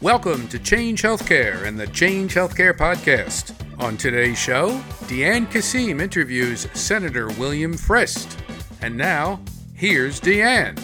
Welcome 0.00 0.46
to 0.50 0.60
Change 0.60 1.02
Healthcare 1.02 1.64
and 1.64 1.76
the 1.76 1.88
Change 1.88 2.32
Healthcare 2.32 2.72
Podcast. 2.72 3.52
On 3.80 3.96
today's 3.96 4.38
show, 4.38 4.78
Deanne 5.06 5.50
Kasim 5.50 6.00
interviews 6.00 6.68
Senator 6.72 7.30
William 7.30 7.74
Frist. 7.74 8.38
And 8.80 8.96
now, 8.96 9.40
here's 9.74 10.20
Deanne. 10.20 10.78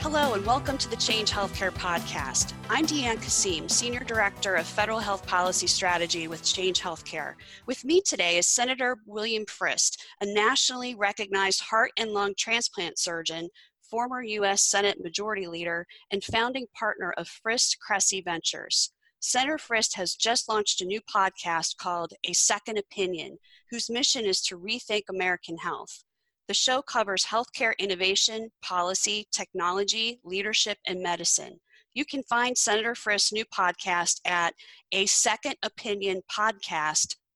Hello, 0.00 0.34
and 0.34 0.44
welcome 0.44 0.76
to 0.76 0.90
the 0.90 0.96
Change 0.96 1.30
Healthcare 1.30 1.72
Podcast. 1.72 2.52
I'm 2.68 2.84
Deanne 2.84 3.22
Kasim, 3.22 3.66
Senior 3.66 4.00
Director 4.00 4.54
of 4.56 4.66
Federal 4.66 4.98
Health 4.98 5.26
Policy 5.26 5.66
Strategy 5.66 6.28
with 6.28 6.44
Change 6.44 6.78
Healthcare. 6.78 7.36
With 7.64 7.86
me 7.86 8.02
today 8.02 8.36
is 8.36 8.46
Senator 8.46 8.98
William 9.06 9.46
Frist, 9.46 9.96
a 10.20 10.26
nationally 10.26 10.94
recognized 10.94 11.62
heart 11.62 11.92
and 11.96 12.10
lung 12.10 12.34
transplant 12.36 12.98
surgeon, 12.98 13.48
former 13.90 14.22
U.S. 14.22 14.62
Senate 14.62 15.02
Majority 15.02 15.46
Leader, 15.46 15.86
and 16.10 16.22
founding 16.22 16.66
partner 16.78 17.12
of 17.16 17.28
Frist 17.28 17.76
Cressey 17.78 18.22
Ventures. 18.24 18.92
Senator 19.20 19.56
Frist 19.56 19.94
has 19.96 20.14
just 20.14 20.48
launched 20.48 20.80
a 20.80 20.84
new 20.84 21.00
podcast 21.00 21.76
called 21.78 22.12
A 22.24 22.32
Second 22.32 22.78
Opinion, 22.78 23.38
whose 23.70 23.90
mission 23.90 24.24
is 24.24 24.40
to 24.42 24.58
rethink 24.58 25.02
American 25.08 25.58
health. 25.58 26.04
The 26.48 26.54
show 26.54 26.80
covers 26.82 27.24
healthcare 27.24 27.76
innovation, 27.78 28.50
policy, 28.62 29.26
technology, 29.32 30.20
leadership, 30.22 30.78
and 30.86 31.02
medicine. 31.02 31.58
You 31.94 32.04
can 32.04 32.22
find 32.24 32.56
Senator 32.56 32.94
Frist's 32.94 33.32
new 33.32 33.44
podcast 33.46 34.20
at 34.24 34.54
a 34.92 35.06
second 35.06 35.56
opinion 35.62 36.22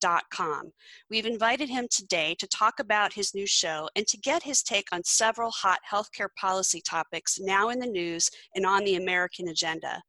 podcast.com. 0.01 0.73
We've 1.09 1.27
invited 1.27 1.69
him 1.69 1.87
today 1.91 2.35
to 2.39 2.47
talk 2.47 2.81
about 2.81 3.13
his 3.13 3.35
new 3.35 3.47
show 3.47 3.89
and 3.97 4.07
to 4.07 4.17
get 4.19 4.43
his 4.43 4.63
take 4.63 4.89
on 4.93 5.03
several 5.05 5.51
hot 5.51 5.81
healthcare 5.91 6.29
policy 6.39 6.81
topics 6.81 7.39
now 7.41 7.69
in 7.71 7.79
the 7.79 7.87
news 7.87 8.31
and 8.55 8.67
on 8.67 8.85
the 8.85 8.97
American 8.97 9.49
agenda. 9.49 10.03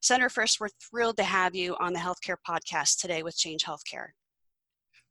Senator 0.00 0.28
Frist, 0.28 0.60
we're 0.60 0.68
thrilled 0.90 1.16
to 1.16 1.24
have 1.24 1.54
you 1.54 1.76
on 1.80 1.92
the 1.92 1.98
Healthcare 1.98 2.36
Podcast 2.48 3.00
today 3.00 3.22
with 3.22 3.36
Change 3.36 3.64
Healthcare. 3.64 4.08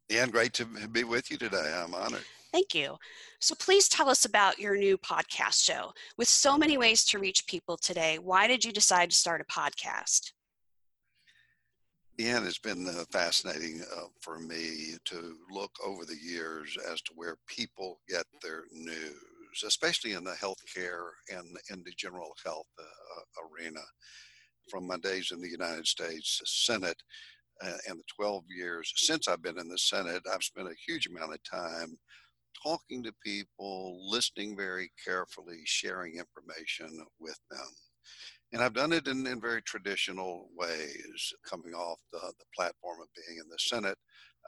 And 0.09 0.31
great 0.31 0.53
to 0.53 0.66
be 0.66 1.03
with 1.03 1.30
you 1.30 1.38
today. 1.38 1.73
I'm 1.75 1.94
honored. 1.94 2.23
Thank 2.53 2.73
you. 2.73 2.95
So 3.42 3.55
please 3.55 3.89
tell 3.89 4.09
us 4.09 4.23
about 4.23 4.58
your 4.58 4.77
new 4.77 4.97
podcast 4.97 5.61
show. 5.61 5.92
With 6.17 6.30
so 6.30 6.58
many 6.58 6.77
ways 6.77 7.03
to 7.05 7.20
reach 7.20 7.45
people 7.45 7.75
today, 7.75 8.17
why 8.17 8.47
did 8.47 8.64
you 8.64 8.72
decide 8.72 9.09
to 9.09 9.16
start 9.16 9.42
a 9.42 9.53
podcast? 9.53 10.31
Yeah, 12.18 12.44
it's 12.46 12.58
been 12.58 12.88
uh, 12.88 13.04
fascinating 13.12 13.84
uh, 13.96 14.06
for 14.22 14.40
me 14.40 14.96
to 15.06 15.36
look 15.52 15.72
over 15.86 16.04
the 16.04 16.18
years 16.18 16.76
as 16.92 17.02
to 17.04 17.12
where 17.16 17.38
people 17.48 18.00
get 18.10 18.26
their 18.42 18.64
news, 18.72 19.64
especially 19.66 20.14
in 20.14 20.23
the 20.23 20.32
healthcare 20.34 21.10
and 21.30 21.58
in 21.70 21.84
the 21.84 21.92
general 21.95 22.34
health 22.44 22.66
uh, 22.80 23.44
arena. 23.48 23.82
From 24.70 24.88
my 24.88 24.98
days 24.98 25.32
in 25.32 25.42
the 25.42 25.50
United 25.50 25.88
States 25.88 26.42
Senate 26.45 27.02
uh, 27.64 27.78
and 27.90 28.00
the 28.00 28.04
12 28.16 28.44
years 28.50 28.94
since 28.98 29.28
I've 29.28 29.44
been 29.44 29.60
in 29.60 29.70
the 29.70 29.78
Senate, 29.78 30.23
I've 30.32 30.44
spent 30.44 30.70
a 30.70 30.76
huge 30.88 31.08
amount 31.08 31.34
of 31.34 31.40
time 31.44 31.98
talking 32.64 33.04
to 33.04 33.14
people, 33.23 34.00
listening 34.12 34.58
very 34.58 34.92
carefully, 35.06 35.62
sharing 35.66 36.16
information 36.18 37.06
with 37.20 37.40
them. 37.52 37.68
And 38.53 38.62
I've 38.62 38.73
done 38.73 38.94
it 38.94 39.08
in, 39.08 39.28
in 39.28 39.42
very 39.42 39.62
traditional 39.62 40.50
ways. 40.56 41.34
Coming 41.50 41.73
off 41.73 42.00
the, 42.12 42.20
the 42.20 42.45
platform 42.56 43.02
of 43.02 43.08
being 43.16 43.39
in 43.39 43.50
the 43.50 43.59
Senate, 43.59 43.98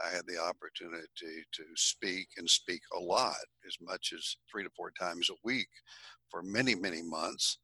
I 0.03 0.09
had 0.15 0.25
the 0.27 0.41
opportunity 0.41 1.05
to 1.51 1.63
speak 1.75 2.29
and 2.37 2.49
speak 2.49 2.81
a 2.95 2.99
lot, 2.99 3.35
as 3.67 3.75
much 3.81 4.13
as 4.15 4.37
three 4.49 4.63
to 4.63 4.69
four 4.75 4.91
times 4.99 5.29
a 5.29 5.33
week 5.43 5.67
for 6.29 6.41
many, 6.41 6.75
many 6.75 7.01
months 7.01 7.57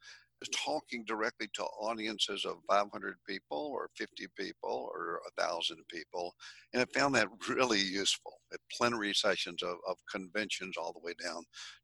talking 0.53 1.03
directly 1.05 1.47
to 1.53 1.63
audiences 1.63 2.45
of 2.45 2.57
500 2.69 3.15
people 3.27 3.71
or 3.73 3.89
50 3.95 4.27
people 4.37 4.89
or 4.93 5.21
1,000 5.37 5.77
people. 5.89 6.33
And 6.73 6.81
I 6.81 6.99
found 6.99 7.15
that 7.15 7.27
really 7.49 7.79
useful 7.79 8.33
at 8.53 8.59
plenary 8.75 9.13
sessions 9.13 9.63
of, 9.63 9.77
of 9.87 9.97
conventions 10.11 10.75
all 10.77 10.93
the 10.93 11.05
way 11.05 11.13
down 11.23 11.43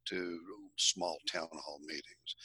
to 0.10 0.40
small 0.78 1.18
town 1.32 1.48
hall 1.54 1.80
meetings. 1.86 2.36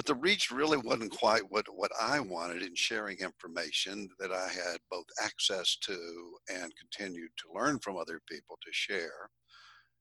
But 0.00 0.06
the 0.06 0.14
reach 0.14 0.50
really 0.50 0.78
wasn't 0.78 1.10
quite 1.10 1.42
what, 1.50 1.66
what 1.74 1.90
I 2.00 2.20
wanted 2.20 2.62
in 2.62 2.74
sharing 2.74 3.18
information 3.18 4.08
that 4.18 4.32
I 4.32 4.48
had 4.48 4.78
both 4.90 5.04
access 5.22 5.76
to 5.82 6.38
and 6.48 6.72
continued 6.74 7.28
to 7.36 7.52
learn 7.54 7.78
from 7.80 7.98
other 7.98 8.18
people 8.26 8.56
to 8.64 8.72
share. 8.72 9.28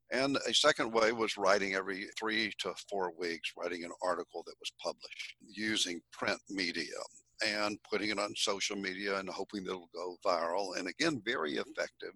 And 0.09 0.37
a 0.47 0.53
second 0.53 0.93
way 0.93 1.11
was 1.11 1.35
writing 1.35 1.75
every 1.75 2.07
three 2.17 2.53
to 2.59 2.73
four 2.89 3.11
weeks, 3.19 3.51
writing 3.57 3.83
an 3.83 3.91
article 4.01 4.41
that 4.45 4.55
was 4.61 4.71
published 4.81 5.35
using 5.41 5.99
print 6.13 6.39
media 6.49 6.85
and 7.45 7.77
putting 7.91 8.09
it 8.09 8.19
on 8.19 8.33
social 8.37 8.77
media 8.77 9.19
and 9.19 9.27
hoping 9.27 9.65
that 9.65 9.71
it'll 9.71 9.89
go 9.93 10.15
viral. 10.25 10.77
And 10.77 10.87
again, 10.87 11.21
very 11.25 11.55
mm-hmm. 11.55 11.71
effective, 11.75 12.13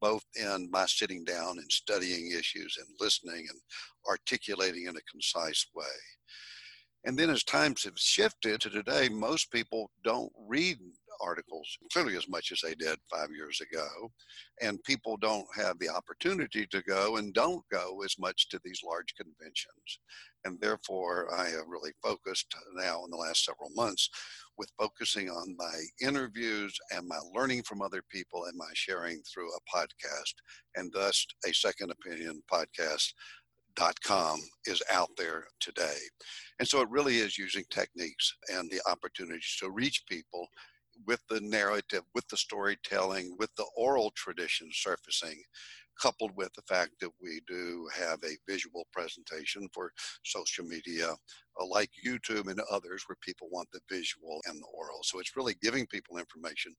both 0.00 0.24
in 0.34 0.68
my 0.72 0.86
sitting 0.86 1.22
down 1.24 1.58
and 1.58 1.70
studying 1.70 2.32
issues 2.32 2.76
and 2.76 2.88
listening 2.98 3.46
and 3.48 3.60
articulating 4.08 4.86
in 4.86 4.96
a 4.96 5.12
concise 5.12 5.64
way. 5.76 5.84
And 7.04 7.18
then 7.18 7.30
as 7.30 7.44
times 7.44 7.84
have 7.84 7.98
shifted 7.98 8.60
to 8.60 8.70
today, 8.70 9.08
most 9.08 9.50
people 9.50 9.90
don't 10.04 10.32
read 10.48 10.78
articles 11.20 11.78
clearly 11.92 12.16
as 12.16 12.28
much 12.28 12.50
as 12.52 12.60
they 12.62 12.74
did 12.74 12.98
five 13.10 13.28
years 13.34 13.60
ago. 13.60 14.10
And 14.60 14.82
people 14.84 15.16
don't 15.16 15.46
have 15.54 15.78
the 15.78 15.88
opportunity 15.88 16.66
to 16.66 16.82
go 16.82 17.16
and 17.16 17.34
don't 17.34 17.62
go 17.70 18.02
as 18.04 18.16
much 18.18 18.48
to 18.48 18.60
these 18.64 18.80
large 18.84 19.14
conventions. 19.14 19.98
And 20.44 20.58
therefore, 20.60 21.28
I 21.34 21.44
have 21.48 21.68
really 21.68 21.92
focused 22.02 22.54
now 22.74 23.04
in 23.04 23.10
the 23.10 23.16
last 23.16 23.44
several 23.44 23.70
months 23.74 24.08
with 24.56 24.72
focusing 24.78 25.30
on 25.30 25.56
my 25.56 26.06
interviews 26.06 26.76
and 26.90 27.06
my 27.06 27.18
learning 27.34 27.62
from 27.62 27.82
other 27.82 28.02
people 28.10 28.44
and 28.44 28.56
my 28.56 28.70
sharing 28.74 29.22
through 29.22 29.48
a 29.48 29.76
podcast. 29.76 30.34
And 30.76 30.92
thus, 30.92 31.26
a 31.46 31.52
second 31.52 31.90
opinion 31.90 32.42
podcast 32.50 33.12
com 34.02 34.40
is 34.66 34.82
out 34.92 35.10
there 35.16 35.46
today. 35.60 35.96
And 36.58 36.68
so 36.68 36.80
it 36.80 36.90
really 36.90 37.18
is 37.18 37.38
using 37.38 37.64
techniques 37.70 38.34
and 38.52 38.70
the 38.70 38.80
opportunities 38.90 39.56
to 39.60 39.70
reach 39.70 40.04
people 40.08 40.48
with 41.06 41.20
the 41.28 41.40
narrative, 41.40 42.02
with 42.14 42.28
the 42.28 42.36
storytelling, 42.36 43.36
with 43.38 43.50
the 43.56 43.66
oral 43.76 44.12
tradition 44.16 44.68
surfacing, 44.72 45.42
coupled 46.00 46.32
with 46.36 46.52
the 46.54 46.62
fact 46.62 46.92
that 47.00 47.10
we 47.20 47.40
do 47.46 47.88
have 47.94 48.18
a 48.24 48.36
visual 48.50 48.86
presentation 48.92 49.68
for 49.72 49.92
social 50.24 50.64
media 50.64 51.10
uh, 51.60 51.66
like 51.66 51.90
YouTube 52.06 52.48
and 52.50 52.60
others 52.70 53.04
where 53.06 53.16
people 53.20 53.48
want 53.50 53.68
the 53.72 53.80
visual 53.90 54.40
and 54.46 54.58
the 54.60 54.66
oral. 54.74 55.00
So 55.02 55.20
it's 55.20 55.36
really 55.36 55.54
giving 55.62 55.86
people 55.86 56.18
information 56.18 56.74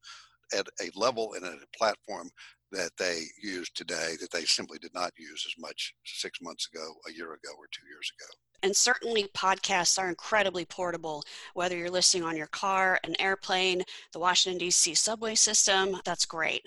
at 0.57 0.67
a 0.81 0.89
level 0.95 1.33
and 1.33 1.45
at 1.45 1.53
a 1.53 1.77
platform 1.77 2.29
that 2.71 2.91
they 2.97 3.23
use 3.41 3.69
today 3.69 4.15
that 4.19 4.31
they 4.31 4.45
simply 4.45 4.79
did 4.79 4.93
not 4.93 5.11
use 5.17 5.45
as 5.47 5.61
much 5.61 5.93
six 6.05 6.39
months 6.41 6.67
ago, 6.73 6.93
a 7.07 7.11
year 7.11 7.33
ago, 7.33 7.49
or 7.57 7.67
two 7.71 7.85
years 7.87 8.11
ago. 8.17 8.27
And 8.63 8.75
certainly, 8.75 9.27
podcasts 9.35 9.97
are 9.97 10.09
incredibly 10.09 10.65
portable, 10.65 11.23
whether 11.53 11.75
you're 11.75 11.89
listening 11.89 12.23
on 12.23 12.37
your 12.37 12.47
car, 12.47 12.99
an 13.03 13.15
airplane, 13.19 13.83
the 14.13 14.19
Washington, 14.19 14.59
D.C. 14.59 14.93
subway 14.93 15.35
system. 15.35 15.97
That's 16.05 16.25
great. 16.25 16.61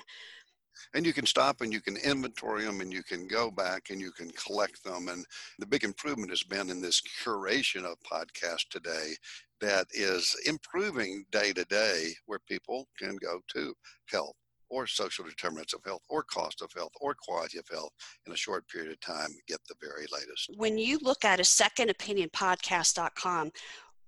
And 0.94 1.06
you 1.06 1.12
can 1.12 1.26
stop 1.26 1.60
and 1.60 1.72
you 1.72 1.80
can 1.80 1.96
inventory 1.96 2.64
them 2.64 2.80
and 2.80 2.92
you 2.92 3.02
can 3.02 3.26
go 3.26 3.50
back 3.50 3.90
and 3.90 4.00
you 4.00 4.12
can 4.12 4.30
collect 4.30 4.82
them. 4.84 5.08
And 5.08 5.24
the 5.58 5.66
big 5.66 5.84
improvement 5.84 6.30
has 6.30 6.42
been 6.42 6.68
in 6.70 6.80
this 6.80 7.02
curation 7.24 7.84
of 7.84 7.96
podcasts 8.00 8.68
today 8.70 9.14
that 9.60 9.86
is 9.92 10.36
improving 10.46 11.24
day 11.32 11.52
to 11.52 11.64
day, 11.64 12.12
where 12.26 12.40
people 12.48 12.88
can 12.98 13.16
go 13.16 13.40
to 13.54 13.74
health 14.06 14.34
or 14.68 14.86
social 14.86 15.24
determinants 15.24 15.74
of 15.74 15.84
health 15.84 16.02
or 16.08 16.22
cost 16.22 16.62
of 16.62 16.72
health 16.72 16.92
or 17.00 17.14
quality 17.14 17.58
of 17.58 17.66
health 17.70 17.92
in 18.26 18.32
a 18.32 18.36
short 18.36 18.68
period 18.68 18.92
of 18.92 19.00
time 19.00 19.30
get 19.46 19.60
the 19.68 19.74
very 19.80 20.06
latest. 20.12 20.50
When 20.56 20.78
you 20.78 20.98
look 21.02 21.24
at 21.24 21.40
a 21.40 21.44
second 21.44 21.90
opinion 21.90 22.30
podcast.com, 22.30 23.50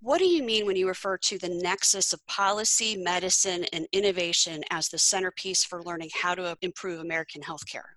what 0.01 0.19
do 0.19 0.27
you 0.27 0.43
mean 0.43 0.67
when 0.67 0.77
you 0.77 0.87
refer 0.87 1.17
to 1.17 1.39
the 1.39 1.49
nexus 1.49 2.13
of 2.13 2.25
policy, 2.27 2.97
medicine, 2.97 3.65
and 3.73 3.87
innovation 3.93 4.63
as 4.71 4.89
the 4.89 4.99
centerpiece 4.99 5.65
for 5.65 5.83
learning 5.83 6.11
how 6.15 6.35
to 6.35 6.57
improve 6.61 7.01
American 7.01 7.43
healthcare? 7.43 7.97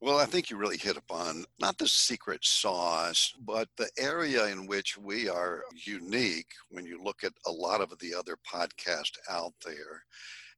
Well, 0.00 0.18
I 0.18 0.26
think 0.26 0.48
you 0.48 0.56
really 0.56 0.78
hit 0.78 0.96
upon 0.96 1.44
not 1.58 1.76
the 1.76 1.88
secret 1.88 2.44
sauce, 2.44 3.34
but 3.40 3.68
the 3.76 3.90
area 3.98 4.46
in 4.46 4.68
which 4.68 4.96
we 4.96 5.28
are 5.28 5.64
unique 5.84 6.52
when 6.70 6.86
you 6.86 7.02
look 7.02 7.24
at 7.24 7.32
a 7.46 7.50
lot 7.50 7.80
of 7.80 7.92
the 7.98 8.14
other 8.14 8.36
podcasts 8.48 9.18
out 9.28 9.54
there 9.64 10.04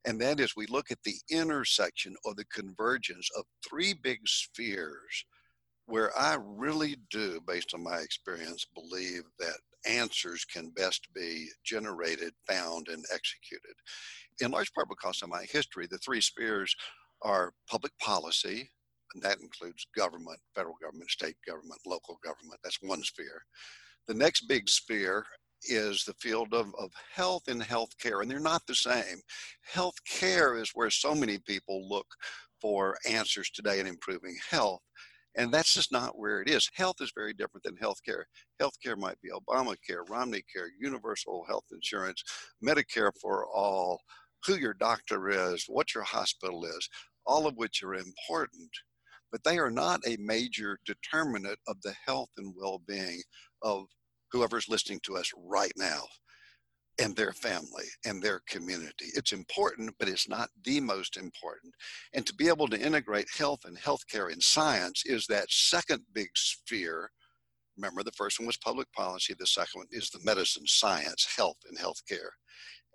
and 0.07 0.21
that 0.21 0.41
is 0.41 0.57
we 0.57 0.67
look 0.67 0.91
at 0.91 1.03
the 1.05 1.17
intersection 1.31 2.15
or 2.25 2.35
the 2.35 2.45
convergence 2.47 3.29
of 3.37 3.45
three 3.69 3.95
big 3.95 4.21
spheres 4.27 5.25
where 5.87 6.17
I 6.17 6.37
really 6.41 6.97
do, 7.11 7.41
based 7.47 7.75
on 7.75 7.83
my 7.83 7.99
experience, 7.99 8.65
believe 8.75 9.23
that 9.39 9.59
answers 9.87 10.45
can 10.45 10.71
best 10.71 11.09
be 11.15 11.49
generated, 11.65 12.33
found, 12.49 12.89
and 12.89 13.05
executed. 13.13 13.75
In 14.41 14.53
large 14.53 14.73
part 14.73 14.89
because 14.89 15.21
of 15.23 15.29
my 15.29 15.45
history, 15.51 15.87
the 15.91 15.99
three 15.99 16.21
spheres 16.21 16.75
are 17.23 17.53
public 17.69 17.93
policy, 17.99 18.71
and 19.15 19.23
that 19.23 19.41
includes 19.41 19.87
government, 19.97 20.39
federal 20.55 20.77
government, 20.81 21.11
state 21.11 21.37
government, 21.47 21.81
local 21.85 22.19
government. 22.25 22.61
That's 22.63 22.79
one 22.83 23.03
sphere. 23.03 23.43
The 24.07 24.15
next 24.15 24.43
big 24.43 24.69
sphere 24.69 25.27
is 25.69 26.05
the 26.05 26.15
field 26.15 26.53
of, 26.53 26.73
of 26.79 26.91
health 27.15 27.49
and 27.49 27.63
healthcare, 27.63 28.23
and 28.23 28.31
they're 28.31 28.41
not 28.41 28.63
the 28.67 28.75
same. 28.75 29.21
Healthcare 29.73 30.61
is 30.61 30.71
where 30.75 30.91
so 30.91 31.15
many 31.15 31.39
people 31.39 31.89
look 31.89 32.07
for 32.61 32.97
answers 33.09 33.51
today 33.51 33.81
in 33.81 33.87
improving 33.87 34.37
health. 34.49 34.83
And 35.37 35.53
that's 35.53 35.75
just 35.75 35.93
not 35.93 36.19
where 36.19 36.43
it 36.43 36.49
is. 36.49 36.69
Health 36.75 36.97
is 37.01 37.13
very 37.15 37.33
different 37.33 37.63
than 37.65 37.77
healthcare. 37.77 38.25
Healthcare 38.61 38.99
might 38.99 39.21
be 39.23 39.31
Obamacare, 39.31 40.09
Romney 40.09 40.43
Care, 40.53 40.69
universal 40.79 41.45
health 41.49 41.65
insurance, 41.73 42.23
Medicare 42.65 43.13
for 43.21 43.47
all, 43.47 44.01
who 44.45 44.57
your 44.57 44.75
doctor 44.75 45.29
is, 45.29 45.65
what 45.69 45.95
your 45.95 46.03
hospital 46.03 46.65
is, 46.65 46.89
all 47.27 47.47
of 47.47 47.57
which 47.57 47.83
are 47.83 47.95
important, 47.95 48.71
but 49.31 49.45
they 49.45 49.59
are 49.59 49.71
not 49.71 50.01
a 50.07 50.17
major 50.19 50.79
determinant 50.85 51.59
of 51.69 51.77
the 51.83 51.95
health 52.05 52.31
and 52.37 52.53
well 52.57 52.83
being 52.89 53.23
of 53.63 53.87
whoever's 54.33 54.69
listening 54.69 55.01
to 55.05 55.17
us 55.17 55.31
right 55.37 55.73
now 55.77 56.03
and 57.01 57.17
their 57.17 57.33
family 57.33 57.87
and 58.05 58.23
their 58.23 58.41
community. 58.49 59.07
It's 59.15 59.33
important, 59.33 59.95
but 59.99 60.09
it's 60.09 60.29
not 60.29 60.51
the 60.65 60.81
most 60.81 61.17
important. 61.17 61.73
And 62.13 62.27
to 62.27 62.35
be 62.35 62.49
able 62.49 62.69
to 62.69 62.81
integrate 62.81 63.29
health 63.37 63.61
and 63.65 63.79
healthcare 63.79 64.31
in 64.31 64.41
science 64.41 65.05
is 65.07 65.27
that 65.27 65.51
second 65.51 66.03
big 66.13 66.29
sphere. 66.35 67.11
Remember, 67.77 68.03
the 68.03 68.13
first 68.13 68.39
one 68.39 68.47
was 68.47 68.59
public 68.59 68.93
policy, 68.93 69.35
the 69.39 69.47
second 69.47 69.81
one 69.81 69.87
is 69.91 70.11
the 70.11 70.21
medicine, 70.25 70.67
science, 70.67 71.27
health, 71.37 71.57
and 71.69 71.79
healthcare. 71.79 72.31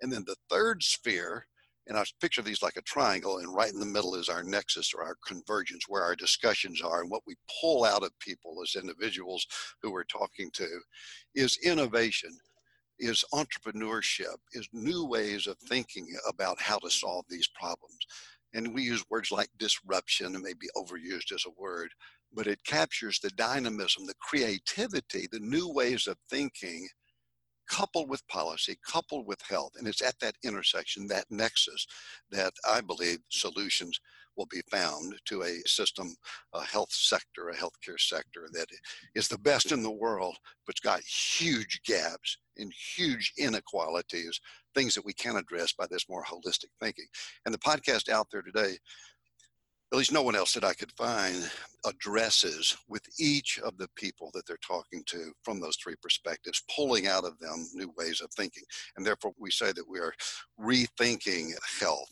And 0.02 0.12
then 0.12 0.24
the 0.26 0.36
third 0.50 0.82
sphere, 0.82 1.46
and 1.86 1.96
I 1.96 2.04
picture 2.20 2.42
these 2.42 2.62
like 2.62 2.76
a 2.76 2.82
triangle, 2.82 3.38
and 3.38 3.54
right 3.54 3.72
in 3.72 3.80
the 3.80 3.86
middle 3.86 4.14
is 4.14 4.28
our 4.28 4.42
nexus 4.42 4.92
or 4.94 5.02
our 5.04 5.16
convergence, 5.26 5.84
where 5.88 6.02
our 6.02 6.16
discussions 6.16 6.82
are 6.82 7.02
and 7.02 7.10
what 7.10 7.22
we 7.26 7.36
pull 7.60 7.84
out 7.84 8.02
of 8.02 8.18
people 8.18 8.56
as 8.62 8.80
individuals 8.80 9.46
who 9.82 9.92
we're 9.92 10.04
talking 10.04 10.50
to, 10.54 10.68
is 11.34 11.58
innovation, 11.64 12.36
is 12.98 13.24
entrepreneurship, 13.32 14.36
is 14.52 14.68
new 14.72 15.04
ways 15.04 15.46
of 15.46 15.56
thinking 15.68 16.08
about 16.28 16.60
how 16.60 16.78
to 16.78 16.90
solve 16.90 17.24
these 17.28 17.48
problems. 17.48 17.98
And 18.54 18.74
we 18.74 18.82
use 18.82 19.04
words 19.10 19.30
like 19.30 19.48
disruption, 19.58 20.34
and 20.34 20.42
maybe 20.42 20.66
overused 20.76 21.32
as 21.32 21.44
a 21.46 21.60
word, 21.60 21.90
but 22.32 22.46
it 22.46 22.62
captures 22.64 23.20
the 23.20 23.30
dynamism, 23.30 24.06
the 24.06 24.14
creativity, 24.20 25.28
the 25.30 25.40
new 25.40 25.68
ways 25.68 26.06
of 26.06 26.16
thinking 26.30 26.88
coupled 27.68 28.08
with 28.08 28.26
policy, 28.28 28.78
coupled 28.86 29.26
with 29.26 29.40
health. 29.48 29.72
And 29.76 29.86
it's 29.86 30.02
at 30.02 30.18
that 30.20 30.36
intersection, 30.44 31.06
that 31.08 31.26
nexus, 31.30 31.86
that 32.30 32.52
I 32.68 32.80
believe 32.80 33.18
solutions 33.28 34.00
will 34.36 34.46
be 34.46 34.62
found 34.70 35.14
to 35.24 35.42
a 35.42 35.60
system, 35.66 36.14
a 36.52 36.62
health 36.62 36.92
sector, 36.92 37.48
a 37.48 37.54
healthcare 37.54 37.98
sector 37.98 38.48
that 38.52 38.66
is 39.14 39.28
the 39.28 39.38
best 39.38 39.72
in 39.72 39.82
the 39.82 39.90
world, 39.90 40.36
but's 40.66 40.80
got 40.80 41.00
huge 41.00 41.80
gaps 41.86 42.36
and 42.58 42.72
huge 42.96 43.32
inequalities, 43.38 44.40
things 44.74 44.94
that 44.94 45.04
we 45.04 45.12
can 45.12 45.36
address 45.36 45.72
by 45.72 45.86
this 45.90 46.08
more 46.08 46.24
holistic 46.24 46.70
thinking. 46.80 47.06
And 47.44 47.54
the 47.54 47.58
podcast 47.58 48.10
out 48.10 48.28
there 48.30 48.42
today 48.42 48.76
at 49.96 50.00
least 50.00 50.12
no 50.12 50.20
one 50.20 50.36
else 50.36 50.52
that 50.52 50.62
I 50.62 50.74
could 50.74 50.92
find 50.92 51.50
addresses 51.86 52.76
with 52.86 53.00
each 53.18 53.58
of 53.60 53.78
the 53.78 53.88
people 53.96 54.30
that 54.34 54.46
they're 54.46 54.58
talking 54.58 55.02
to 55.06 55.32
from 55.42 55.58
those 55.58 55.76
three 55.76 55.94
perspectives, 56.02 56.62
pulling 56.76 57.06
out 57.06 57.24
of 57.24 57.38
them 57.38 57.66
new 57.72 57.90
ways 57.96 58.20
of 58.20 58.28
thinking. 58.36 58.64
And 58.98 59.06
therefore, 59.06 59.32
we 59.38 59.50
say 59.50 59.72
that 59.72 59.88
we 59.88 59.98
are 59.98 60.12
rethinking 60.60 61.52
health. 61.80 62.10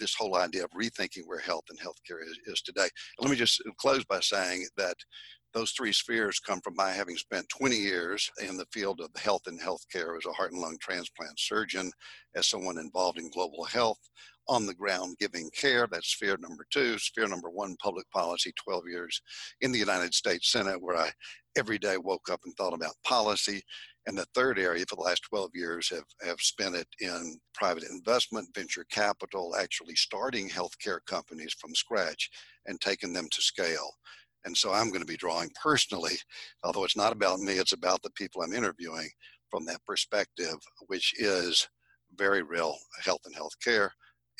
This 0.00 0.16
whole 0.16 0.36
idea 0.36 0.64
of 0.64 0.72
rethinking 0.72 1.22
where 1.26 1.38
health 1.38 1.66
and 1.70 1.78
healthcare 1.78 2.20
is, 2.28 2.40
is 2.46 2.60
today. 2.60 2.88
Let 3.20 3.30
me 3.30 3.36
just 3.36 3.62
close 3.78 4.02
by 4.02 4.18
saying 4.18 4.66
that 4.76 4.96
those 5.54 5.72
three 5.72 5.92
spheres 5.92 6.40
come 6.40 6.60
from 6.60 6.74
my 6.76 6.90
having 6.90 7.16
spent 7.16 7.48
20 7.48 7.76
years 7.76 8.30
in 8.46 8.56
the 8.56 8.66
field 8.72 9.00
of 9.00 9.10
health 9.20 9.42
and 9.46 9.60
healthcare 9.60 10.16
as 10.16 10.26
a 10.26 10.32
heart 10.32 10.52
and 10.52 10.60
lung 10.60 10.78
transplant 10.80 11.38
surgeon, 11.38 11.90
as 12.34 12.46
someone 12.46 12.78
involved 12.78 13.18
in 13.18 13.30
global 13.30 13.64
health, 13.64 13.98
on 14.48 14.66
the 14.66 14.74
ground 14.74 15.16
giving 15.18 15.50
care. 15.50 15.86
That's 15.90 16.08
sphere 16.08 16.36
number 16.38 16.66
two. 16.70 16.98
Sphere 16.98 17.28
number 17.28 17.50
one, 17.50 17.76
public 17.82 18.10
policy, 18.10 18.52
12 18.64 18.84
years 18.88 19.20
in 19.60 19.72
the 19.72 19.78
United 19.78 20.14
States 20.14 20.50
Senate, 20.50 20.80
where 20.80 20.96
I 20.96 21.10
every 21.56 21.78
day 21.78 21.96
woke 21.96 22.28
up 22.30 22.40
and 22.44 22.54
thought 22.56 22.74
about 22.74 22.94
policy. 23.04 23.62
And 24.06 24.18
the 24.18 24.26
third 24.34 24.58
area 24.58 24.84
for 24.88 24.96
the 24.96 25.02
last 25.02 25.22
12 25.30 25.50
years 25.54 25.88
have, 25.90 26.04
have 26.26 26.40
spent 26.40 26.74
it 26.74 26.88
in 27.00 27.38
private 27.54 27.84
investment, 27.84 28.48
venture 28.54 28.84
capital, 28.90 29.54
actually 29.56 29.94
starting 29.94 30.48
healthcare 30.48 30.98
companies 31.06 31.54
from 31.60 31.74
scratch 31.74 32.28
and 32.66 32.80
taking 32.80 33.12
them 33.12 33.28
to 33.30 33.42
scale. 33.42 33.92
And 34.44 34.56
so 34.56 34.72
I'm 34.72 34.88
going 34.88 35.00
to 35.00 35.06
be 35.06 35.16
drawing 35.16 35.50
personally, 35.62 36.16
although 36.64 36.84
it's 36.84 36.96
not 36.96 37.12
about 37.12 37.40
me, 37.40 37.54
it's 37.54 37.72
about 37.72 38.02
the 38.02 38.10
people 38.10 38.42
I'm 38.42 38.52
interviewing 38.52 39.08
from 39.50 39.64
that 39.66 39.84
perspective, 39.84 40.56
which 40.86 41.14
is 41.18 41.68
very 42.16 42.42
real 42.42 42.76
health 43.04 43.20
and 43.24 43.34
healthcare 43.34 43.90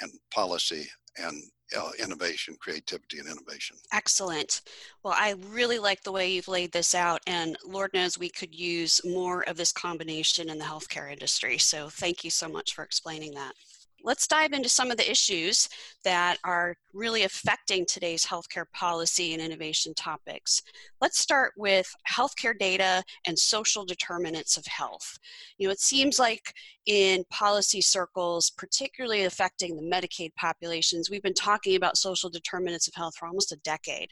and 0.00 0.10
policy 0.32 0.88
and 1.18 1.42
uh, 1.76 1.90
innovation, 2.02 2.56
creativity, 2.60 3.18
and 3.18 3.28
innovation. 3.28 3.76
Excellent. 3.92 4.62
Well, 5.02 5.14
I 5.16 5.34
really 5.48 5.78
like 5.78 6.02
the 6.02 6.12
way 6.12 6.30
you've 6.30 6.48
laid 6.48 6.72
this 6.72 6.94
out, 6.94 7.20
and 7.26 7.56
Lord 7.64 7.92
knows 7.94 8.18
we 8.18 8.28
could 8.28 8.54
use 8.54 9.00
more 9.04 9.42
of 9.48 9.56
this 9.56 9.72
combination 9.72 10.50
in 10.50 10.58
the 10.58 10.64
healthcare 10.64 11.10
industry. 11.10 11.58
So, 11.58 11.88
thank 11.88 12.24
you 12.24 12.30
so 12.30 12.48
much 12.48 12.74
for 12.74 12.82
explaining 12.84 13.34
that 13.34 13.54
let's 14.02 14.26
dive 14.26 14.52
into 14.52 14.68
some 14.68 14.90
of 14.90 14.96
the 14.96 15.10
issues 15.10 15.68
that 16.04 16.38
are 16.44 16.76
really 16.92 17.22
affecting 17.22 17.86
today's 17.86 18.26
healthcare 18.26 18.64
policy 18.72 19.32
and 19.32 19.42
innovation 19.42 19.94
topics. 19.94 20.62
Let's 21.00 21.18
start 21.18 21.52
with 21.56 21.92
healthcare 22.08 22.58
data 22.58 23.02
and 23.26 23.38
social 23.38 23.84
determinants 23.84 24.56
of 24.56 24.66
health. 24.66 25.18
You 25.58 25.68
know, 25.68 25.72
it 25.72 25.80
seems 25.80 26.18
like 26.18 26.52
in 26.86 27.24
policy 27.30 27.80
circles, 27.80 28.50
particularly 28.50 29.24
affecting 29.24 29.76
the 29.76 29.82
Medicaid 29.82 30.34
populations, 30.34 31.10
we've 31.10 31.22
been 31.22 31.34
talking 31.34 31.76
about 31.76 31.96
social 31.96 32.30
determinants 32.30 32.88
of 32.88 32.94
health 32.94 33.14
for 33.16 33.26
almost 33.26 33.52
a 33.52 33.56
decade. 33.56 34.08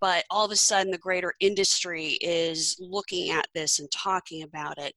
But 0.00 0.24
all 0.28 0.44
of 0.44 0.50
a 0.50 0.56
sudden, 0.56 0.90
the 0.90 0.98
greater 0.98 1.32
industry 1.40 2.18
is 2.20 2.76
looking 2.78 3.30
at 3.30 3.46
this 3.54 3.78
and 3.78 3.90
talking 3.90 4.42
about 4.42 4.76
it 4.78 4.94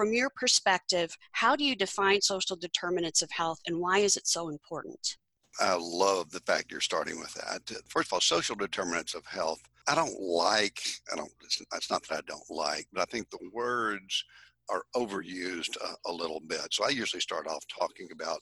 from 0.00 0.14
your 0.14 0.30
perspective, 0.30 1.14
how 1.32 1.54
do 1.54 1.62
you 1.62 1.76
define 1.76 2.22
social 2.22 2.56
determinants 2.56 3.20
of 3.20 3.30
health 3.30 3.58
and 3.66 3.78
why 3.78 3.98
is 3.98 4.16
it 4.16 4.26
so 4.26 4.48
important? 4.48 5.18
I 5.60 5.76
love 5.78 6.30
the 6.30 6.40
fact 6.40 6.72
you're 6.72 6.80
starting 6.80 7.20
with 7.20 7.34
that. 7.34 7.70
First 7.86 8.08
of 8.08 8.14
all, 8.14 8.20
social 8.22 8.56
determinants 8.56 9.12
of 9.12 9.26
health. 9.26 9.60
I 9.86 9.94
don't 9.94 10.18
like, 10.18 10.80
I 11.12 11.16
don't, 11.16 11.30
it's 11.74 11.90
not 11.90 12.02
that 12.08 12.16
I 12.16 12.20
don't 12.26 12.48
like, 12.48 12.86
but 12.94 13.02
I 13.02 13.04
think 13.10 13.28
the 13.28 13.50
words 13.52 14.24
are 14.70 14.84
overused 14.96 15.76
a, 15.76 16.10
a 16.10 16.12
little 16.12 16.40
bit. 16.48 16.68
So 16.70 16.86
I 16.86 16.88
usually 16.88 17.20
start 17.20 17.46
off 17.46 17.62
talking 17.68 18.08
about 18.10 18.40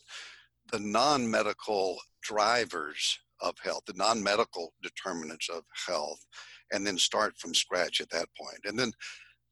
the 0.70 0.78
non 0.78 1.28
medical 1.28 1.98
drivers 2.22 3.18
of 3.40 3.56
health, 3.60 3.82
the 3.88 3.94
non 3.96 4.22
medical 4.22 4.74
determinants 4.80 5.48
of 5.48 5.64
health, 5.88 6.24
and 6.72 6.86
then 6.86 6.98
start 6.98 7.36
from 7.36 7.52
scratch 7.52 8.00
at 8.00 8.10
that 8.10 8.28
point. 8.40 8.60
And 8.64 8.78
then 8.78 8.92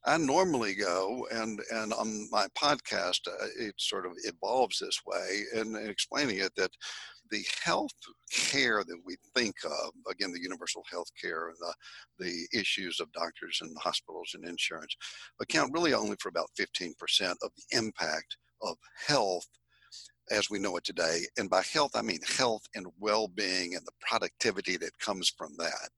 I 0.07 0.17
normally 0.17 0.73
go 0.73 1.27
and 1.31 1.59
and 1.71 1.93
on 1.93 2.29
my 2.31 2.47
podcast 2.57 3.27
uh, 3.27 3.47
it 3.59 3.75
sort 3.77 4.05
of 4.05 4.13
evolves 4.23 4.79
this 4.79 5.01
way 5.05 5.43
and, 5.55 5.75
explaining 5.89 6.37
it 6.37 6.53
that 6.55 6.71
the 7.29 7.45
health 7.61 7.91
care 8.31 8.85
that 8.87 9.01
we 9.05 9.17
think 9.35 9.55
of 9.65 9.91
again 10.09 10.31
the 10.31 10.41
universal 10.41 10.83
health 10.89 11.09
care 11.21 11.49
and 11.49 11.57
the, 11.59 12.25
the 12.25 12.59
issues 12.59 12.99
of 13.01 13.11
doctors 13.11 13.59
and 13.61 13.75
hospitals 13.81 14.31
and 14.33 14.45
insurance 14.47 14.95
account 15.41 15.73
really 15.73 15.93
only 15.93 16.15
for 16.21 16.29
about 16.29 16.49
15% 16.57 16.93
of 17.43 17.51
the 17.57 17.77
impact 17.77 18.37
of 18.61 18.77
health 19.07 19.47
as 20.29 20.49
we 20.49 20.59
know 20.59 20.75
it 20.75 20.83
today. 20.83 21.21
And 21.37 21.49
by 21.49 21.63
health 21.73 21.91
i 21.95 22.01
mean 22.01 22.19
health 22.37 22.63
and 22.75 22.87
well-being 22.99 23.75
and 23.75 23.85
the 23.85 23.91
productivity 23.99 24.77
that 24.77 24.97
comes 24.99 25.29
from 25.37 25.53
that. 25.57 25.89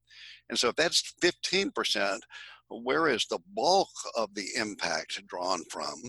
And 0.49 0.57
so 0.57 0.69
if 0.69 0.75
that's 0.75 1.13
15% 1.21 2.19
where 2.69 3.07
is 3.07 3.25
the 3.29 3.39
bulk 3.55 3.89
of 4.15 4.33
the 4.35 4.47
impact 4.55 5.25
drawn 5.27 5.63
from? 5.69 6.01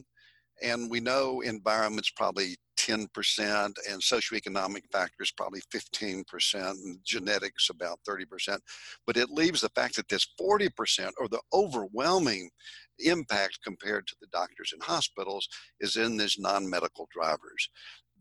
And 0.63 0.91
we 0.91 1.01
know 1.01 1.41
environment's 1.41 2.11
probably 2.11 2.57
10% 2.79 3.09
and 3.39 4.01
socioeconomic 4.01 4.83
factors 4.93 5.33
probably 5.37 5.61
15% 5.73 6.25
and 6.55 6.99
genetics 7.05 7.71
about 7.71 7.99
30%. 8.09 8.59
But 9.07 9.17
it 9.17 9.31
leaves 9.31 9.61
the 9.61 9.71
fact 9.71 9.97
that 9.97 10.09
this 10.09 10.27
40% 10.41 11.11
or 11.19 11.29
the 11.29 11.41
overwhelming 11.53 12.51
impact 12.99 13.61
compared 13.65 14.07
to 14.07 14.17
the 14.21 14.27
doctors 14.29 14.73
and 14.73 14.83
hospitals 14.83 15.49
is 15.81 15.97
in 15.97 16.17
these 16.17 16.39
non-medical 16.39 17.09
drivers. 17.13 17.69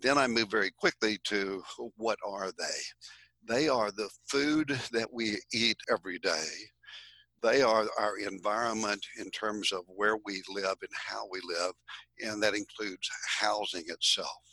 Then 0.01 0.17
I 0.17 0.27
move 0.27 0.49
very 0.49 0.71
quickly 0.71 1.19
to 1.25 1.61
what 1.95 2.19
are 2.25 2.51
they? 2.57 3.53
They 3.53 3.69
are 3.69 3.91
the 3.91 4.09
food 4.29 4.79
that 4.91 5.11
we 5.11 5.39
eat 5.53 5.77
every 5.89 6.19
day 6.19 6.47
they 7.41 7.61
are 7.61 7.87
our 7.99 8.17
environment 8.17 9.05
in 9.17 9.29
terms 9.31 9.71
of 9.71 9.83
where 9.87 10.17
we 10.25 10.41
live 10.49 10.75
and 10.81 10.91
how 10.93 11.27
we 11.31 11.39
live, 11.43 11.73
and 12.19 12.41
that 12.43 12.55
includes 12.55 13.09
housing 13.39 13.83
itself. 13.87 14.43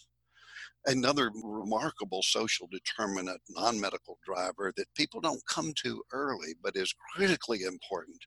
Another 0.86 1.30
remarkable 1.42 2.22
social 2.22 2.68
determinant, 2.70 3.40
non 3.48 3.80
medical 3.80 4.18
driver 4.24 4.72
that 4.76 4.94
people 4.94 5.20
don't 5.20 5.44
come 5.46 5.72
to 5.82 6.02
early 6.12 6.54
but 6.62 6.76
is 6.76 6.94
critically 7.12 7.62
important 7.62 8.18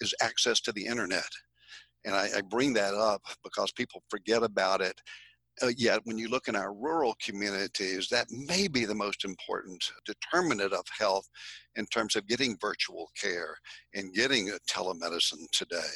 is 0.00 0.14
access 0.20 0.60
to 0.60 0.72
the 0.72 0.84
internet. 0.84 1.30
And 2.04 2.14
I, 2.14 2.28
I 2.36 2.40
bring 2.42 2.74
that 2.74 2.94
up 2.94 3.22
because 3.42 3.72
people 3.72 4.02
forget 4.10 4.42
about 4.42 4.82
it 4.82 5.00
uh, 5.62 5.70
yet, 5.76 6.00
when 6.04 6.18
you 6.18 6.28
look 6.28 6.48
in 6.48 6.56
our 6.56 6.74
rural 6.74 7.16
communities, 7.22 8.08
that 8.08 8.26
may 8.30 8.66
be 8.66 8.84
the 8.84 8.94
most 8.94 9.24
important 9.24 9.84
determinant 10.04 10.72
of 10.72 10.84
health 10.98 11.28
in 11.76 11.86
terms 11.86 12.16
of 12.16 12.26
getting 12.26 12.58
virtual 12.60 13.10
care 13.20 13.56
and 13.94 14.14
getting 14.14 14.50
telemedicine 14.68 15.48
today. 15.52 15.94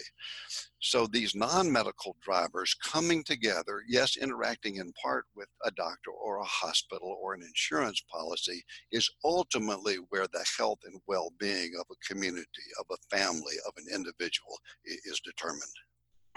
So, 0.80 1.06
these 1.06 1.34
non 1.34 1.72
medical 1.72 2.16
drivers 2.22 2.74
coming 2.74 3.24
together, 3.24 3.82
yes, 3.88 4.16
interacting 4.16 4.76
in 4.76 4.92
part 4.92 5.24
with 5.34 5.48
a 5.64 5.72
doctor 5.72 6.10
or 6.10 6.38
a 6.38 6.44
hospital 6.44 7.18
or 7.20 7.34
an 7.34 7.42
insurance 7.42 8.00
policy, 8.10 8.62
is 8.92 9.10
ultimately 9.24 9.96
where 10.10 10.28
the 10.28 10.44
health 10.56 10.78
and 10.84 11.00
well 11.08 11.32
being 11.38 11.72
of 11.80 11.86
a 11.90 12.14
community, 12.14 12.46
of 12.78 12.86
a 12.92 13.16
family, 13.16 13.56
of 13.66 13.72
an 13.76 13.86
individual 13.92 14.56
is 14.84 15.20
determined. 15.24 15.62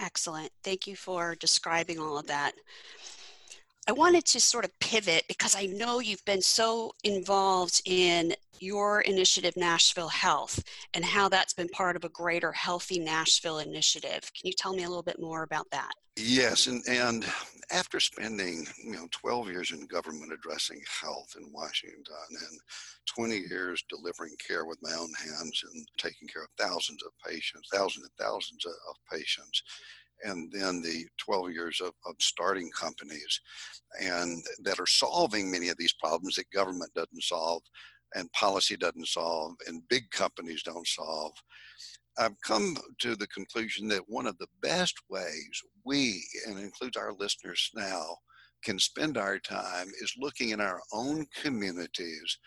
Excellent. 0.01 0.51
Thank 0.63 0.87
you 0.87 0.95
for 0.95 1.35
describing 1.35 1.99
all 1.99 2.17
of 2.17 2.25
that. 2.27 2.53
I 3.87 3.93
wanted 3.93 4.25
to 4.25 4.39
sort 4.39 4.65
of 4.65 4.77
pivot 4.79 5.25
because 5.27 5.55
I 5.55 5.65
know 5.65 5.99
you've 5.99 6.23
been 6.25 6.41
so 6.41 6.93
involved 7.03 7.81
in 7.85 8.35
your 8.59 9.01
initiative, 9.01 9.57
Nashville 9.57 10.09
Health, 10.09 10.63
and 10.93 11.03
how 11.03 11.29
that's 11.29 11.53
been 11.53 11.69
part 11.69 11.95
of 11.95 12.03
a 12.03 12.09
greater 12.09 12.51
Healthy 12.51 12.99
Nashville 12.99 13.57
initiative. 13.57 14.31
Can 14.33 14.45
you 14.45 14.53
tell 14.55 14.73
me 14.73 14.83
a 14.83 14.87
little 14.87 15.01
bit 15.01 15.19
more 15.19 15.41
about 15.41 15.69
that? 15.71 15.91
Yes, 16.15 16.67
and, 16.67 16.83
and 16.87 17.25
after 17.71 17.99
spending 17.99 18.67
you 18.83 18.91
know 18.91 19.07
12 19.11 19.47
years 19.47 19.71
in 19.71 19.87
government 19.87 20.33
addressing 20.33 20.81
health 21.01 21.35
in 21.37 21.51
Washington 21.53 22.03
and 22.29 22.59
20 23.15 23.37
years 23.49 23.83
delivering 23.89 24.35
care 24.45 24.65
with 24.65 24.77
my 24.81 24.91
own 24.93 25.09
hands 25.17 25.63
and 25.73 25.87
taking 25.97 26.27
care 26.27 26.43
of 26.43 26.49
thousands 26.59 27.01
of 27.03 27.11
patients, 27.25 27.69
thousands 27.73 28.05
and 28.05 28.27
thousands 28.27 28.65
of, 28.65 28.73
patients, 29.11 29.63
and 30.23 30.51
then 30.51 30.81
the 30.81 31.05
12 31.17 31.51
years 31.51 31.81
of, 31.81 31.93
of 32.05 32.15
starting 32.19 32.69
companies 32.71 33.39
and 34.01 34.43
that 34.63 34.79
are 34.79 34.87
solving 34.87 35.51
many 35.51 35.69
of 35.69 35.77
these 35.77 35.93
problems 35.93 36.35
that 36.35 36.49
government 36.51 36.91
doesn't 36.93 37.23
solve 37.23 37.61
and 38.15 38.31
policy 38.33 38.77
doesn't 38.77 39.07
solve 39.07 39.55
and 39.67 39.87
big 39.89 40.09
companies 40.11 40.63
don't 40.63 40.87
solve. 40.87 41.33
I've 42.17 42.39
come 42.45 42.77
to 42.99 43.15
the 43.15 43.27
conclusion 43.27 43.87
that 43.89 44.07
one 44.07 44.27
of 44.27 44.37
the 44.37 44.47
best 44.61 44.95
ways 45.09 45.61
we, 45.85 46.23
and 46.45 46.59
includes 46.59 46.97
our 46.97 47.13
listeners 47.13 47.69
now, 47.73 48.17
can 48.63 48.77
spend 48.77 49.17
our 49.17 49.39
time 49.39 49.87
is 50.01 50.13
looking 50.19 50.49
in 50.49 50.61
our 50.61 50.81
own 50.93 51.25
communities 51.41 52.37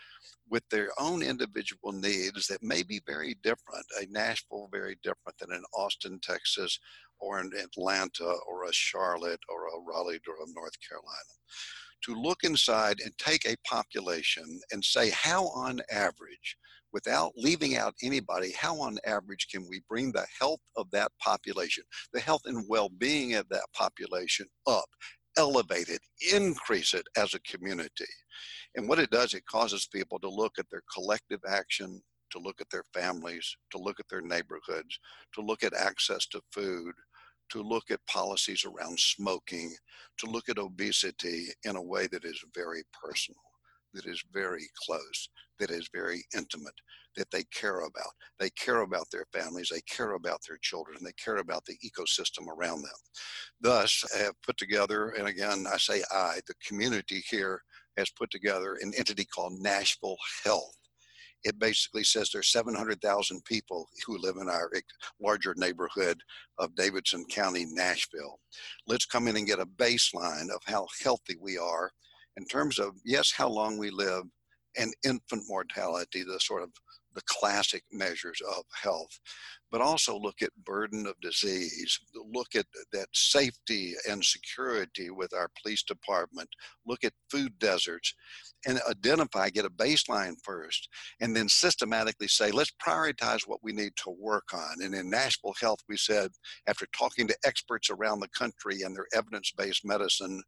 with 0.51 0.63
their 0.71 0.91
own 0.99 1.23
individual 1.23 1.93
needs 1.93 2.47
that 2.47 2.63
may 2.63 2.83
be 2.83 3.01
very 3.07 3.37
different. 3.43 3.85
A 4.01 4.07
Nashville 4.11 4.69
very 4.71 4.97
different 5.03 5.39
than 5.39 5.53
an 5.53 5.65
Austin, 5.77 6.21
Texas, 6.23 6.79
or 7.19 7.39
an 7.39 7.51
Atlanta, 7.59 8.35
or 8.49 8.65
a 8.65 8.73
Charlotte, 8.73 9.41
or 9.49 9.67
a 9.67 9.81
Raleigh, 9.81 10.21
Durham, 10.25 10.53
North 10.55 10.77
Carolina. 10.87 11.35
To 12.05 12.15
look 12.15 12.45
inside 12.45 13.01
and 13.03 13.17
take 13.17 13.47
a 13.47 13.57
population 13.67 14.61
and 14.73 14.85
say 14.85 15.11
how, 15.11 15.47
on 15.49 15.81
average, 15.91 16.57
without 16.93 17.33
leaving 17.37 17.77
out 17.77 17.95
anybody, 18.03 18.53
how 18.53 18.81
on 18.81 18.99
average 19.07 19.49
can 19.51 19.67
we 19.69 19.83
bring 19.89 20.13
the 20.13 20.27
health 20.39 20.61
of 20.77 20.91
that 20.93 21.11
population, 21.21 21.83
the 22.13 22.21
health 22.21 22.43
and 22.45 22.65
well 22.69 22.89
being 22.89 23.35
of 23.35 23.49
that 23.49 23.67
population 23.75 24.47
up, 24.67 24.89
elevate 25.37 25.89
it, 25.89 26.01
increase 26.33 26.95
it 26.95 27.07
as 27.17 27.35
a 27.35 27.41
community? 27.41 28.05
And 28.77 28.89
what 28.89 28.99
it 28.99 29.11
does, 29.11 29.35
it 29.35 29.47
causes 29.47 29.87
people 29.87 30.19
to 30.21 30.29
look 30.29 30.59
at 30.59 30.69
their 30.71 30.83
collective 30.93 31.41
action, 31.49 32.03
to 32.31 32.39
look 32.39 32.61
at 32.61 32.71
their 32.71 32.85
families, 32.93 33.57
to 33.71 33.79
look 33.79 34.01
at 34.01 34.09
their 34.09 34.21
neighborhoods, 34.21 34.99
to 35.35 35.41
look 35.41 35.63
at 35.63 35.75
access 35.75 36.27
to 36.27 36.41
food, 36.53 36.93
to 37.51 37.63
look 37.63 37.91
at 37.91 38.05
policies 38.07 38.65
around 38.65 38.99
smoking, 38.99 39.75
to 40.19 40.27
look 40.27 40.49
at 40.49 40.59
obesity 40.59 41.49
in 41.65 41.77
a 41.77 41.83
way 41.83 42.07
that 42.09 42.25
is 42.25 42.43
very 42.55 42.83
personal, 43.01 43.41
that 43.93 44.07
is 44.07 44.25
very 44.33 44.67
close, 44.85 45.29
that 45.61 45.71
is 45.71 45.89
very 45.95 46.25
intimate, 46.35 46.75
that 47.17 47.31
they 47.31 47.45
care 47.55 47.81
about. 47.81 48.13
They 48.41 48.51
care 48.51 48.81
about 48.81 49.07
their 49.13 49.27
families, 49.33 49.69
they 49.71 49.83
care 49.83 50.15
about 50.15 50.41
their 50.49 50.59
children, 50.63 50.99
they 51.05 51.13
care 51.13 51.37
about 51.37 51.65
the 51.67 51.77
ecosystem 51.85 52.49
around 52.49 52.83
them. 52.83 52.99
Thus, 53.61 54.05
I 54.17 54.23
have 54.23 54.35
put 54.43 54.57
together, 54.57 55.11
and 55.11 55.29
again, 55.29 55.67
I 55.73 55.77
say 55.77 56.03
I, 56.11 56.41
the 56.49 56.55
community 56.67 57.23
here 57.31 57.61
has 57.97 58.11
put 58.11 58.31
together 58.31 58.79
an 58.81 58.93
entity 58.97 59.25
called 59.25 59.61
Nashville 59.61 60.17
Health. 60.45 60.77
It 61.45 61.59
basically 61.59 62.05
says 62.05 62.31
there's 62.33 62.51
700,000 62.51 63.45
people 63.45 63.87
who 64.07 64.19
live 64.19 64.37
in 64.41 64.49
our 64.49 64.71
larger 65.21 65.55
neighborhood 65.57 66.19
of 66.59 66.75
Davidson 66.75 67.27
County, 67.27 67.67
Nashville. 67.69 68.41
Let's 68.87 69.05
come 69.05 69.29
in 69.29 69.37
and 69.37 69.47
get 69.47 69.61
a 69.61 69.67
baseline 69.67 70.49
of 70.51 70.63
how 70.65 70.87
healthy 71.03 71.37
we 71.39 71.59
are 71.59 71.91
in 72.39 72.47
terms 72.47 72.79
of, 72.79 72.95
yes, 73.05 73.31
how 73.31 73.49
long 73.49 73.77
we 73.77 73.91
live 73.91 74.25
and 74.79 74.95
infant 75.05 75.45
mortality, 75.47 76.25
the 76.25 76.41
sort 76.41 76.63
of 76.63 76.71
the 77.15 77.23
classic 77.27 77.83
measures 77.93 78.41
of 78.57 78.65
health, 78.81 79.21
but 79.71 79.81
also 79.81 80.19
look 80.19 80.43
at 80.43 80.51
burden 80.65 81.07
of 81.07 81.15
disease, 81.21 81.99
look 82.33 82.55
at 82.55 82.67
that 82.93 83.09
safety 83.13 83.95
and 84.09 84.25
security 84.25 85.11
with 85.11 85.33
our 85.35 85.49
police 85.61 85.83
department, 85.83 86.49
look 86.87 87.05
at 87.05 87.13
food 87.31 87.59
deserts, 87.59 88.15
and 88.67 88.81
identify, 88.89 89.49
get 89.51 89.65
a 89.65 89.71
baseline 89.71 90.35
first, 90.43 90.89
and 91.21 91.35
then 91.37 91.49
systematically 91.49 92.29
say, 92.29 92.51
let's 92.51 92.73
prioritize 92.85 93.43
what 93.47 93.63
we 93.63 93.73
need 93.73 93.93
to 93.97 94.11
work 94.11 94.55
on. 94.55 94.83
And 94.83 94.95
in 94.95 95.11
Nashville 95.11 95.55
Health, 95.61 95.81
we 95.89 95.97
said, 95.97 96.31
after 96.67 96.87
talking 96.97 97.27
to 97.29 97.37
experts 97.45 97.91
around 97.91 98.21
the 98.21 98.29
country 98.29 98.83
and 98.83 98.95
their 98.97 99.07
evidence 99.15 99.53
based 99.57 99.85
medicine, 99.85 100.43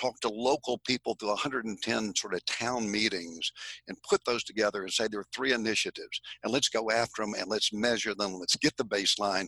talk 0.00 0.18
to 0.20 0.28
local 0.28 0.78
people 0.86 1.14
through 1.14 1.28
110 1.28 2.14
sort 2.16 2.34
of 2.34 2.44
town 2.46 2.90
meetings 2.90 3.52
and 3.88 3.96
put 4.08 4.24
those 4.24 4.44
together 4.44 4.82
and 4.82 4.92
say 4.92 5.06
there 5.08 5.20
are 5.20 5.26
three 5.34 5.52
initiatives 5.52 6.20
and 6.42 6.52
let's 6.52 6.68
go 6.68 6.90
after 6.90 7.22
them 7.22 7.34
and 7.38 7.48
let's 7.48 7.72
measure 7.72 8.14
them. 8.14 8.34
Let's 8.34 8.56
get 8.56 8.76
the 8.76 8.84
baseline 8.84 9.46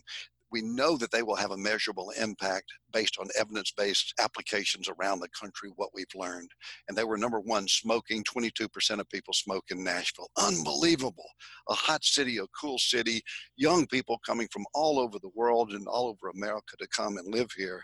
we 0.53 0.61
know 0.61 0.95
that 0.97 1.11
they 1.11 1.23
will 1.23 1.35
have 1.35 1.49
a 1.51 1.57
measurable 1.57 2.11
impact 2.11 2.71
based 2.93 3.17
on 3.19 3.27
evidence 3.37 3.73
based 3.75 4.13
applications 4.19 4.87
around 4.87 5.19
the 5.19 5.27
country, 5.29 5.71
what 5.75 5.89
we've 5.95 6.05
learned. 6.15 6.51
And 6.87 6.95
they 6.95 7.03
were 7.03 7.17
number 7.17 7.39
one, 7.39 7.67
smoking. 7.67 8.23
22% 8.23 8.99
of 8.99 9.09
people 9.09 9.33
smoke 9.33 9.65
in 9.71 9.83
Nashville. 9.83 10.29
Unbelievable. 10.37 11.25
A 11.69 11.73
hot 11.73 12.05
city, 12.05 12.37
a 12.37 12.45
cool 12.59 12.77
city, 12.77 13.23
young 13.57 13.87
people 13.87 14.19
coming 14.25 14.47
from 14.51 14.65
all 14.75 14.99
over 14.99 15.17
the 15.17 15.31
world 15.33 15.71
and 15.71 15.87
all 15.87 16.07
over 16.07 16.29
America 16.29 16.77
to 16.77 16.87
come 16.95 17.17
and 17.17 17.33
live 17.33 17.51
here. 17.57 17.83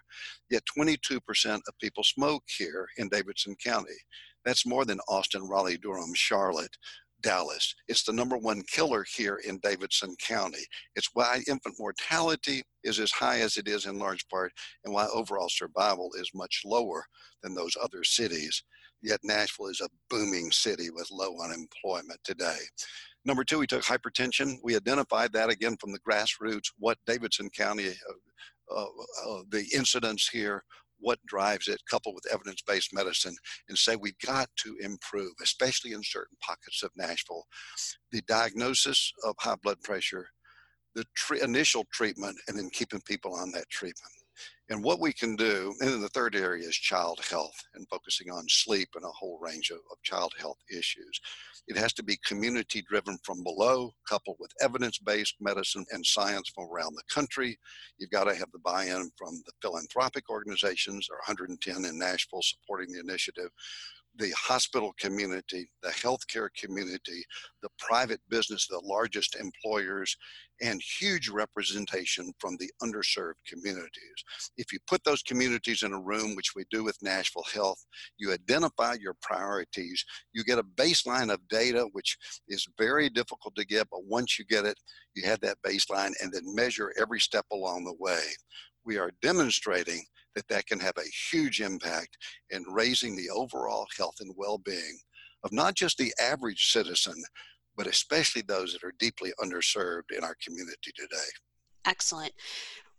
Yet 0.52 0.64
22% 0.78 1.20
of 1.56 1.80
people 1.82 2.04
smoke 2.04 2.44
here 2.56 2.88
in 2.98 3.10
Davidson 3.10 3.56
County. 3.64 3.98
That's 4.46 4.66
more 4.66 4.86
than 4.86 5.00
Austin, 5.10 5.48
Raleigh, 5.48 5.78
Durham, 5.78 6.14
Charlotte, 6.14 6.78
Dallas. 7.22 7.76
It's 7.88 8.04
the 8.04 8.14
number 8.14 8.38
one 8.38 8.62
killer 8.64 9.06
here 9.16 9.40
in 9.46 9.60
Davidson 9.60 10.16
County. 10.26 10.66
It's 10.96 11.10
why 11.14 11.42
infant 11.48 11.76
mortality 11.80 12.64
is 12.84 13.00
as 13.00 13.12
high 13.12 13.40
as 13.40 13.58
it 13.58 13.68
is 13.68 13.86
in 13.86 14.00
large 14.00 14.28
part, 14.30 14.52
and 14.86 14.94
why 14.94 15.08
overall 15.08 15.50
survival 15.50 16.12
is 16.18 16.32
much 16.34 16.62
lower 16.66 17.04
than 17.44 17.54
those 17.54 17.76
other 17.82 18.04
cities. 18.04 18.64
Yet 19.02 19.20
Nashville 19.24 19.68
is 19.68 19.82
a 19.82 19.90
booming 20.10 20.52
city 20.52 20.90
with 20.90 21.10
low 21.12 21.36
unemployment 21.44 22.20
today. 22.24 22.58
Number 23.26 23.44
two, 23.44 23.60
we 23.60 23.68
took 23.68 23.84
hypertension. 23.84 24.58
We 24.64 24.76
identified 24.76 25.34
that 25.34 25.50
again 25.50 25.78
from 25.80 25.92
the 25.92 26.00
grassroots, 26.00 26.72
what 26.78 26.98
Davidson 27.06 27.50
County, 27.50 27.90
uh, 27.90 28.76
uh, 28.76 28.86
uh, 29.28 29.42
the 29.50 29.66
incidents 29.74 30.28
here, 30.30 30.64
what 31.00 31.20
drives 31.26 31.68
it, 31.68 31.82
coupled 31.90 32.16
with 32.16 32.32
evidence 32.32 32.62
based 32.62 32.94
medicine, 32.94 33.36
and 33.68 33.78
say 33.78 33.96
we've 33.96 34.20
got 34.26 34.50
to 34.58 34.76
improve, 34.82 35.34
especially 35.42 35.94
in 35.94 36.02
certain 36.04 36.38
pockets 36.42 36.84
of 36.84 36.92
Nashville. 36.96 37.46
The 38.12 38.22
diagnosis 38.28 39.12
of 39.24 39.36
high 39.40 39.56
blood 39.62 39.82
pressure, 39.84 40.28
the 40.96 41.06
initial 41.42 41.86
treatment, 41.94 42.38
and 42.48 42.58
then 42.58 42.70
keeping 42.72 43.02
people 43.02 43.34
on 43.34 43.52
that 43.52 43.70
treatment 43.70 44.12
and 44.70 44.84
what 44.84 45.00
we 45.00 45.12
can 45.12 45.36
do. 45.36 45.74
And 45.80 45.90
then 45.90 46.02
the 46.02 46.10
third 46.10 46.36
area 46.36 46.68
is 46.68 46.76
child 46.76 47.20
health 47.30 47.56
and 47.74 47.88
focusing 47.90 48.30
on 48.32 48.46
sleep 48.48 48.90
and 48.96 49.04
a 49.04 49.10
whole 49.10 49.40
range 49.42 49.72
of, 49.72 49.78
of 49.92 50.02
child 50.04 50.34
health 50.40 50.60
issues. 50.72 51.20
It 51.68 51.78
has 51.78 51.94
to 51.94 52.04
be 52.04 52.20
community 52.26 52.84
driven 52.88 53.18
from 53.24 53.44
below, 53.44 53.92
coupled 54.08 54.38
with 54.40 54.52
evidence 54.62 54.98
based 54.98 55.36
medicine 55.40 55.86
and 55.92 56.06
science 56.06 56.50
from 56.54 56.68
around 56.72 56.96
the 56.96 57.14
country. 57.14 57.58
You've 57.98 58.12
got 58.12 58.26
to 58.26 58.36
have 58.36 58.52
the 58.52 58.60
buy 58.60 58.86
in 58.86 59.12
from 59.18 59.42
the 59.46 59.52
philanthropic 59.62 60.30
organizations, 60.30 61.08
or 61.12 61.18
110 61.18 61.86
in 61.86 61.98
Nashville 61.98 62.42
supporting 62.42 62.94
the 62.94 63.00
initiative 63.00 63.50
the 64.18 64.32
hospital 64.38 64.94
community, 65.00 65.70
the 65.82 65.90
healthcare 65.90 66.50
community, 66.58 67.24
the 67.62 67.70
private 67.80 68.20
business, 68.30 68.68
the 68.68 68.82
largest 68.84 69.36
employers, 69.36 70.16
and 70.62 70.82
huge 71.00 71.30
representation 71.30 72.34
from 72.40 72.58
the 72.58 72.70
underserved 72.84 73.36
communities. 73.48 74.24
If 74.58 74.74
you 74.74 74.80
put 74.88 75.04
those 75.06 75.22
communities 75.24 75.84
in 75.84 75.94
a 75.94 76.02
room, 76.02 76.36
which 76.36 76.54
we 76.56 76.66
do 76.70 76.84
with 76.84 76.98
Nashville 77.02 77.46
Health, 77.54 77.80
you 78.18 78.34
identify 78.34 78.96
your 79.00 79.16
priorities, 79.22 80.04
you 80.34 80.44
get 80.44 80.60
a 80.60 80.64
baseline 80.64 81.32
of 81.32 81.48
data, 81.48 81.88
which 81.94 82.18
is 82.50 82.68
very 82.78 83.10
difficult 83.10 83.56
to 83.56 83.66
get, 83.66 83.88
but 83.90 84.06
once 84.06 84.38
you 84.38 84.46
get 84.46 84.66
it, 84.66 84.78
you 85.16 85.24
have 85.24 85.40
that 85.42 85.58
baseline 85.66 86.12
and 86.22 86.34
then 86.34 86.44
measure 86.56 86.94
every 87.00 87.20
step 87.20 87.46
along 87.52 87.86
the 87.86 87.96
way. 88.00 88.22
we 88.86 88.98
are 88.98 89.12
demonstrating 89.22 90.04
that 90.40 90.48
that 90.48 90.68
can 90.68 90.80
have 90.80 90.98
a 90.98 91.30
huge 91.32 91.60
impact 91.60 92.18
in 92.50 92.64
raising 92.64 93.14
the 93.18 93.30
overall 93.30 93.86
health 93.98 94.16
and 94.22 94.34
well-being 94.38 94.98
of 95.44 95.52
not 95.52 95.76
just 95.76 95.98
the 95.98 96.14
average 96.22 96.72
citizen, 96.72 97.22
but 97.76 97.88
especially 97.88 98.42
those 98.42 98.72
that 98.72 98.84
are 98.86 98.94
deeply 99.00 99.34
underserved 99.42 100.16
in 100.18 100.24
our 100.24 100.36
community 100.42 100.92
today. 100.96 101.30
Excellent. 101.86 102.32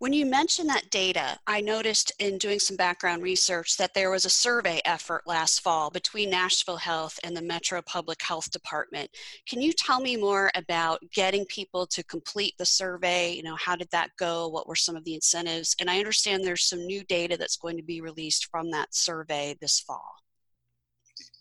When 0.01 0.15
you 0.15 0.25
mentioned 0.25 0.71
that 0.71 0.89
data, 0.89 1.39
I 1.47 1.61
noticed 1.61 2.11
in 2.21 2.39
doing 2.39 2.59
some 2.59 2.79
background 2.79 3.23
research 3.23 3.77
that 3.77 3.93
there 3.93 4.11
was 4.11 4.25
a 4.25 4.31
survey 4.31 4.81
effort 4.87 5.27
last 5.27 5.61
fall 5.61 5.91
between 5.91 6.31
Nashville 6.31 6.79
Health 6.79 7.21
and 7.23 7.37
the 7.37 7.43
Metro 7.43 7.83
Public 7.83 8.23
Health 8.23 8.51
Department. 8.51 9.11
Can 9.47 9.61
you 9.61 9.75
tell 9.75 10.01
me 10.01 10.17
more 10.17 10.51
about 10.55 11.03
getting 11.13 11.45
people 11.45 11.87
to 11.89 12.03
complete 12.03 12.55
the 12.57 12.65
survey? 12.65 13.35
You 13.35 13.43
know, 13.43 13.57
how 13.57 13.77
did 13.77 13.91
that 13.91 14.09
go? 14.19 14.49
What 14.49 14.67
were 14.67 14.75
some 14.75 14.97
of 14.97 15.05
the 15.05 15.15
incentives? 15.15 15.77
And 15.79 15.91
I 15.91 15.99
understand 15.99 16.45
there's 16.45 16.65
some 16.65 16.87
new 16.87 17.05
data 17.05 17.37
that's 17.37 17.59
going 17.59 17.77
to 17.77 17.83
be 17.83 18.01
released 18.01 18.49
from 18.51 18.71
that 18.71 18.95
survey 18.95 19.55
this 19.61 19.81
fall. 19.81 20.15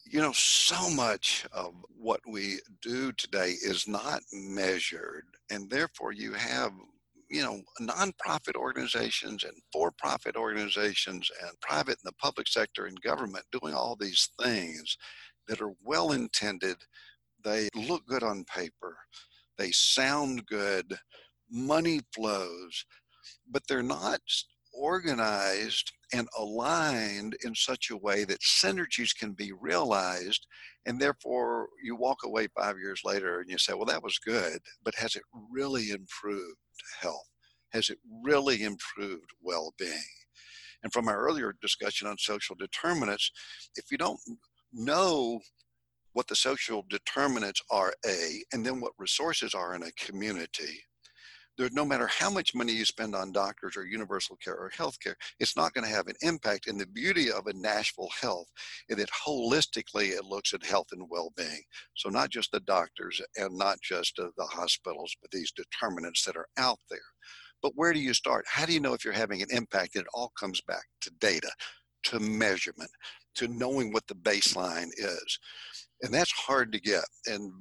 You 0.04 0.20
know, 0.20 0.34
so 0.34 0.90
much 0.90 1.46
of 1.54 1.76
what 1.98 2.20
we 2.28 2.60
do 2.82 3.14
today 3.14 3.52
is 3.52 3.88
not 3.88 4.20
measured, 4.34 5.28
and 5.50 5.70
therefore 5.70 6.12
you 6.12 6.34
have 6.34 6.74
you 7.30 7.44
know, 7.44 7.62
nonprofit 7.82 8.56
organizations 8.56 9.44
and 9.44 9.54
for 9.72 9.92
profit 9.92 10.36
organizations 10.36 11.30
and 11.44 11.52
private 11.62 11.98
and 12.04 12.06
the 12.06 12.14
public 12.14 12.48
sector 12.48 12.86
and 12.86 13.00
government 13.02 13.46
doing 13.52 13.74
all 13.74 13.96
these 14.00 14.30
things 14.42 14.98
that 15.48 15.62
are 15.62 15.74
well 15.84 16.12
intended. 16.12 16.78
They 17.44 17.70
look 17.76 18.06
good 18.08 18.24
on 18.24 18.46
paper, 18.46 18.98
they 19.58 19.72
sound 19.72 20.46
good, 20.48 20.98
money 21.50 22.02
flows, 22.14 22.86
but 23.50 23.64
they're 23.68 23.84
not 23.84 24.20
organized 24.74 25.92
and 26.14 26.28
aligned 26.38 27.36
in 27.44 27.54
such 27.56 27.90
a 27.90 27.98
way 27.98 28.24
that 28.24 28.42
synergies 28.42 29.16
can 29.18 29.34
be 29.34 29.52
realized. 29.52 30.46
And 30.86 31.00
therefore, 31.00 31.68
you 31.84 31.96
walk 31.96 32.20
away 32.26 32.48
five 32.58 32.78
years 32.78 33.02
later 33.04 33.40
and 33.40 33.50
you 33.50 33.58
say, 33.58 33.74
well, 33.74 33.86
that 33.86 34.04
was 34.04 34.18
good, 34.20 34.60
but 34.84 34.96
has 34.96 35.16
it 35.16 35.24
really 35.52 35.92
improved 35.92 36.58
health? 37.00 37.28
Has 37.72 37.90
it 37.90 38.00
really 38.24 38.64
improved 38.64 39.30
well 39.42 39.74
being? 39.78 39.94
And 40.84 40.92
from 40.94 41.08
our 41.08 41.20
earlier 41.20 41.54
discussion 41.62 42.08
on 42.08 42.18
social 42.18 42.56
determinants, 42.56 43.32
if 43.76 43.86
you 43.92 43.98
don't 43.98 44.20
know 44.74 45.40
what 46.14 46.28
the 46.28 46.36
social 46.36 46.86
determinants 46.90 47.62
are, 47.70 47.94
A, 48.06 48.44
and 48.52 48.66
then 48.66 48.80
what 48.80 48.94
resources 48.98 49.54
are 49.54 49.76
in 49.76 49.84
a 49.84 49.92
community, 49.92 50.82
there's 51.60 51.74
no 51.74 51.84
matter 51.84 52.08
how 52.08 52.30
much 52.30 52.56
money 52.56 52.72
you 52.72 52.86
spend 52.86 53.14
on 53.14 53.34
doctors 53.34 53.76
or 53.76 53.86
universal 53.86 54.38
care 54.38 54.56
or 54.56 54.70
health 54.70 54.98
care, 55.02 55.18
it's 55.42 55.58
not 55.58 55.74
going 55.74 55.84
to 55.84 55.94
have 55.94 56.08
an 56.08 56.16
impact. 56.22 56.68
And 56.68 56.80
the 56.80 56.88
beauty 56.88 57.30
of 57.30 57.48
a 57.48 57.54
Nashville 57.54 58.10
Health 58.22 58.48
is 58.88 58.96
that 58.96 59.10
holistically 59.12 60.12
it 60.12 60.24
looks 60.24 60.54
at 60.54 60.66
health 60.66 60.88
and 60.94 61.10
well-being. 61.10 61.62
So 61.96 62.08
not 62.08 62.30
just 62.30 62.54
the 62.54 62.62
doctors 62.62 63.22
and 63.36 63.58
not 63.58 63.82
just 63.82 64.18
uh, 64.20 64.30
the 64.38 64.46
hospitals, 64.46 65.14
but 65.22 65.32
these 65.32 65.52
determinants 65.52 66.24
that 66.24 66.38
are 66.38 66.48
out 66.58 66.80
there. 66.90 67.00
But 67.62 67.74
where 67.76 67.92
do 67.92 68.00
you 68.00 68.14
start? 68.14 68.46
How 68.48 68.66
do 68.66 68.72
you 68.72 68.80
know 68.80 68.94
if 68.94 69.04
you're 69.04 69.14
having 69.14 69.42
an 69.42 69.50
impact? 69.52 69.98
It 69.98 70.06
all 70.14 70.32
comes 70.40 70.62
back 70.62 70.86
to 71.02 71.12
data, 71.20 71.52
to 72.06 72.22
measurement, 72.22 72.90
to 73.36 73.48
knowing 73.48 73.92
what 73.92 74.08
the 74.08 74.16
baseline 74.16 74.90
is. 74.98 75.40
And 76.02 76.14
that's 76.14 76.32
hard 76.32 76.72
to 76.72 76.80
get. 76.80 77.04
And 77.28 77.52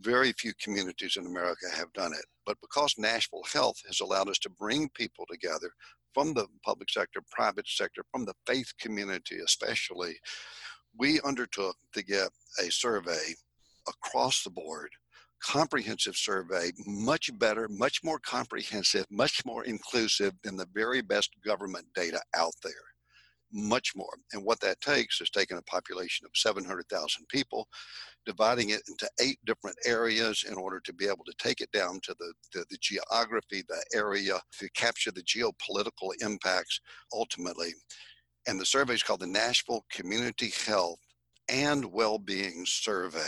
very 0.00 0.32
few 0.32 0.52
communities 0.60 1.16
in 1.16 1.26
America 1.26 1.66
have 1.74 1.92
done 1.92 2.12
it. 2.12 2.24
But 2.46 2.58
because 2.60 2.94
Nashville 2.98 3.44
Health 3.52 3.80
has 3.86 4.00
allowed 4.00 4.28
us 4.28 4.38
to 4.40 4.50
bring 4.50 4.88
people 4.90 5.26
together 5.30 5.70
from 6.12 6.32
the 6.32 6.46
public 6.64 6.90
sector, 6.90 7.20
private 7.30 7.66
sector, 7.68 8.02
from 8.12 8.24
the 8.24 8.34
faith 8.46 8.72
community 8.80 9.38
especially, 9.44 10.16
we 10.96 11.20
undertook 11.22 11.76
to 11.92 12.04
get 12.04 12.28
a 12.64 12.70
survey 12.70 13.34
across 13.88 14.42
the 14.42 14.50
board 14.50 14.90
comprehensive 15.42 16.16
survey, 16.16 16.70
much 16.86 17.30
better, 17.38 17.68
much 17.68 18.02
more 18.02 18.18
comprehensive, 18.18 19.04
much 19.10 19.44
more 19.44 19.64
inclusive 19.64 20.32
than 20.42 20.56
the 20.56 20.66
very 20.72 21.02
best 21.02 21.30
government 21.44 21.84
data 21.94 22.18
out 22.34 22.54
there 22.62 22.72
much 23.54 23.92
more. 23.96 24.14
And 24.32 24.44
what 24.44 24.60
that 24.60 24.80
takes 24.80 25.20
is 25.20 25.30
taking 25.30 25.56
a 25.56 25.62
population 25.62 26.26
of 26.26 26.32
700,000 26.34 27.26
people, 27.28 27.68
dividing 28.26 28.70
it 28.70 28.82
into 28.88 29.08
eight 29.20 29.38
different 29.46 29.76
areas 29.86 30.44
in 30.48 30.54
order 30.54 30.80
to 30.80 30.92
be 30.92 31.06
able 31.06 31.24
to 31.24 31.34
take 31.38 31.60
it 31.60 31.70
down 31.72 32.00
to 32.02 32.14
the, 32.18 32.34
the, 32.52 32.64
the 32.70 32.78
geography, 32.80 33.62
the 33.68 33.82
area, 33.94 34.40
to 34.58 34.68
capture 34.70 35.12
the 35.12 35.22
geopolitical 35.22 36.10
impacts 36.20 36.80
ultimately. 37.12 37.72
And 38.46 38.60
the 38.60 38.66
survey 38.66 38.94
is 38.94 39.02
called 39.02 39.20
the 39.20 39.26
Nashville 39.26 39.84
Community 39.90 40.52
Health 40.66 41.00
and 41.48 41.84
Wellbeing 41.86 42.64
Survey. 42.66 43.20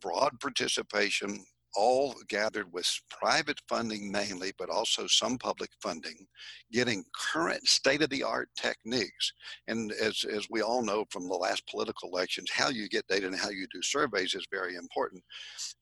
Broad 0.00 0.40
participation, 0.40 1.44
all 1.74 2.14
gathered 2.28 2.72
with 2.72 2.88
private 3.10 3.60
funding 3.68 4.10
mainly, 4.10 4.52
but 4.58 4.70
also 4.70 5.06
some 5.06 5.38
public 5.38 5.70
funding, 5.82 6.26
getting 6.72 7.04
current 7.14 7.66
state 7.66 8.02
of 8.02 8.10
the 8.10 8.22
art 8.22 8.48
techniques. 8.56 9.32
And 9.68 9.92
as, 9.92 10.24
as 10.24 10.46
we 10.50 10.62
all 10.62 10.82
know 10.82 11.04
from 11.10 11.28
the 11.28 11.34
last 11.34 11.66
political 11.66 12.10
elections, 12.10 12.50
how 12.52 12.68
you 12.68 12.88
get 12.88 13.06
data 13.08 13.26
and 13.26 13.36
how 13.36 13.50
you 13.50 13.66
do 13.72 13.82
surveys 13.82 14.34
is 14.34 14.46
very 14.50 14.76
important. 14.76 15.22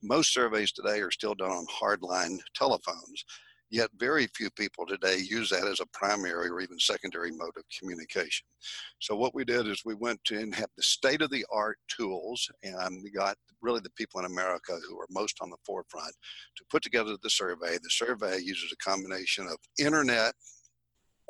Most 0.03 0.33
surveys 0.33 0.73
today 0.73 1.01
are 1.01 1.11
still 1.11 1.35
done 1.35 1.51
on 1.51 1.67
hardline 1.67 2.39
telephones. 2.55 3.25
Yet 3.71 3.91
very 3.97 4.27
few 4.27 4.51
people 4.51 4.85
today 4.85 5.19
use 5.19 5.49
that 5.51 5.67
as 5.67 5.79
a 5.81 5.87
primary 5.93 6.49
or 6.49 6.61
even 6.61 6.79
secondary 6.79 7.31
mode 7.31 7.57
of 7.57 7.63
communication. 7.79 8.47
So 8.99 9.15
what 9.15 9.35
we 9.35 9.45
did 9.45 9.69
is 9.69 9.83
we 9.85 9.95
went 9.95 10.23
to 10.25 10.39
and 10.39 10.55
have 10.55 10.71
the 10.77 10.83
state 10.83 11.23
of 11.23 11.31
the 11.31 11.47
art 11.53 11.79
tools 11.89 12.51
and 12.65 13.01
we 13.03 13.11
got 13.11 13.37
really 13.63 13.81
the 13.81 13.91
people 13.91 14.19
in 14.19 14.27
America 14.27 14.77
who 14.89 14.99
are 14.99 15.07
most 15.09 15.37
on 15.41 15.51
the 15.51 15.57
forefront 15.65 16.15
to 16.57 16.65
put 16.69 16.83
together 16.83 17.17
the 17.23 17.31
survey. 17.31 17.79
The 17.81 17.91
survey 17.91 18.39
uses 18.39 18.73
a 18.73 18.91
combination 18.91 19.47
of 19.47 19.57
internet 19.79 20.35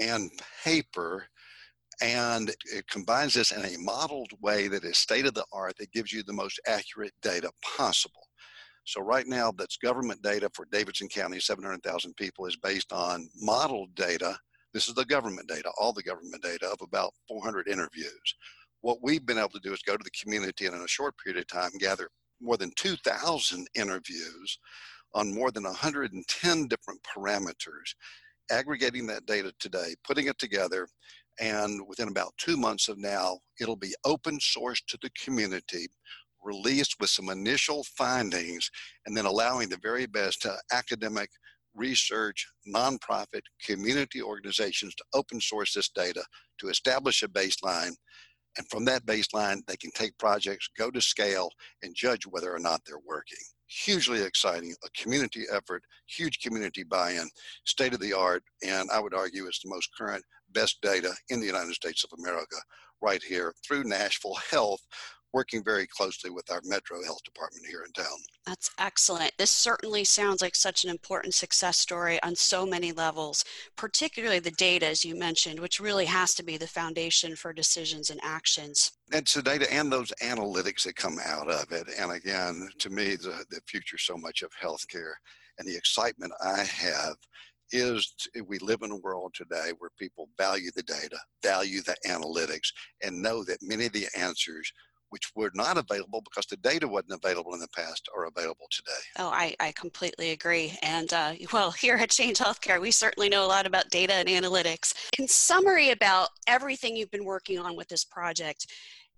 and 0.00 0.30
paper 0.64 1.26
and 2.02 2.50
it 2.72 2.88
combines 2.88 3.34
this 3.34 3.52
in 3.52 3.62
a 3.62 3.78
modeled 3.78 4.32
way 4.40 4.68
that 4.68 4.84
is 4.84 4.96
state 4.96 5.26
of 5.26 5.34
the 5.34 5.44
art 5.52 5.76
that 5.78 5.92
gives 5.92 6.12
you 6.12 6.22
the 6.22 6.32
most 6.32 6.58
accurate 6.66 7.12
data 7.20 7.50
possible. 7.76 8.29
So 8.84 9.00
right 9.00 9.26
now, 9.26 9.52
that's 9.52 9.76
government 9.76 10.22
data 10.22 10.50
for 10.54 10.66
Davidson 10.72 11.08
County, 11.08 11.38
700,000 11.40 12.14
people, 12.16 12.46
is 12.46 12.56
based 12.56 12.92
on 12.92 13.28
modeled 13.36 13.94
data. 13.94 14.38
This 14.72 14.88
is 14.88 14.94
the 14.94 15.04
government 15.04 15.48
data, 15.48 15.70
all 15.78 15.92
the 15.92 16.02
government 16.02 16.42
data 16.42 16.66
of 16.68 16.80
about 16.82 17.12
400 17.28 17.68
interviews. 17.68 18.34
What 18.80 19.02
we've 19.02 19.26
been 19.26 19.38
able 19.38 19.50
to 19.50 19.60
do 19.60 19.72
is 19.72 19.82
go 19.82 19.96
to 19.96 20.04
the 20.04 20.10
community 20.10 20.66
and 20.66 20.74
in 20.74 20.82
a 20.82 20.88
short 20.88 21.14
period 21.18 21.40
of 21.40 21.46
time 21.48 21.70
gather 21.78 22.08
more 22.40 22.56
than 22.56 22.72
2,000 22.76 23.66
interviews 23.74 24.58
on 25.14 25.34
more 25.34 25.50
than 25.50 25.64
110 25.64 26.68
different 26.68 27.00
parameters, 27.02 27.94
aggregating 28.50 29.06
that 29.06 29.26
data 29.26 29.52
today, 29.58 29.94
putting 30.04 30.28
it 30.28 30.38
together, 30.38 30.88
and 31.40 31.80
within 31.86 32.08
about 32.08 32.32
two 32.38 32.56
months 32.56 32.88
of 32.88 32.98
now, 32.98 33.38
it'll 33.60 33.76
be 33.76 33.94
open 34.04 34.38
source 34.40 34.80
to 34.88 34.98
the 35.02 35.10
community 35.10 35.86
released 36.42 36.96
with 37.00 37.10
some 37.10 37.28
initial 37.28 37.84
findings 37.96 38.70
and 39.06 39.16
then 39.16 39.26
allowing 39.26 39.68
the 39.68 39.78
very 39.82 40.06
best 40.06 40.46
uh, 40.46 40.56
academic 40.72 41.30
research, 41.74 42.46
nonprofit, 42.68 43.42
community 43.64 44.20
organizations 44.22 44.94
to 44.94 45.04
open 45.14 45.40
source 45.40 45.74
this 45.74 45.88
data 45.88 46.22
to 46.58 46.68
establish 46.68 47.22
a 47.22 47.28
baseline. 47.28 47.92
And 48.58 48.68
from 48.68 48.84
that 48.86 49.06
baseline, 49.06 49.60
they 49.66 49.76
can 49.76 49.92
take 49.92 50.18
projects, 50.18 50.68
go 50.76 50.90
to 50.90 51.00
scale, 51.00 51.50
and 51.82 51.94
judge 51.94 52.26
whether 52.26 52.52
or 52.52 52.58
not 52.58 52.80
they're 52.84 52.98
working. 53.06 53.38
Hugely 53.68 54.22
exciting, 54.22 54.74
a 54.84 55.00
community 55.00 55.44
effort, 55.52 55.84
huge 56.08 56.40
community 56.40 56.82
buy 56.82 57.12
in, 57.12 57.28
state 57.64 57.94
of 57.94 58.00
the 58.00 58.12
art, 58.12 58.42
and 58.66 58.90
I 58.90 58.98
would 58.98 59.14
argue 59.14 59.46
it's 59.46 59.62
the 59.62 59.70
most 59.70 59.90
current, 59.96 60.24
best 60.52 60.80
data 60.82 61.12
in 61.28 61.38
the 61.38 61.46
United 61.46 61.74
States 61.74 62.02
of 62.02 62.10
America 62.18 62.56
right 63.00 63.22
here 63.22 63.54
through 63.64 63.84
Nashville 63.84 64.38
Health, 64.50 64.80
working 65.32 65.62
very 65.62 65.86
closely 65.86 66.30
with 66.30 66.50
our 66.50 66.60
Metro 66.64 67.02
Health 67.02 67.22
Department 67.24 67.66
here 67.66 67.84
in 67.86 67.92
town. 67.92 68.16
That's 68.46 68.70
excellent. 68.78 69.32
This 69.38 69.50
certainly 69.50 70.04
sounds 70.04 70.42
like 70.42 70.56
such 70.56 70.84
an 70.84 70.90
important 70.90 71.34
success 71.34 71.78
story 71.78 72.20
on 72.22 72.34
so 72.34 72.66
many 72.66 72.92
levels, 72.92 73.44
particularly 73.76 74.40
the 74.40 74.50
data, 74.52 74.86
as 74.86 75.04
you 75.04 75.16
mentioned, 75.16 75.60
which 75.60 75.80
really 75.80 76.06
has 76.06 76.34
to 76.34 76.42
be 76.42 76.56
the 76.56 76.66
foundation 76.66 77.36
for 77.36 77.52
decisions 77.52 78.10
and 78.10 78.20
actions. 78.22 78.92
It's 79.12 79.34
the 79.34 79.42
data 79.42 79.72
and 79.72 79.92
those 79.92 80.12
analytics 80.22 80.84
that 80.84 80.96
come 80.96 81.18
out 81.24 81.48
of 81.48 81.70
it. 81.72 81.86
And 81.98 82.12
again, 82.12 82.68
to 82.78 82.90
me, 82.90 83.16
the, 83.16 83.44
the 83.50 83.60
future 83.66 83.98
so 83.98 84.16
much 84.16 84.42
of 84.42 84.50
healthcare 84.60 85.12
and 85.58 85.68
the 85.68 85.76
excitement 85.76 86.32
I 86.42 86.62
have 86.62 87.16
is 87.72 88.14
we 88.46 88.58
live 88.58 88.82
in 88.82 88.90
a 88.90 88.96
world 88.96 89.32
today 89.34 89.72
where 89.78 89.90
people 89.98 90.28
value 90.36 90.70
the 90.74 90.82
data, 90.82 91.18
value 91.42 91.82
the 91.82 91.96
analytics, 92.06 92.72
and 93.02 93.22
know 93.22 93.44
that 93.44 93.58
many 93.62 93.86
of 93.86 93.92
the 93.92 94.06
answers 94.16 94.72
which 95.10 95.30
were 95.34 95.50
not 95.54 95.76
available 95.76 96.22
because 96.22 96.46
the 96.46 96.56
data 96.56 96.88
wasn't 96.88 97.12
available 97.12 97.54
in 97.54 97.60
the 97.60 97.68
past 97.68 98.08
are 98.16 98.26
available 98.26 98.66
today. 98.70 99.00
Oh, 99.18 99.28
I, 99.28 99.54
I 99.60 99.72
completely 99.72 100.30
agree. 100.30 100.76
And 100.82 101.12
uh, 101.12 101.34
well, 101.52 101.70
here 101.70 101.96
at 101.96 102.10
Change 102.10 102.38
Healthcare, 102.38 102.80
we 102.80 102.90
certainly 102.90 103.28
know 103.28 103.44
a 103.44 103.46
lot 103.46 103.66
about 103.66 103.90
data 103.90 104.14
and 104.14 104.28
analytics. 104.28 104.94
In 105.18 105.28
summary, 105.28 105.90
about 105.90 106.30
everything 106.46 106.96
you've 106.96 107.10
been 107.10 107.24
working 107.24 107.58
on 107.58 107.76
with 107.76 107.88
this 107.88 108.04
project, 108.04 108.66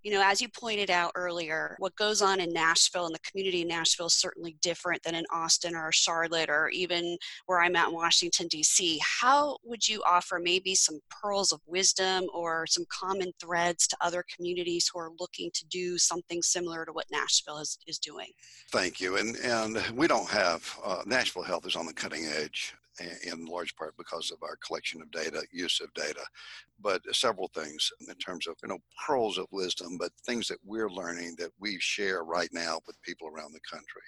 you 0.02 0.12
know, 0.12 0.22
as 0.24 0.40
you 0.40 0.48
pointed 0.48 0.90
out 0.90 1.12
earlier, 1.14 1.76
what 1.78 1.94
goes 1.96 2.22
on 2.22 2.40
in 2.40 2.52
Nashville 2.52 3.06
and 3.06 3.14
the 3.14 3.20
community 3.20 3.62
in 3.62 3.68
Nashville 3.68 4.06
is 4.06 4.14
certainly 4.14 4.56
different 4.60 5.02
than 5.02 5.14
in 5.14 5.24
Austin 5.32 5.74
or 5.74 5.92
Charlotte 5.92 6.50
or 6.50 6.68
even 6.70 7.16
where 7.46 7.60
I'm 7.60 7.76
at 7.76 7.88
in 7.88 7.94
Washington, 7.94 8.48
D.C. 8.48 9.00
How 9.20 9.56
would 9.64 9.88
you 9.88 10.02
offer 10.04 10.40
maybe 10.42 10.74
some 10.74 10.98
pearls 11.08 11.52
of 11.52 11.60
wisdom 11.66 12.26
or 12.34 12.66
some 12.66 12.84
common 12.90 13.32
threads 13.40 13.86
to 13.88 13.96
other 14.00 14.24
communities 14.34 14.90
who 14.92 14.98
are 14.98 15.10
looking 15.20 15.50
to 15.54 15.64
do 15.66 15.98
something 15.98 16.42
similar 16.42 16.84
to 16.84 16.92
what 16.92 17.06
Nashville 17.10 17.58
is, 17.58 17.78
is 17.86 17.98
doing? 17.98 18.28
Thank 18.70 19.00
you. 19.00 19.16
And, 19.16 19.36
and 19.36 19.82
we 19.94 20.08
don't 20.08 20.28
have, 20.28 20.78
uh, 20.84 21.02
Nashville 21.06 21.42
Health 21.42 21.66
is 21.66 21.76
on 21.76 21.86
the 21.86 21.92
cutting 21.92 22.26
edge 22.26 22.74
in 23.00 23.46
large 23.46 23.74
part 23.76 23.94
because 23.96 24.30
of 24.30 24.42
our 24.42 24.56
collection 24.66 25.00
of 25.00 25.10
data, 25.10 25.42
use 25.52 25.80
of 25.80 25.92
data, 25.94 26.22
but 26.80 27.02
several 27.14 27.50
things 27.54 27.90
in 28.08 28.14
terms 28.16 28.46
of, 28.46 28.54
you 28.62 28.68
know, 28.68 28.78
pearls 29.06 29.38
of 29.38 29.46
wisdom, 29.50 29.96
but 29.98 30.10
things 30.26 30.48
that 30.48 30.58
we're 30.64 30.90
learning 30.90 31.34
that 31.38 31.50
we 31.58 31.78
share 31.80 32.24
right 32.24 32.50
now 32.52 32.80
with 32.86 33.00
people 33.02 33.28
around 33.28 33.52
the 33.52 33.60
country. 33.70 34.02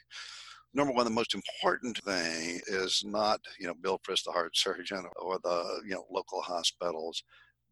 Number 0.74 0.92
one, 0.92 1.04
the 1.04 1.10
most 1.10 1.34
important 1.34 1.98
thing 1.98 2.60
is 2.66 3.02
not, 3.06 3.40
you 3.58 3.66
know, 3.66 3.74
Bill 3.80 4.00
Frist, 4.06 4.24
the 4.24 4.32
heart 4.32 4.56
surgeon, 4.56 5.04
or 5.22 5.38
the, 5.44 5.80
you 5.84 5.94
know, 5.94 6.04
local 6.10 6.40
hospitals, 6.40 7.22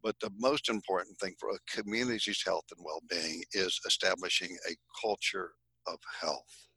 but 0.01 0.15
the 0.21 0.31
most 0.37 0.69
important 0.69 1.17
thing 1.19 1.35
for 1.39 1.49
a 1.49 1.81
community's 1.81 2.41
health 2.45 2.65
and 2.75 2.85
well-being 2.85 3.43
is 3.51 3.79
establishing 3.85 4.57
a 4.69 4.75
culture 5.01 5.51
of 5.85 5.97
health 6.21 6.67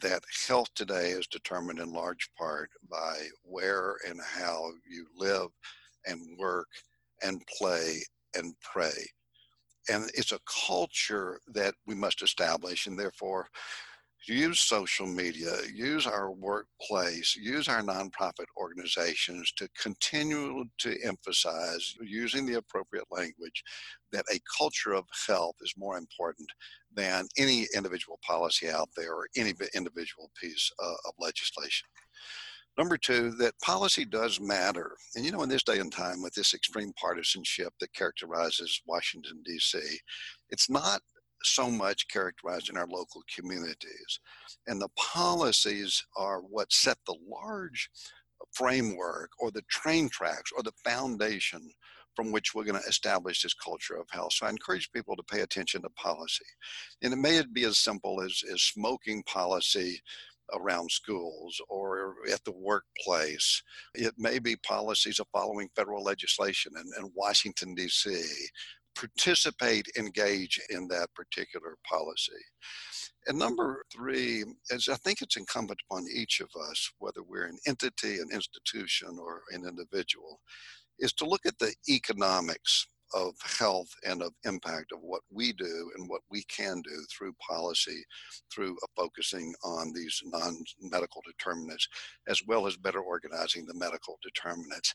that 0.00 0.22
health 0.48 0.68
today 0.74 1.10
is 1.10 1.26
determined 1.26 1.78
in 1.78 1.92
large 1.92 2.30
part 2.38 2.70
by 2.90 3.16
where 3.42 3.96
and 4.08 4.20
how 4.20 4.70
you 4.88 5.06
live 5.16 5.48
and 6.06 6.20
work 6.38 6.68
and 7.22 7.42
play 7.46 8.02
and 8.34 8.54
pray. 8.60 9.08
And 9.88 10.10
it's 10.14 10.32
a 10.32 10.40
culture 10.66 11.40
that 11.48 11.74
we 11.86 11.94
must 11.94 12.22
establish, 12.22 12.86
and 12.86 12.98
therefore, 12.98 13.48
use 14.26 14.60
social 14.60 15.06
media, 15.06 15.56
use 15.72 16.06
our 16.06 16.30
workplace, 16.30 17.36
use 17.36 17.68
our 17.68 17.82
nonprofit 17.82 18.46
organizations 18.56 19.52
to 19.56 19.68
continue 19.80 20.64
to 20.78 20.96
emphasize, 21.04 21.94
using 22.02 22.46
the 22.46 22.54
appropriate 22.54 23.06
language, 23.10 23.62
that 24.12 24.24
a 24.32 24.40
culture 24.58 24.92
of 24.92 25.04
health 25.26 25.56
is 25.60 25.74
more 25.76 25.96
important 25.96 26.48
than 26.94 27.26
any 27.38 27.66
individual 27.74 28.18
policy 28.26 28.68
out 28.68 28.88
there 28.96 29.14
or 29.14 29.28
any 29.36 29.54
individual 29.74 30.30
piece 30.40 30.70
uh, 30.82 31.08
of 31.08 31.14
legislation. 31.18 31.88
Number 32.78 32.96
two, 32.96 33.32
that 33.32 33.58
policy 33.60 34.04
does 34.04 34.40
matter. 34.40 34.96
And 35.14 35.24
you 35.24 35.32
know, 35.32 35.42
in 35.42 35.48
this 35.48 35.62
day 35.62 35.78
and 35.78 35.92
time, 35.92 36.22
with 36.22 36.32
this 36.34 36.54
extreme 36.54 36.92
partisanship 37.00 37.72
that 37.80 37.92
characterizes 37.92 38.80
Washington, 38.86 39.42
D.C., 39.44 39.78
it's 40.50 40.70
not 40.70 41.00
so 41.42 41.70
much 41.70 42.08
characterized 42.08 42.70
in 42.70 42.76
our 42.76 42.86
local 42.86 43.22
communities. 43.34 44.20
And 44.66 44.80
the 44.80 44.88
policies 44.96 46.04
are 46.16 46.40
what 46.40 46.72
set 46.72 46.98
the 47.06 47.16
large 47.28 47.90
framework 48.52 49.30
or 49.38 49.50
the 49.50 49.62
train 49.70 50.08
tracks 50.08 50.50
or 50.56 50.62
the 50.62 50.72
foundation 50.84 51.70
from 52.16 52.32
which 52.32 52.54
we're 52.54 52.64
going 52.64 52.80
to 52.80 52.88
establish 52.88 53.42
this 53.42 53.54
culture 53.54 53.94
of 53.94 54.06
health. 54.10 54.32
So 54.32 54.46
I 54.46 54.50
encourage 54.50 54.90
people 54.92 55.16
to 55.16 55.22
pay 55.22 55.40
attention 55.40 55.82
to 55.82 55.90
policy. 55.90 56.44
And 57.02 57.12
it 57.12 57.16
may 57.16 57.42
be 57.52 57.64
as 57.64 57.78
simple 57.78 58.20
as, 58.20 58.42
as 58.52 58.62
smoking 58.62 59.22
policy 59.24 60.00
around 60.52 60.90
schools 60.90 61.60
or 61.68 62.16
at 62.32 62.42
the 62.44 62.52
workplace. 62.52 63.62
It 63.94 64.14
may 64.18 64.40
be 64.40 64.56
policies 64.56 65.20
of 65.20 65.28
following 65.32 65.68
federal 65.76 66.02
legislation 66.02 66.72
in, 66.76 67.04
in 67.04 67.12
Washington, 67.14 67.74
D.C 67.74 68.10
participate, 69.00 69.86
engage 69.96 70.60
in 70.68 70.86
that 70.88 71.08
particular 71.14 71.76
policy. 71.88 72.32
And 73.26 73.38
number 73.38 73.82
three 73.94 74.44
is 74.70 74.88
I 74.88 74.96
think 74.96 75.22
it's 75.22 75.36
incumbent 75.36 75.80
upon 75.88 76.06
each 76.12 76.40
of 76.40 76.48
us, 76.68 76.90
whether 76.98 77.22
we're 77.22 77.46
an 77.46 77.58
entity, 77.66 78.18
an 78.18 78.28
institution, 78.32 79.18
or 79.18 79.42
an 79.50 79.66
individual, 79.66 80.40
is 80.98 81.12
to 81.14 81.24
look 81.24 81.46
at 81.46 81.58
the 81.58 81.74
economics 81.88 82.86
of 83.14 83.34
health 83.58 83.88
and 84.06 84.22
of 84.22 84.32
impact 84.44 84.92
of 84.92 85.00
what 85.02 85.22
we 85.32 85.52
do 85.52 85.90
and 85.96 86.08
what 86.08 86.20
we 86.30 86.44
can 86.44 86.80
do 86.82 87.04
through 87.10 87.34
policy, 87.46 88.04
through 88.52 88.76
focusing 88.96 89.52
on 89.64 89.92
these 89.92 90.22
non 90.26 90.62
medical 90.80 91.22
determinants, 91.26 91.88
as 92.28 92.40
well 92.46 92.66
as 92.66 92.76
better 92.76 93.00
organizing 93.00 93.66
the 93.66 93.74
medical 93.74 94.18
determinants 94.22 94.94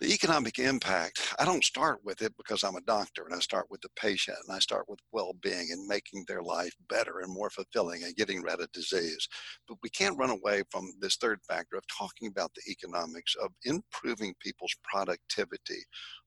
the 0.00 0.12
economic 0.12 0.60
impact, 0.60 1.34
I 1.40 1.44
don't 1.44 1.64
start 1.64 1.98
with 2.04 2.22
it 2.22 2.32
because 2.36 2.62
I'm 2.62 2.76
a 2.76 2.80
doctor 2.82 3.24
and 3.24 3.34
I 3.34 3.40
start 3.40 3.66
with 3.68 3.80
the 3.80 3.88
patient 3.96 4.36
and 4.46 4.54
I 4.54 4.60
start 4.60 4.84
with 4.88 5.00
well 5.10 5.32
being 5.42 5.68
and 5.72 5.88
making 5.88 6.24
their 6.28 6.42
life 6.42 6.72
better 6.88 7.18
and 7.20 7.32
more 7.32 7.50
fulfilling 7.50 8.04
and 8.04 8.14
getting 8.14 8.40
rid 8.40 8.60
of 8.60 8.70
disease. 8.70 9.28
But 9.66 9.78
we 9.82 9.90
can't 9.90 10.16
run 10.16 10.30
away 10.30 10.62
from 10.70 10.92
this 11.00 11.16
third 11.16 11.40
factor 11.48 11.76
of 11.76 11.82
talking 11.88 12.28
about 12.28 12.52
the 12.54 12.70
economics, 12.70 13.34
of 13.42 13.50
improving 13.64 14.34
people's 14.40 14.74
productivity, 14.84 15.82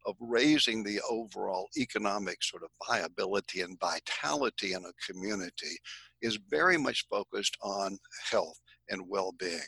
of 0.05 0.15
raising 0.19 0.84
the 0.84 0.99
overall 1.10 1.69
economic 1.77 2.43
sort 2.43 2.63
of 2.63 2.69
viability 2.89 3.62
and 3.62 3.79
vitality 3.79 4.73
in 4.73 4.84
a 4.84 5.12
community 5.13 5.77
is 6.21 6.38
very 6.49 6.77
much 6.77 7.05
focused 7.10 7.55
on 7.62 7.97
health 8.29 8.60
and 8.89 9.01
well 9.07 9.34
being, 9.39 9.62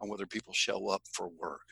on 0.00 0.08
whether 0.08 0.26
people 0.26 0.52
show 0.52 0.88
up 0.88 1.02
for 1.12 1.28
work 1.40 1.62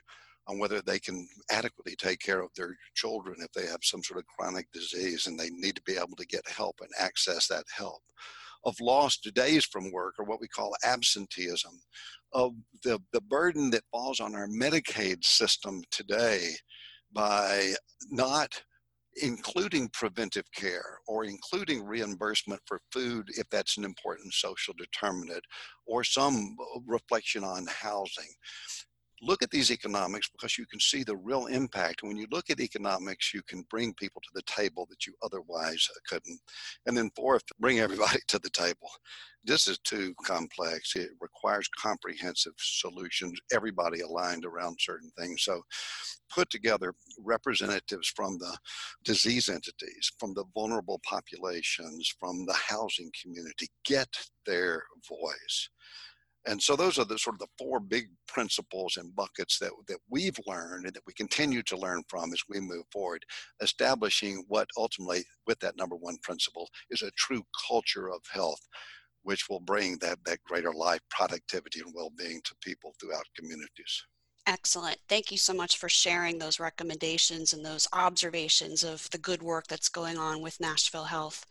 on 0.48 0.59
whether 0.59 0.80
they 0.80 0.98
can 0.98 1.28
adequately 1.50 1.96
take 1.96 2.20
care 2.20 2.40
of 2.40 2.50
their 2.56 2.76
children 2.94 3.37
if 3.40 3.52
they 3.52 3.66
have 3.68 3.80
some 3.82 4.02
sort 4.02 4.20
of 4.20 4.26
chronic 4.26 4.70
disease 4.72 5.26
and 5.26 5.38
they 5.38 5.50
need 5.50 5.74
to 5.76 5.82
be 5.82 5.96
able 5.96 6.16
to 6.16 6.26
get 6.26 6.46
help 6.48 6.76
and 6.80 6.90
access 6.98 7.48
that 7.48 7.64
help. 7.74 8.02
Of 8.64 8.74
lost 8.80 9.28
days 9.35 9.64
from 9.64 9.92
work, 9.92 10.14
or 10.18 10.24
what 10.24 10.40
we 10.40 10.48
call 10.48 10.74
absenteeism, 10.85 11.80
of 12.32 12.52
the, 12.82 13.00
the 13.12 13.20
burden 13.20 13.70
that 13.70 13.85
falls 13.92 14.18
on 14.18 14.35
our 14.35 14.48
Medicaid 14.48 15.24
system 15.24 15.82
today 15.92 16.50
by 17.12 17.74
not 18.11 18.61
including 19.22 19.88
preventive 19.92 20.44
care 20.54 20.98
or 21.06 21.24
including 21.24 21.85
reimbursement 21.85 22.61
for 22.66 22.80
food 22.92 23.28
if 23.38 23.48
that's 23.50 23.78
an 23.78 23.85
important 23.85 24.32
social 24.35 24.74
determinant 24.76 25.42
or 25.87 26.04
some 26.04 26.54
reflection 26.87 27.42
on 27.42 27.66
housing 27.66 28.28
look 29.22 29.42
at 29.42 29.50
these 29.50 29.70
economics 29.70 30.29
because 30.29 30.59
you 30.59 30.66
can 30.66 30.81
see 30.81 31.02
the 31.02 31.16
real 31.16 31.46
impact. 31.46 32.02
When 32.02 32.16
you 32.16 32.26
look 32.31 32.50
at 32.50 32.61
economics, 32.61 33.33
you 33.33 33.42
can 33.42 33.64
bring 33.70 33.94
people 33.94 34.20
to 34.22 34.31
the 34.35 34.42
table 34.42 34.87
that 34.90 35.07
you 35.07 35.14
otherwise 35.22 35.88
uh, 35.90 35.98
couldn't. 36.09 36.38
And 36.87 36.96
then 36.96 37.11
fourth, 37.16 37.42
bring 37.59 37.81
everybody 37.81 38.18
to 38.29 38.38
the 38.38 38.50
table. 38.50 38.90
This 39.44 39.68
is 39.68 39.79
too 39.79 40.12
complex. 40.24 40.96
It 40.96 41.11
requires 41.20 41.68
comprehensive 41.81 42.55
solutions, 42.59 43.38
everybody 43.52 44.00
aligned 44.00 44.44
around 44.44 44.76
certain 44.81 45.11
things. 45.16 45.42
So 45.44 45.62
put 46.35 46.50
together 46.50 46.92
representatives 47.24 48.12
from 48.14 48.38
the 48.38 48.57
disease 49.05 49.48
entities, 49.48 50.11
from 50.18 50.35
the 50.35 50.44
vulnerable 50.52 51.00
populations, 51.09 52.12
from 52.18 52.44
the 52.44 52.55
housing 52.55 53.11
community, 53.22 53.68
get 53.85 54.09
their 54.46 54.83
voice 55.09 55.68
and 56.46 56.62
so 56.62 56.76
those 56.76 56.98
are 56.98 57.04
the 57.04 57.18
sort 57.18 57.35
of 57.35 57.40
the 57.40 57.46
four 57.59 57.80
big 57.80 58.09
principles 58.28 58.96
and 58.96 59.14
buckets 59.16 59.59
that, 59.59 59.72
that 59.88 59.98
we've 60.09 60.38
learned 60.46 60.87
and 60.87 60.94
that 60.94 61.06
we 61.06 61.12
continue 61.12 61.62
to 61.64 61.76
learn 61.76 62.02
from 62.09 62.32
as 62.32 62.42
we 62.48 62.61
move 62.61 62.85
forward, 62.92 63.24
establishing 63.61 64.44
what 64.48 64.68
ultimately, 64.76 65.24
with 65.46 65.59
that 65.61 65.76
number 65.76 65.96
one 65.96 66.16
principle, 66.22 66.68
is 66.90 67.02
a 67.02 67.11
true 67.16 67.42
culture 67.68 68.11
of 68.11 68.20
health, 68.30 68.61
which 69.22 69.48
will 69.50 69.61
bring 69.61 69.98
that, 69.98 70.18
that 70.24 70.42
greater 70.44 70.72
life 70.72 71.00
productivity 71.11 71.80
and 71.80 71.92
well-being 71.94 72.40
to 72.44 72.54
people 72.62 72.94
throughout 73.00 73.24
communities. 73.37 74.04
Excellent. 74.46 74.98
Thank 75.09 75.32
you 75.32 75.38
so 75.38 75.52
much 75.52 75.76
for 75.76 75.88
sharing 75.88 76.38
those 76.38 76.61
recommendations 76.61 77.52
and 77.52 77.66
those 77.66 77.88
observations 77.92 78.85
of 78.85 79.11
the 79.11 79.18
good 79.18 79.42
work 79.42 79.66
that's 79.66 79.88
going 79.88 80.18
on 80.18 80.40
with 80.40 80.61
Nashville 80.61 81.04
Health 81.04 81.44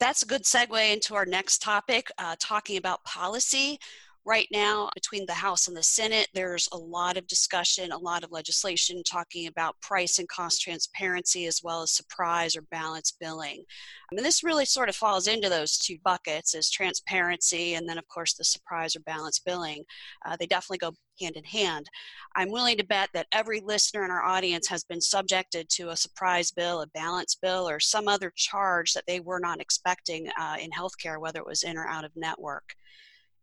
that's 0.00 0.22
a 0.22 0.26
good 0.26 0.44
segue 0.44 0.92
into 0.92 1.14
our 1.14 1.26
next 1.26 1.62
topic, 1.62 2.10
uh, 2.18 2.36
talking 2.38 2.76
about 2.76 3.04
policy. 3.04 3.78
Right 4.24 4.48
now, 4.52 4.90
between 4.94 5.24
the 5.24 5.32
House 5.32 5.68
and 5.68 5.76
the 5.76 5.82
Senate, 5.82 6.28
there's 6.34 6.68
a 6.72 6.76
lot 6.76 7.16
of 7.16 7.26
discussion, 7.26 7.92
a 7.92 7.98
lot 7.98 8.24
of 8.24 8.30
legislation 8.30 9.02
talking 9.02 9.46
about 9.46 9.80
price 9.80 10.18
and 10.18 10.28
cost 10.28 10.60
transparency 10.60 11.46
as 11.46 11.62
well 11.64 11.80
as 11.80 11.92
surprise 11.92 12.54
or 12.54 12.60
balance 12.70 13.10
billing. 13.18 13.64
I 14.12 14.14
mean, 14.14 14.24
this 14.24 14.44
really 14.44 14.66
sort 14.66 14.90
of 14.90 14.96
falls 14.96 15.28
into 15.28 15.48
those 15.48 15.78
two 15.78 15.96
buckets 16.04 16.54
is 16.54 16.70
transparency 16.70 17.74
and 17.74 17.88
then, 17.88 17.96
of 17.96 18.06
course, 18.08 18.34
the 18.34 18.44
surprise 18.44 18.94
or 18.94 19.00
balance 19.00 19.38
billing. 19.38 19.84
Uh, 20.26 20.36
they 20.38 20.46
definitely 20.46 20.78
go 20.78 20.92
hand 21.20 21.36
in 21.36 21.44
hand. 21.44 21.88
I'm 22.36 22.50
willing 22.50 22.76
to 22.78 22.86
bet 22.86 23.10
that 23.14 23.26
every 23.32 23.60
listener 23.60 24.04
in 24.04 24.10
our 24.10 24.24
audience 24.24 24.66
has 24.68 24.84
been 24.84 25.00
subjected 25.00 25.68
to 25.70 25.90
a 25.90 25.96
surprise 25.96 26.50
bill, 26.50 26.82
a 26.82 26.86
balance 26.88 27.34
bill, 27.34 27.68
or 27.68 27.80
some 27.80 28.08
other 28.08 28.32
charge 28.34 28.92
that 28.94 29.04
they 29.06 29.20
were 29.20 29.40
not 29.40 29.60
expecting 29.60 30.28
uh, 30.40 30.56
in 30.60 30.70
healthcare, 30.70 31.20
whether 31.20 31.40
it 31.40 31.46
was 31.46 31.62
in 31.62 31.76
or 31.76 31.86
out 31.86 32.04
of 32.04 32.12
network 32.16 32.74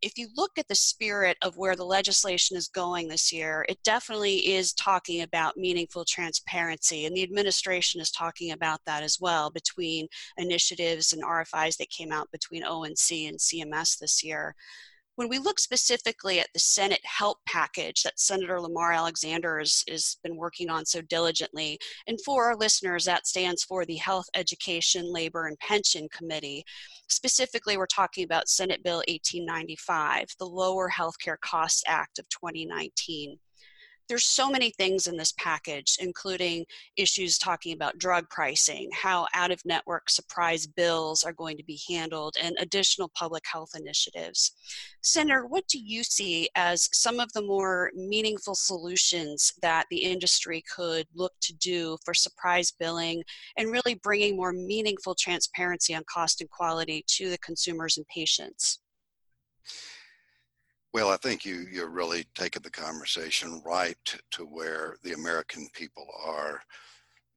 if 0.05 0.17
you 0.17 0.27
look 0.35 0.51
at 0.57 0.67
the 0.67 0.75
spirit 0.75 1.35
of 1.41 1.57
where 1.57 1.75
the 1.75 1.83
legislation 1.83 2.55
is 2.55 2.67
going 2.67 3.07
this 3.07 3.31
year, 3.31 3.65
it 3.67 3.81
definitely 3.83 4.53
is 4.53 4.73
talking 4.73 5.21
about 5.21 5.57
meaningful 5.57 6.05
transparency, 6.05 7.05
and 7.05 7.15
the 7.15 7.23
administration 7.23 7.99
is 7.99 8.11
talking 8.11 8.51
about 8.51 8.79
that 8.85 9.01
as 9.01 9.19
well 9.19 9.49
between 9.49 10.07
initiatives 10.37 11.13
and 11.13 11.23
RFIs 11.23 11.77
that 11.77 11.89
came 11.89 12.11
out 12.11 12.31
between 12.31 12.63
ONC 12.63 13.11
and 13.11 13.39
CMS 13.39 13.97
this 13.97 14.23
year. 14.23 14.55
When 15.15 15.29
we 15.29 15.39
look 15.39 15.59
specifically 15.59 16.41
at 16.41 16.49
the 16.53 16.59
Senate 16.59 16.99
help 17.05 17.37
package 17.45 18.03
that 18.03 18.19
Senator 18.19 18.59
Lamar 18.59 18.91
Alexander 18.91 19.59
has, 19.59 19.81
has 19.87 20.17
been 20.23 20.35
working 20.35 20.69
on 20.69 20.85
so 20.85 21.01
diligently, 21.01 21.79
and 22.05 22.19
for 22.25 22.45
our 22.45 22.55
listeners, 22.55 23.05
that 23.05 23.25
stands 23.25 23.63
for 23.63 23.85
the 23.85 23.95
Health, 23.95 24.25
Education, 24.35 25.13
Labor, 25.13 25.47
and 25.47 25.57
Pension 25.59 26.09
Committee. 26.09 26.65
Specifically, 27.07 27.77
we're 27.77 27.85
talking 27.85 28.25
about 28.25 28.49
Senate 28.49 28.83
Bill 28.83 28.97
1895, 29.07 30.27
the 30.37 30.45
Lower 30.45 30.89
Healthcare 30.89 31.39
Costs 31.39 31.83
Act 31.87 32.19
of 32.19 32.27
2019 32.27 33.39
there's 34.07 34.25
so 34.25 34.49
many 34.49 34.71
things 34.71 35.07
in 35.07 35.17
this 35.17 35.33
package, 35.33 35.97
including 35.99 36.65
issues 36.97 37.37
talking 37.37 37.73
about 37.73 37.97
drug 37.97 38.29
pricing, 38.29 38.89
how 38.93 39.27
out 39.33 39.51
of 39.51 39.59
network 39.65 40.09
surprise 40.09 40.67
bills 40.67 41.23
are 41.23 41.33
going 41.33 41.57
to 41.57 41.63
be 41.63 41.79
handled, 41.89 42.35
and 42.41 42.55
additional 42.59 43.11
public 43.15 43.43
health 43.51 43.71
initiatives. 43.75 44.51
Senator, 45.01 45.45
what 45.45 45.67
do 45.67 45.79
you 45.79 46.03
see 46.03 46.49
as 46.55 46.89
some 46.91 47.19
of 47.19 47.31
the 47.33 47.41
more 47.41 47.91
meaningful 47.95 48.55
solutions 48.55 49.53
that 49.61 49.85
the 49.89 50.03
industry 50.03 50.63
could 50.73 51.07
look 51.13 51.33
to 51.41 51.53
do 51.55 51.97
for 52.03 52.13
surprise 52.13 52.71
billing 52.71 53.23
and 53.57 53.71
really 53.71 53.95
bringing 53.95 54.35
more 54.35 54.53
meaningful 54.53 55.15
transparency 55.15 55.95
on 55.95 56.03
cost 56.11 56.41
and 56.41 56.49
quality 56.49 57.03
to 57.07 57.29
the 57.29 57.37
consumers 57.39 57.97
and 57.97 58.07
patients? 58.07 58.79
Well, 60.95 61.09
I 61.09 61.17
think 61.17 61.43
you 61.43 61.67
you're 61.69 61.89
really 61.89 62.25
taking 62.35 62.61
the 62.61 62.69
conversation 62.69 63.61
right 63.65 63.97
to 64.31 64.45
where 64.45 64.95
the 65.03 65.11
American 65.11 65.67
people 65.73 66.07
are. 66.25 66.61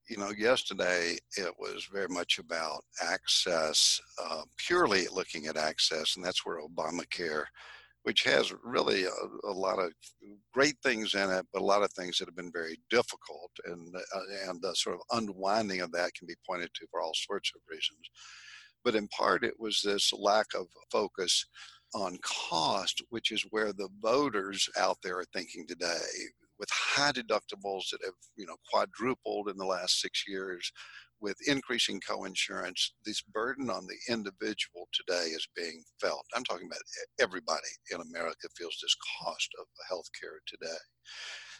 You 0.08 0.16
know, 0.16 0.30
yesterday 0.30 1.18
it 1.36 1.52
was 1.58 1.88
very 1.92 2.06
much 2.06 2.38
about 2.38 2.84
access, 3.02 4.00
uh, 4.22 4.42
purely 4.58 5.08
looking 5.12 5.48
at 5.48 5.56
access, 5.56 6.14
and 6.14 6.24
that's 6.24 6.46
where 6.46 6.60
Obamacare, 6.60 7.46
which 8.04 8.22
has 8.22 8.54
really 8.62 9.06
a, 9.06 9.48
a, 9.48 9.50
lot 9.50 9.80
of 9.80 9.90
great 10.54 10.76
things 10.84 11.14
in 11.14 11.28
it, 11.28 11.44
but 11.52 11.60
a 11.60 11.64
lot 11.64 11.82
of 11.82 11.92
things 11.94 12.18
that 12.18 12.28
have 12.28 12.36
been 12.36 12.52
very 12.52 12.78
difficult, 12.90 13.50
and 13.64 13.92
uh, 13.96 14.48
and 14.48 14.62
the 14.62 14.72
sort 14.76 14.94
of 14.94 15.18
unwinding 15.18 15.80
of 15.80 15.90
that 15.90 16.14
can 16.14 16.28
be 16.28 16.36
pointed 16.48 16.70
to 16.74 16.86
for 16.92 17.00
all 17.00 17.12
sorts 17.12 17.50
of 17.56 17.60
reasons. 17.68 18.08
But 18.84 18.94
in 18.94 19.08
part, 19.08 19.42
it 19.42 19.58
was 19.58 19.80
this 19.82 20.12
lack 20.12 20.46
of 20.54 20.68
focus 20.92 21.44
on 21.94 22.18
cost, 22.22 23.02
which 23.10 23.32
is 23.32 23.44
where 23.50 23.72
the 23.72 23.88
voters 24.00 24.68
out 24.78 24.98
there 25.02 25.18
are 25.18 25.26
thinking 25.34 25.66
today. 25.66 25.98
With 26.58 26.68
high 26.72 27.12
deductibles 27.12 27.90
that 27.92 28.00
have, 28.04 28.14
you 28.36 28.46
know, 28.46 28.56
quadrupled 28.70 29.48
in 29.48 29.56
the 29.56 29.64
last 29.64 30.00
six 30.00 30.24
years, 30.26 30.72
with 31.20 31.36
increasing 31.46 32.00
coinsurance, 32.00 32.90
this 33.04 33.22
burden 33.22 33.70
on 33.70 33.86
the 33.86 34.12
individual 34.12 34.88
today 34.92 35.30
is 35.30 35.48
being 35.56 35.82
felt. 36.00 36.24
I'm 36.34 36.44
talking 36.44 36.66
about 36.66 36.78
eh, 36.80 37.24
everybody 37.24 37.68
in 37.90 38.00
America 38.00 38.48
feels 38.56 38.78
this 38.80 38.96
cost 39.22 39.50
of 39.60 39.66
healthcare 39.90 40.38
today. 40.46 40.78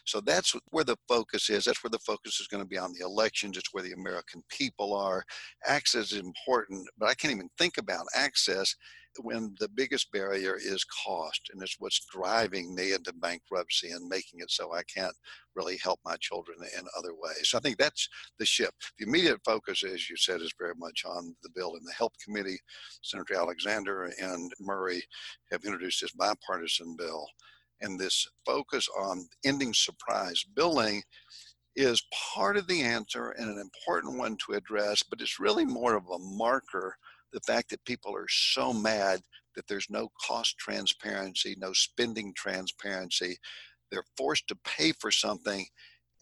So 0.05 0.21
that's 0.21 0.55
where 0.71 0.83
the 0.83 0.97
focus 1.07 1.49
is. 1.49 1.65
That's 1.65 1.83
where 1.83 1.91
the 1.91 1.99
focus 1.99 2.39
is 2.39 2.47
going 2.47 2.63
to 2.63 2.69
be 2.69 2.77
on 2.77 2.93
the 2.93 3.05
elections. 3.05 3.57
It's 3.57 3.73
where 3.73 3.83
the 3.83 3.93
American 3.93 4.43
people 4.49 4.95
are. 4.95 5.23
Access 5.65 6.11
is 6.11 6.19
important, 6.19 6.87
but 6.97 7.09
I 7.09 7.13
can't 7.13 7.33
even 7.33 7.49
think 7.57 7.77
about 7.77 8.05
access 8.15 8.75
when 9.21 9.55
the 9.59 9.69
biggest 9.69 10.11
barrier 10.11 10.55
is 10.55 10.85
cost 10.85 11.49
and 11.51 11.61
it's 11.61 11.75
what's 11.79 12.05
driving 12.13 12.75
me 12.75 12.93
into 12.93 13.11
bankruptcy 13.13 13.89
and 13.89 14.07
making 14.07 14.39
it 14.39 14.51
so 14.51 14.73
I 14.73 14.83
can't 14.83 15.15
really 15.55 15.77
help 15.77 15.99
my 16.05 16.15
children 16.17 16.57
in 16.77 16.85
other 16.97 17.13
ways. 17.13 17.49
So 17.49 17.57
I 17.57 17.61
think 17.61 17.77
that's 17.77 18.07
the 18.37 18.45
shift. 18.45 18.93
The 18.97 19.07
immediate 19.07 19.39
focus, 19.43 19.83
as 19.83 20.09
you 20.09 20.15
said, 20.15 20.41
is 20.41 20.53
very 20.57 20.75
much 20.77 21.03
on 21.05 21.35
the 21.43 21.49
bill 21.55 21.75
in 21.75 21.83
the 21.83 21.93
Help 21.97 22.13
Committee. 22.23 22.59
Senator 23.01 23.35
Alexander 23.35 24.11
and 24.19 24.51
Murray 24.59 25.03
have 25.51 25.63
introduced 25.65 26.01
this 26.01 26.11
bipartisan 26.11 26.95
bill. 26.97 27.27
And 27.81 27.99
this 27.99 28.27
focus 28.45 28.87
on 28.99 29.27
ending 29.45 29.73
surprise 29.73 30.43
billing 30.55 31.03
is 31.75 32.03
part 32.35 32.57
of 32.57 32.67
the 32.67 32.81
answer 32.81 33.29
and 33.31 33.49
an 33.49 33.59
important 33.59 34.17
one 34.17 34.37
to 34.45 34.53
address, 34.53 35.03
but 35.03 35.21
it's 35.21 35.39
really 35.39 35.65
more 35.65 35.95
of 35.95 36.09
a 36.09 36.19
marker 36.19 36.95
the 37.31 37.39
fact 37.41 37.69
that 37.69 37.85
people 37.85 38.15
are 38.15 38.27
so 38.27 38.73
mad 38.73 39.21
that 39.55 39.67
there's 39.67 39.87
no 39.89 40.09
cost 40.25 40.57
transparency, 40.57 41.55
no 41.57 41.73
spending 41.73 42.33
transparency. 42.33 43.37
They're 43.91 44.03
forced 44.17 44.47
to 44.47 44.57
pay 44.63 44.93
for 44.93 45.11
something 45.11 45.65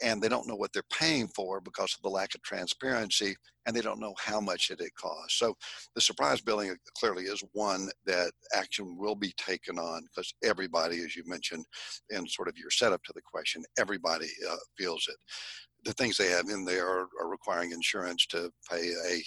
and 0.04 0.22
they 0.22 0.30
don't 0.30 0.48
know 0.48 0.56
what 0.56 0.72
they're 0.74 0.84
paying 0.92 1.28
for 1.28 1.60
because 1.62 1.94
of 1.96 2.02
the 2.04 2.10
lack 2.10 2.36
of 2.36 2.42
transparency 2.42 3.36
and 3.66 3.76
they 3.76 3.82
don't 3.82 4.00
know 4.00 4.16
how 4.18 4.40
much 4.40 4.70
it, 4.72 4.80
it 4.80 4.96
costs. 4.96 5.38
So 5.38 5.56
the 5.94 6.02
surprise 6.02 6.40
billing 6.42 6.76
clearly 6.98 7.24
is 7.24 7.44
one 7.54 7.90
that 8.06 8.32
action 8.56 8.98
will 8.98 9.16
be 9.16 9.34
taken 9.38 9.78
on 9.78 10.04
because 10.04 10.34
everybody, 10.44 11.04
as 11.04 11.16
you 11.16 11.24
mentioned 11.26 11.66
in 12.10 12.26
sort 12.28 12.48
of 12.48 12.58
your 12.58 12.72
setup 12.72 13.04
to 13.04 13.14
the 13.14 13.22
question, 13.22 13.64
everybody 13.78 14.30
uh, 14.50 14.56
feels 14.78 15.06
it. 15.10 15.18
The 15.84 15.94
things 15.94 16.18
they 16.18 16.30
have 16.30 16.50
in 16.50 16.66
there 16.66 16.88
are, 16.88 17.08
are 17.22 17.30
requiring 17.30 17.72
insurance 17.72 18.26
to 18.28 18.52
pay 18.70 18.92
a 19.10 19.22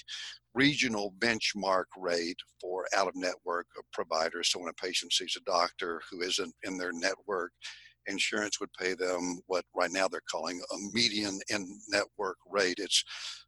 regional 0.55 1.15
benchmark 1.19 1.85
rate 1.97 2.39
for 2.61 2.87
out 2.97 3.09
of 3.09 3.15
network 3.15 3.67
providers. 3.93 4.51
So 4.51 4.59
when 4.59 4.69
a 4.69 4.83
patient 4.83 5.13
sees 5.13 5.37
a 5.37 5.51
doctor 5.51 6.01
who 6.11 6.23
isn't 6.23 6.53
in 6.65 6.77
their 6.77 6.93
network, 6.93 7.53
insurance 8.07 8.61
would 8.61 8.73
pay 8.79 8.95
them 8.95 9.41
what 9.47 9.65
right 9.75 9.91
now 9.93 10.09
they're 10.09 10.21
calling 10.31 10.61
a 10.73 10.77
median 10.93 11.41
in 11.51 11.79
network 11.89 12.37
rate. 12.51 12.79
It's 12.79 13.05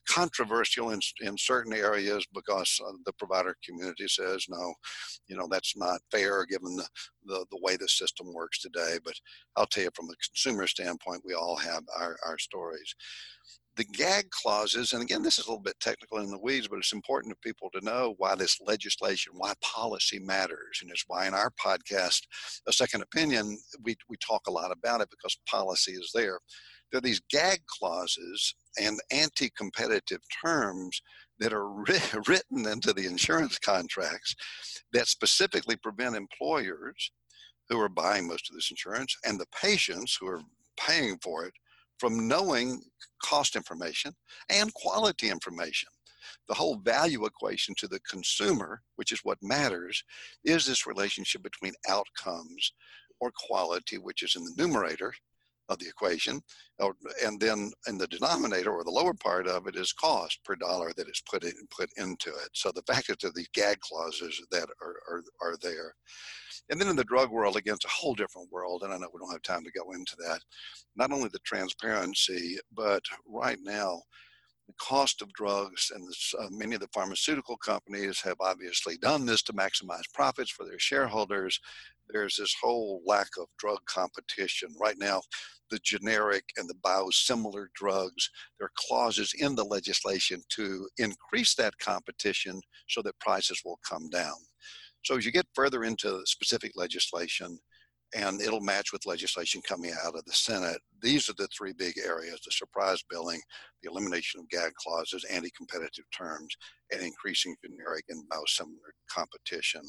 controversial 0.08 0.90
in, 0.90 1.00
in 1.20 1.36
certain 1.38 1.72
areas 1.72 2.26
because 2.34 2.80
uh, 2.86 2.92
the 3.06 3.12
provider 3.14 3.56
community 3.64 4.08
says, 4.08 4.46
no, 4.48 4.74
you 5.28 5.36
know, 5.36 5.48
that's 5.50 5.76
not 5.76 6.00
fair 6.10 6.44
given 6.46 6.76
the, 6.76 6.86
the, 7.24 7.46
the 7.50 7.58
way 7.62 7.76
the 7.76 7.88
system 7.88 8.32
works 8.32 8.60
today. 8.60 8.98
But 9.04 9.14
I'll 9.56 9.66
tell 9.66 9.84
you 9.84 9.90
from 9.94 10.10
a 10.10 10.14
consumer 10.28 10.66
standpoint, 10.66 11.22
we 11.24 11.34
all 11.34 11.56
have 11.56 11.82
our, 11.98 12.16
our 12.26 12.38
stories 12.38 12.94
the 13.76 13.84
gag 13.84 14.30
clauses, 14.30 14.92
and 14.92 15.02
again, 15.02 15.22
this 15.22 15.38
is 15.38 15.46
a 15.46 15.48
little 15.48 15.62
bit 15.62 15.80
technical 15.80 16.18
in 16.18 16.30
the 16.30 16.38
weeds, 16.38 16.68
but 16.68 16.78
it's 16.78 16.92
important 16.92 17.32
to 17.32 17.48
people 17.48 17.70
to 17.70 17.84
know 17.84 18.14
why 18.18 18.34
this 18.34 18.60
legislation, 18.60 19.32
why 19.36 19.54
policy 19.62 20.18
matters. 20.18 20.80
And 20.82 20.90
it's 20.90 21.04
why 21.06 21.26
in 21.26 21.34
our 21.34 21.50
podcast, 21.64 22.22
A 22.68 22.72
Second 22.72 23.02
Opinion, 23.02 23.58
we, 23.82 23.96
we 24.08 24.16
talk 24.18 24.41
a 24.46 24.52
lot 24.52 24.72
about 24.72 25.00
it 25.00 25.08
because 25.10 25.36
policy 25.48 25.92
is 25.92 26.10
there. 26.14 26.38
There 26.90 26.98
are 26.98 27.02
these 27.02 27.22
gag 27.30 27.60
clauses 27.66 28.54
and 28.80 29.00
anti 29.10 29.50
competitive 29.56 30.20
terms 30.44 31.00
that 31.38 31.52
are 31.52 31.68
written 32.28 32.66
into 32.66 32.92
the 32.92 33.06
insurance 33.06 33.58
contracts 33.58 34.34
that 34.92 35.08
specifically 35.08 35.76
prevent 35.76 36.16
employers 36.16 37.10
who 37.68 37.80
are 37.80 37.88
buying 37.88 38.28
most 38.28 38.50
of 38.50 38.54
this 38.54 38.70
insurance 38.70 39.16
and 39.24 39.38
the 39.40 39.46
patients 39.60 40.16
who 40.20 40.26
are 40.26 40.42
paying 40.78 41.18
for 41.22 41.44
it 41.44 41.54
from 41.98 42.28
knowing 42.28 42.82
cost 43.22 43.56
information 43.56 44.12
and 44.50 44.72
quality 44.74 45.30
information. 45.30 45.88
The 46.48 46.54
whole 46.54 46.76
value 46.76 47.24
equation 47.24 47.74
to 47.78 47.88
the 47.88 48.00
consumer, 48.00 48.82
which 48.96 49.12
is 49.12 49.20
what 49.22 49.38
matters, 49.42 50.02
is 50.44 50.66
this 50.66 50.86
relationship 50.86 51.42
between 51.42 51.72
outcomes 51.88 52.72
or 53.22 53.30
quality, 53.36 53.98
which 53.98 54.24
is 54.24 54.34
in 54.34 54.42
the 54.42 54.54
numerator 54.56 55.14
of 55.68 55.78
the 55.78 55.86
equation, 55.86 56.42
and 57.24 57.38
then 57.38 57.70
in 57.86 57.96
the 57.96 58.08
denominator 58.08 58.72
or 58.72 58.82
the 58.82 58.90
lower 58.90 59.14
part 59.14 59.46
of 59.46 59.68
it 59.68 59.76
is 59.76 59.92
cost 59.92 60.40
per 60.44 60.56
dollar 60.56 60.92
that 60.96 61.08
is 61.08 61.22
put 61.30 61.44
in, 61.44 61.52
put 61.70 61.88
into 61.96 62.30
it. 62.30 62.50
So 62.52 62.72
the 62.74 62.82
fact 62.92 63.06
that 63.06 63.20
there 63.20 63.30
are 63.30 63.34
these 63.36 63.48
gag 63.54 63.78
clauses 63.78 64.42
that 64.50 64.68
are, 64.82 64.96
are, 65.08 65.22
are 65.40 65.56
there. 65.62 65.94
And 66.68 66.80
then 66.80 66.88
in 66.88 66.96
the 66.96 67.04
drug 67.04 67.30
world, 67.30 67.56
again, 67.56 67.74
it's 67.74 67.84
a 67.84 67.88
whole 67.88 68.14
different 68.14 68.50
world. 68.50 68.82
And 68.82 68.92
I 68.92 68.98
know 68.98 69.06
we 69.14 69.20
don't 69.20 69.30
have 69.30 69.42
time 69.42 69.62
to 69.62 69.70
go 69.70 69.92
into 69.92 70.16
that. 70.26 70.40
Not 70.96 71.12
only 71.12 71.28
the 71.32 71.38
transparency, 71.44 72.58
but 72.74 73.02
right 73.28 73.58
now, 73.62 74.02
the 74.66 74.74
cost 74.80 75.22
of 75.22 75.32
drugs, 75.32 75.90
and 75.94 76.08
uh, 76.38 76.48
many 76.50 76.74
of 76.74 76.80
the 76.80 76.88
pharmaceutical 76.94 77.56
companies 77.56 78.20
have 78.20 78.36
obviously 78.40 78.96
done 78.96 79.26
this 79.26 79.42
to 79.42 79.52
maximize 79.52 80.02
profits 80.14 80.50
for 80.50 80.64
their 80.64 80.78
shareholders. 80.78 81.58
There's 82.08 82.36
this 82.36 82.54
whole 82.62 83.02
lack 83.06 83.28
of 83.40 83.46
drug 83.58 83.78
competition. 83.86 84.68
Right 84.80 84.96
now, 84.98 85.22
the 85.70 85.80
generic 85.82 86.44
and 86.56 86.68
the 86.68 86.74
biosimilar 86.74 87.66
drugs, 87.74 88.30
there 88.58 88.66
are 88.66 88.72
clauses 88.76 89.32
in 89.38 89.54
the 89.54 89.64
legislation 89.64 90.42
to 90.50 90.88
increase 90.98 91.54
that 91.54 91.78
competition 91.78 92.60
so 92.88 93.02
that 93.02 93.18
prices 93.18 93.62
will 93.64 93.80
come 93.88 94.08
down. 94.10 94.36
So 95.04 95.16
as 95.16 95.26
you 95.26 95.32
get 95.32 95.46
further 95.54 95.82
into 95.82 96.22
specific 96.26 96.72
legislation, 96.76 97.58
and 98.14 98.40
it'll 98.40 98.60
match 98.60 98.92
with 98.92 99.06
legislation 99.06 99.62
coming 99.66 99.92
out 100.04 100.14
of 100.14 100.24
the 100.24 100.32
Senate. 100.32 100.78
These 101.00 101.28
are 101.28 101.34
the 101.38 101.48
three 101.56 101.72
big 101.72 101.94
areas 101.98 102.40
the 102.44 102.50
surprise 102.50 103.02
billing, 103.08 103.40
the 103.82 103.90
elimination 103.90 104.40
of 104.40 104.48
gag 104.48 104.72
clauses, 104.74 105.24
anti 105.24 105.50
competitive 105.56 106.04
terms, 106.16 106.54
and 106.92 107.02
increasing 107.02 107.56
generic 107.64 108.04
and 108.08 108.22
biosimilar 108.28 108.92
competition. 109.10 109.82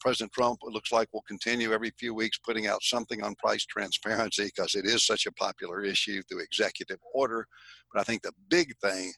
President 0.00 0.32
Trump, 0.32 0.58
it 0.62 0.72
looks 0.72 0.92
like, 0.92 1.08
will 1.12 1.24
continue 1.28 1.72
every 1.72 1.92
few 1.98 2.14
weeks 2.14 2.38
putting 2.38 2.66
out 2.66 2.82
something 2.82 3.22
on 3.22 3.34
price 3.36 3.66
transparency 3.66 4.44
because 4.44 4.74
it 4.74 4.86
is 4.86 5.04
such 5.04 5.26
a 5.26 5.32
popular 5.32 5.82
issue 5.82 6.22
through 6.22 6.40
executive 6.40 6.98
order. 7.14 7.46
But 7.92 8.00
I 8.00 8.04
think 8.04 8.22
the 8.22 8.32
big 8.48 8.74
thing 8.82 9.12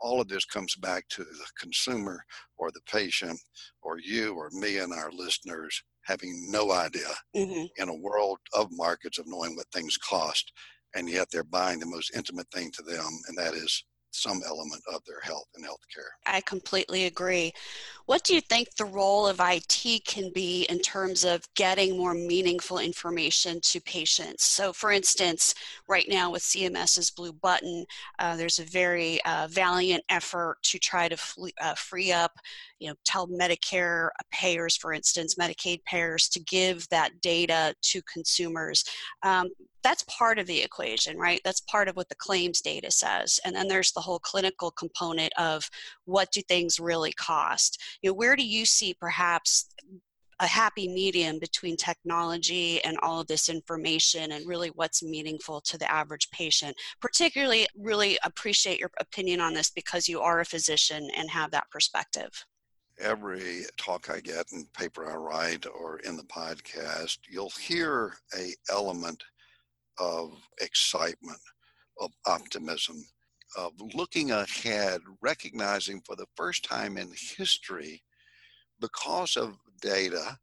all 0.00 0.20
of 0.20 0.28
this 0.28 0.44
comes 0.44 0.76
back 0.76 1.08
to 1.08 1.24
the 1.24 1.46
consumer 1.58 2.24
or 2.56 2.70
the 2.70 2.80
patient 2.90 3.40
or 3.82 3.98
you 3.98 4.34
or 4.34 4.48
me 4.52 4.78
and 4.78 4.92
our 4.92 5.10
listeners 5.10 5.82
having 6.08 6.50
no 6.50 6.72
idea 6.72 7.08
mm-hmm. 7.36 7.66
in 7.76 7.88
a 7.88 7.94
world 7.94 8.38
of 8.54 8.68
markets 8.72 9.18
of 9.18 9.26
knowing 9.28 9.54
what 9.54 9.66
things 9.72 9.96
cost 9.98 10.52
and 10.94 11.08
yet 11.08 11.28
they're 11.30 11.44
buying 11.44 11.78
the 11.78 11.86
most 11.86 12.16
intimate 12.16 12.46
thing 12.52 12.70
to 12.72 12.82
them 12.82 13.06
and 13.28 13.36
that 13.36 13.54
is 13.54 13.84
some 14.10 14.40
element 14.46 14.82
of 14.92 15.02
their 15.06 15.20
health 15.22 15.46
and 15.54 15.64
health 15.64 15.80
care. 15.94 16.10
I 16.26 16.40
completely 16.40 17.06
agree. 17.06 17.52
What 18.06 18.24
do 18.24 18.34
you 18.34 18.40
think 18.40 18.74
the 18.74 18.84
role 18.84 19.26
of 19.26 19.40
IT 19.42 20.04
can 20.06 20.32
be 20.32 20.62
in 20.68 20.78
terms 20.80 21.24
of 21.24 21.46
getting 21.54 21.96
more 21.96 22.14
meaningful 22.14 22.78
information 22.78 23.60
to 23.62 23.80
patients? 23.80 24.44
So, 24.44 24.72
for 24.72 24.92
instance, 24.92 25.54
right 25.88 26.06
now 26.08 26.30
with 26.30 26.42
CMS's 26.42 27.10
Blue 27.10 27.32
Button, 27.32 27.84
uh, 28.18 28.36
there's 28.36 28.58
a 28.58 28.64
very 28.64 29.22
uh, 29.24 29.48
valiant 29.50 30.02
effort 30.08 30.56
to 30.64 30.78
try 30.78 31.08
to 31.08 31.16
fl- 31.16 31.48
uh, 31.60 31.74
free 31.74 32.10
up, 32.10 32.32
you 32.78 32.88
know, 32.88 32.94
tell 33.04 33.28
Medicare 33.28 34.08
payers, 34.32 34.76
for 34.76 34.92
instance, 34.92 35.34
Medicaid 35.34 35.82
payers, 35.84 36.28
to 36.30 36.40
give 36.40 36.88
that 36.88 37.20
data 37.20 37.74
to 37.82 38.00
consumers. 38.12 38.84
Um, 39.22 39.48
that's 39.82 40.04
part 40.04 40.38
of 40.38 40.46
the 40.46 40.60
equation, 40.60 41.16
right? 41.16 41.40
That's 41.44 41.60
part 41.62 41.88
of 41.88 41.96
what 41.96 42.08
the 42.08 42.14
claims 42.16 42.60
data 42.60 42.90
says. 42.90 43.40
And 43.44 43.54
then 43.54 43.68
there's 43.68 43.92
the 43.92 44.00
whole 44.00 44.18
clinical 44.18 44.70
component 44.70 45.32
of 45.38 45.68
what 46.04 46.30
do 46.32 46.42
things 46.42 46.80
really 46.80 47.12
cost? 47.12 47.80
You 48.02 48.10
know, 48.10 48.14
where 48.14 48.36
do 48.36 48.46
you 48.46 48.66
see 48.66 48.94
perhaps 48.94 49.68
a 50.40 50.46
happy 50.46 50.88
medium 50.88 51.38
between 51.38 51.76
technology 51.76 52.82
and 52.84 52.96
all 53.02 53.20
of 53.20 53.26
this 53.26 53.48
information 53.48 54.32
and 54.32 54.46
really 54.46 54.68
what's 54.68 55.02
meaningful 55.02 55.60
to 55.60 55.76
the 55.76 55.90
average 55.90 56.30
patient. 56.30 56.76
Particularly, 57.00 57.66
really 57.76 58.18
appreciate 58.22 58.78
your 58.78 58.90
opinion 59.00 59.40
on 59.40 59.52
this 59.54 59.70
because 59.70 60.08
you 60.08 60.20
are 60.20 60.40
a 60.40 60.44
physician 60.44 61.10
and 61.16 61.28
have 61.30 61.50
that 61.50 61.68
perspective. 61.70 62.30
Every 63.00 63.64
talk 63.76 64.10
I 64.10 64.20
get 64.20 64.50
and 64.52 64.72
paper 64.72 65.08
I 65.08 65.14
write 65.14 65.66
or 65.66 65.98
in 66.00 66.16
the 66.16 66.24
podcast, 66.24 67.18
you'll 67.30 67.52
hear 67.60 68.14
a 68.36 68.54
element 68.70 69.22
of 69.98 70.32
excitement, 70.60 71.40
of 72.00 72.10
optimism, 72.26 73.04
of 73.56 73.72
looking 73.94 74.32
ahead, 74.32 75.00
recognizing 75.20 76.00
for 76.04 76.16
the 76.16 76.26
first 76.36 76.64
time 76.64 76.96
in 76.96 77.12
history, 77.36 78.02
because 78.80 79.36
of 79.36 79.56
data 79.80 80.38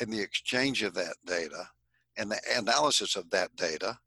and 0.00 0.12
the 0.12 0.20
exchange 0.20 0.82
of 0.82 0.94
that 0.94 1.16
data 1.24 1.68
and 2.16 2.30
the 2.30 2.40
analysis 2.56 3.16
of 3.16 3.30
that 3.30 3.54
data, 3.56 3.98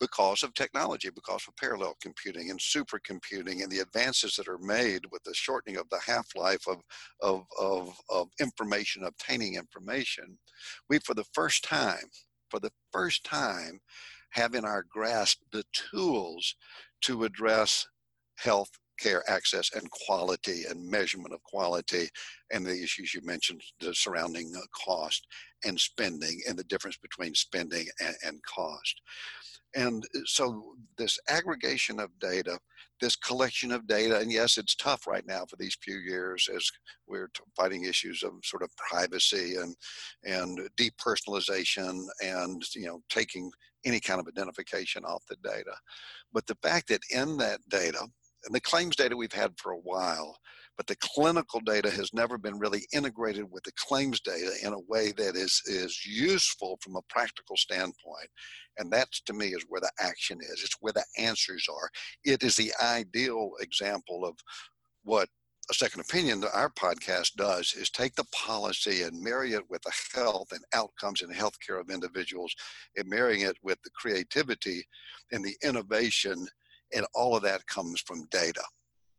because 0.00 0.42
of 0.42 0.54
technology, 0.54 1.10
because 1.10 1.44
of 1.48 1.56
parallel 1.56 1.96
computing 2.00 2.50
and 2.50 2.60
supercomputing 2.60 3.62
and 3.62 3.70
the 3.70 3.80
advances 3.80 4.36
that 4.36 4.48
are 4.48 4.58
made 4.58 5.02
with 5.10 5.22
the 5.24 5.34
shortening 5.34 5.76
of 5.76 5.88
the 5.90 6.00
half-life 6.04 6.66
of, 6.68 6.78
of, 7.20 7.44
of, 7.58 7.98
of 8.10 8.28
information, 8.40 9.04
obtaining 9.04 9.54
information, 9.54 10.38
we 10.88 10.98
for 11.00 11.14
the 11.14 11.26
first 11.32 11.64
time 11.64 12.10
for 12.50 12.60
the 12.60 12.72
first 12.92 13.24
time 13.24 13.80
have 14.30 14.54
in 14.54 14.64
our 14.64 14.84
grasp 14.90 15.38
the 15.52 15.64
tools 15.72 16.54
to 17.02 17.24
address 17.24 17.86
health 18.36 18.70
care 18.98 19.22
access 19.30 19.70
and 19.74 19.88
quality 19.90 20.64
and 20.68 20.84
measurement 20.84 21.32
of 21.32 21.42
quality 21.44 22.08
and 22.52 22.66
the 22.66 22.82
issues 22.82 23.14
you 23.14 23.20
mentioned 23.22 23.60
the 23.80 23.94
surrounding 23.94 24.52
uh, 24.56 24.60
cost 24.74 25.26
and 25.64 25.78
spending 25.78 26.40
and 26.48 26.58
the 26.58 26.64
difference 26.64 26.96
between 26.96 27.32
spending 27.34 27.86
and, 28.00 28.16
and 28.26 28.40
cost 28.42 29.00
and 29.74 30.04
uh, 30.14 30.20
so 30.24 30.74
this 30.96 31.18
aggregation 31.28 32.00
of 32.00 32.10
data 32.18 32.58
this 33.00 33.16
collection 33.16 33.72
of 33.72 33.86
data. 33.86 34.18
And 34.18 34.30
yes, 34.30 34.58
it's 34.58 34.74
tough 34.74 35.06
right 35.06 35.26
now 35.26 35.44
for 35.48 35.56
these 35.56 35.76
few 35.82 35.98
years 35.98 36.48
as 36.54 36.68
we're 37.06 37.30
fighting 37.56 37.84
issues 37.84 38.22
of 38.22 38.32
sort 38.44 38.62
of 38.62 38.70
privacy 38.76 39.56
and 39.56 39.76
and 40.24 40.68
depersonalization 40.76 42.04
and 42.22 42.62
you 42.74 42.86
know 42.86 43.00
taking 43.08 43.50
any 43.84 44.00
kind 44.00 44.20
of 44.20 44.28
identification 44.28 45.04
off 45.04 45.24
the 45.28 45.36
data. 45.42 45.74
But 46.32 46.46
the 46.46 46.58
fact 46.62 46.88
that 46.88 47.00
in 47.10 47.36
that 47.38 47.60
data, 47.68 48.06
and 48.44 48.54
the 48.54 48.60
claims 48.60 48.96
data 48.96 49.16
we've 49.16 49.32
had 49.32 49.52
for 49.58 49.72
a 49.72 49.78
while, 49.78 50.36
but 50.78 50.86
the 50.86 50.96
clinical 50.96 51.60
data 51.60 51.90
has 51.90 52.14
never 52.14 52.38
been 52.38 52.58
really 52.58 52.86
integrated 52.92 53.44
with 53.50 53.64
the 53.64 53.72
claims 53.72 54.20
data 54.20 54.52
in 54.62 54.72
a 54.72 54.80
way 54.88 55.12
that 55.12 55.34
is 55.36 55.60
is 55.66 56.06
useful 56.06 56.78
from 56.80 56.94
a 56.96 57.02
practical 57.10 57.56
standpoint. 57.56 58.28
And 58.78 58.90
that 58.92 59.08
to 59.26 59.32
me 59.32 59.48
is 59.48 59.66
where 59.68 59.80
the 59.80 59.90
action 60.00 60.38
is. 60.40 60.62
It's 60.62 60.76
where 60.80 60.92
the 60.92 61.04
answers 61.18 61.66
are. 61.68 61.90
It 62.24 62.44
is 62.44 62.54
the 62.54 62.72
ideal 62.80 63.50
example 63.60 64.24
of 64.24 64.36
what 65.02 65.28
a 65.68 65.74
second 65.74 66.00
opinion 66.00 66.40
that 66.40 66.54
our 66.54 66.70
podcast 66.70 67.34
does 67.34 67.74
is 67.74 67.90
take 67.90 68.14
the 68.14 68.24
policy 68.32 69.02
and 69.02 69.20
marry 69.20 69.54
it 69.54 69.68
with 69.68 69.82
the 69.82 69.92
health 70.14 70.52
and 70.52 70.64
outcomes 70.74 71.22
and 71.22 71.34
healthcare 71.34 71.80
of 71.80 71.90
individuals. 71.90 72.54
And 72.96 73.08
marrying 73.08 73.40
it 73.40 73.56
with 73.64 73.78
the 73.82 73.90
creativity 73.90 74.84
and 75.32 75.44
the 75.44 75.56
innovation 75.64 76.46
and 76.94 77.04
all 77.14 77.36
of 77.36 77.42
that 77.42 77.66
comes 77.66 78.00
from 78.00 78.28
data 78.30 78.62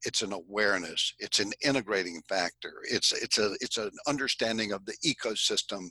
it's 0.06 0.22
an 0.22 0.34
awareness 0.34 1.14
it's 1.20 1.40
an 1.40 1.52
integrating 1.64 2.22
factor 2.28 2.76
it's 2.84 3.12
it's 3.12 3.38
a 3.38 3.56
it's 3.60 3.78
an 3.78 3.92
understanding 4.08 4.72
of 4.72 4.86
the 4.86 4.96
ecosystem 5.06 5.90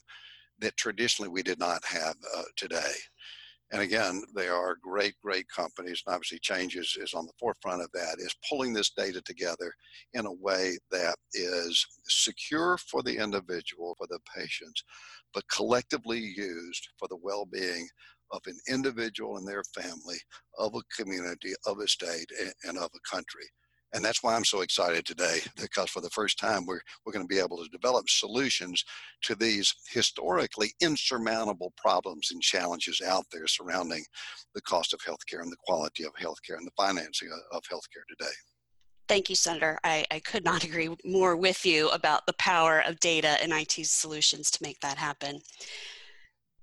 that 0.60 0.76
traditionally 0.76 1.28
we 1.30 1.42
did 1.42 1.58
not 1.58 1.84
have 1.84 2.16
uh, 2.36 2.42
today. 2.56 2.92
And 3.70 3.82
again 3.82 4.22
they 4.34 4.48
are 4.48 4.78
great 4.82 5.14
great 5.22 5.46
companies 5.54 6.02
and 6.06 6.14
obviously 6.14 6.38
changes 6.38 6.96
is 6.98 7.12
on 7.12 7.26
the 7.26 7.34
forefront 7.38 7.82
of 7.82 7.90
that 7.92 8.16
is 8.18 8.34
pulling 8.48 8.72
this 8.72 8.90
data 8.96 9.20
together 9.20 9.70
in 10.14 10.24
a 10.24 10.32
way 10.32 10.78
that 10.90 11.16
is 11.34 11.86
secure 12.08 12.78
for 12.78 13.02
the 13.02 13.22
individual 13.22 13.94
for 13.98 14.06
the 14.06 14.20
patients 14.34 14.82
but 15.34 15.44
collectively 15.54 16.18
used 16.18 16.88
for 16.98 17.08
the 17.08 17.18
well-being 17.22 17.86
of 18.32 18.40
an 18.46 18.58
individual 18.70 19.36
and 19.36 19.46
their 19.46 19.64
family 19.78 20.16
of 20.58 20.74
a 20.74 21.02
community 21.02 21.52
of 21.66 21.78
a 21.80 21.88
state 21.88 22.30
and 22.64 22.78
of 22.78 22.88
a 22.94 23.14
country 23.14 23.44
and 23.94 24.04
that's 24.04 24.22
why 24.22 24.34
I'm 24.34 24.44
so 24.44 24.60
excited 24.60 25.06
today, 25.06 25.40
because 25.56 25.90
for 25.90 26.00
the 26.00 26.10
first 26.10 26.38
time, 26.38 26.66
we're, 26.66 26.80
we're 27.04 27.12
going 27.12 27.26
to 27.26 27.34
be 27.34 27.40
able 27.40 27.62
to 27.62 27.70
develop 27.70 28.08
solutions 28.08 28.84
to 29.22 29.34
these 29.34 29.74
historically 29.88 30.72
insurmountable 30.80 31.72
problems 31.76 32.30
and 32.30 32.42
challenges 32.42 33.00
out 33.00 33.24
there 33.32 33.46
surrounding 33.46 34.04
the 34.54 34.62
cost 34.62 34.92
of 34.92 35.00
healthcare 35.00 35.40
and 35.40 35.50
the 35.50 35.56
quality 35.66 36.04
of 36.04 36.12
healthcare 36.14 36.56
and 36.58 36.66
the 36.66 36.72
financing 36.76 37.28
of 37.52 37.62
healthcare 37.62 38.04
today. 38.08 38.32
Thank 39.08 39.30
you, 39.30 39.36
Senator. 39.36 39.78
I, 39.84 40.04
I 40.10 40.20
could 40.20 40.44
not 40.44 40.64
agree 40.64 40.94
more 41.04 41.36
with 41.36 41.64
you 41.64 41.88
about 41.88 42.26
the 42.26 42.34
power 42.34 42.80
of 42.80 43.00
data 43.00 43.38
and 43.42 43.52
IT 43.52 43.86
solutions 43.86 44.50
to 44.50 44.62
make 44.62 44.80
that 44.80 44.98
happen 44.98 45.40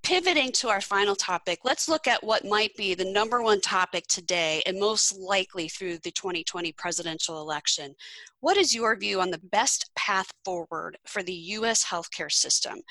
pivoting 0.05 0.51
to 0.51 0.69
our 0.69 0.81
final 0.81 1.15
topic, 1.15 1.57
let's 1.63 1.89
look 1.89 2.05
at 2.05 2.23
what 2.23 2.45
might 2.45 2.75
be 2.75 2.93
the 2.93 3.11
number 3.11 3.41
one 3.41 3.59
topic 3.59 4.05
today 4.05 4.61
and 4.67 4.79
most 4.79 5.17
likely 5.17 5.67
through 5.67 5.97
the 6.03 6.11
2020 6.11 6.71
presidential 6.73 7.41
election. 7.41 7.95
What 8.39 8.55
is 8.55 8.75
your 8.75 8.95
view 8.95 9.19
on 9.19 9.31
the 9.31 9.41
best 9.51 9.89
path 9.95 10.31
forward 10.45 10.99
for 11.07 11.23
the 11.23 11.33
US 11.33 11.83
healthcare 11.83 12.31
system? 12.31 12.81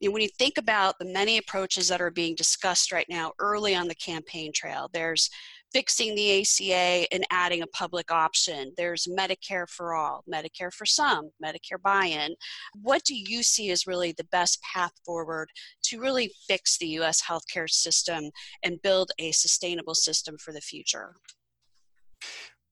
When 0.00 0.22
you 0.22 0.28
think 0.38 0.56
about 0.56 1.00
the 1.00 1.04
many 1.04 1.36
approaches 1.38 1.88
that 1.88 2.00
are 2.00 2.12
being 2.12 2.36
discussed 2.36 2.92
right 2.92 3.06
now 3.08 3.32
early 3.40 3.74
on 3.74 3.88
the 3.88 3.94
campaign 3.96 4.52
trail, 4.54 4.88
there's 4.92 5.30
fixing 5.72 6.14
the 6.14 6.40
ACA 6.40 7.06
and 7.12 7.24
adding 7.30 7.62
a 7.62 7.66
public 7.68 8.10
option. 8.12 8.72
There's 8.76 9.06
Medicare 9.06 9.68
for 9.68 9.94
all, 9.94 10.24
Medicare 10.32 10.72
for 10.72 10.86
some, 10.86 11.30
Medicare 11.42 11.80
buy 11.82 12.06
in. 12.06 12.34
What 12.74 13.04
do 13.04 13.14
you 13.14 13.42
see 13.42 13.70
as 13.70 13.86
really 13.86 14.12
the 14.12 14.24
best 14.24 14.60
path 14.62 14.92
forward 15.04 15.48
to 15.84 16.00
really 16.00 16.32
fix 16.46 16.78
the 16.78 16.88
US 16.98 17.22
healthcare 17.22 17.68
system 17.68 18.30
and 18.62 18.82
build 18.82 19.10
a 19.18 19.32
sustainable 19.32 19.94
system 19.94 20.36
for 20.38 20.52
the 20.52 20.60
future? 20.60 21.14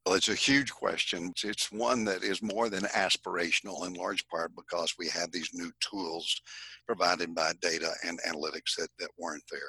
Well, 0.06 0.14
it's 0.14 0.28
a 0.28 0.34
huge 0.34 0.72
question. 0.72 1.32
It's 1.44 1.70
one 1.70 2.04
that 2.04 2.24
is 2.24 2.42
more 2.42 2.70
than 2.70 2.84
aspirational 2.84 3.86
in 3.86 3.92
large 3.94 4.26
part 4.28 4.52
because 4.56 4.94
we 4.98 5.08
have 5.08 5.30
these 5.30 5.50
new 5.52 5.70
tools 5.80 6.40
provided 6.86 7.34
by 7.34 7.52
data 7.60 7.92
and 8.06 8.18
analytics 8.26 8.76
that, 8.78 8.88
that 8.98 9.10
weren't 9.18 9.44
there. 9.50 9.60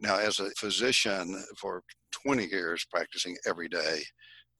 Now, 0.00 0.18
as 0.18 0.40
a 0.40 0.50
physician 0.58 1.42
for 1.56 1.82
20 2.12 2.46
years 2.46 2.86
practicing 2.90 3.36
every 3.46 3.68
day, 3.68 4.02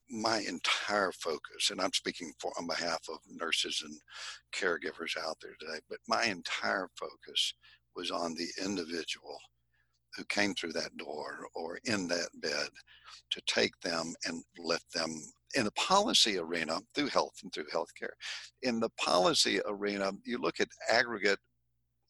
my 0.09 0.39
entire 0.47 1.11
focus, 1.11 1.69
and 1.69 1.81
I'm 1.81 1.93
speaking 1.93 2.31
for 2.39 2.51
on 2.57 2.65
behalf 2.65 2.99
of 3.09 3.17
nurses 3.29 3.83
and 3.85 3.99
caregivers 4.55 5.17
out 5.17 5.37
there 5.41 5.55
today, 5.59 5.79
but 5.89 5.99
my 6.07 6.23
entire 6.25 6.89
focus 6.97 7.53
was 7.95 8.09
on 8.09 8.33
the 8.35 8.47
individual 8.63 9.37
who 10.15 10.23
came 10.25 10.55
through 10.55 10.73
that 10.73 10.95
door 10.97 11.47
or 11.55 11.79
in 11.85 12.07
that 12.07 12.29
bed 12.41 12.69
to 13.31 13.41
take 13.45 13.77
them 13.81 14.13
and 14.25 14.43
lift 14.57 14.91
them 14.93 15.21
in 15.55 15.65
the 15.65 15.71
policy 15.71 16.37
arena 16.37 16.79
through 16.95 17.07
health 17.07 17.35
and 17.43 17.53
through 17.53 17.65
healthcare. 17.73 18.13
In 18.63 18.79
the 18.79 18.89
policy 18.99 19.59
arena, 19.67 20.11
you 20.25 20.39
look 20.39 20.59
at 20.59 20.69
aggregate 20.89 21.39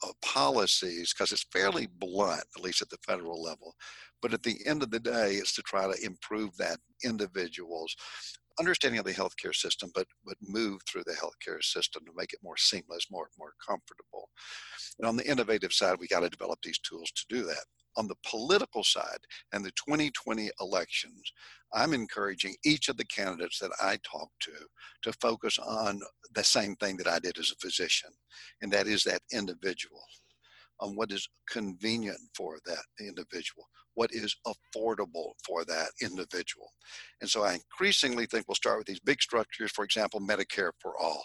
uh, 0.03 0.11
policies 0.21 1.13
because 1.13 1.31
it's 1.31 1.45
fairly 1.51 1.87
blunt, 1.99 2.43
at 2.55 2.63
least 2.63 2.81
at 2.81 2.89
the 2.89 2.97
federal 3.05 3.41
level. 3.41 3.75
But 4.21 4.33
at 4.33 4.43
the 4.43 4.57
end 4.65 4.83
of 4.83 4.91
the 4.91 4.99
day, 4.99 5.33
it's 5.33 5.55
to 5.55 5.61
try 5.61 5.85
to 5.85 6.05
improve 6.05 6.55
that 6.57 6.79
individual's 7.03 7.95
understanding 8.59 8.99
of 8.99 9.05
the 9.05 9.13
healthcare 9.13 9.53
system, 9.55 9.91
but 9.93 10.07
but 10.25 10.37
move 10.41 10.81
through 10.87 11.03
the 11.05 11.13
healthcare 11.13 11.63
system 11.63 12.03
to 12.05 12.11
make 12.15 12.33
it 12.33 12.39
more 12.43 12.57
seamless, 12.57 13.07
more 13.11 13.29
more 13.37 13.53
comfortable. 13.65 14.29
And 14.99 15.07
on 15.07 15.15
the 15.15 15.29
innovative 15.29 15.73
side, 15.73 15.97
we 15.99 16.07
got 16.07 16.21
to 16.21 16.29
develop 16.29 16.59
these 16.63 16.79
tools 16.79 17.11
to 17.11 17.25
do 17.29 17.43
that 17.43 17.65
on 17.97 18.07
the 18.07 18.15
political 18.25 18.83
side 18.83 19.19
and 19.51 19.65
the 19.65 19.71
2020 19.71 20.49
elections, 20.61 21.33
I'm 21.73 21.93
encouraging 21.93 22.55
each 22.63 22.87
of 22.87 22.97
the 22.97 23.05
candidates 23.05 23.59
that 23.59 23.71
I 23.81 23.97
talk 24.03 24.29
to 24.41 24.51
to 25.03 25.17
focus 25.19 25.59
on 25.59 26.01
the 26.33 26.43
same 26.43 26.75
thing 26.75 26.97
that 26.97 27.07
I 27.07 27.19
did 27.19 27.37
as 27.37 27.51
a 27.51 27.55
physician, 27.55 28.11
and 28.61 28.71
that 28.71 28.87
is 28.87 29.03
that 29.03 29.21
individual, 29.33 30.03
on 30.79 30.95
what 30.95 31.11
is 31.11 31.27
convenient 31.49 32.19
for 32.35 32.59
that 32.65 32.85
individual, 32.99 33.65
what 33.95 34.11
is 34.13 34.35
affordable 34.45 35.31
for 35.45 35.65
that 35.65 35.89
individual. 36.01 36.69
And 37.21 37.29
so 37.29 37.43
I 37.43 37.55
increasingly 37.55 38.27
think 38.27 38.47
we'll 38.47 38.55
start 38.55 38.77
with 38.77 38.87
these 38.87 38.99
big 38.99 39.21
structures, 39.21 39.71
for 39.71 39.83
example, 39.83 40.21
Medicare 40.21 40.71
for 40.79 40.93
all. 40.99 41.23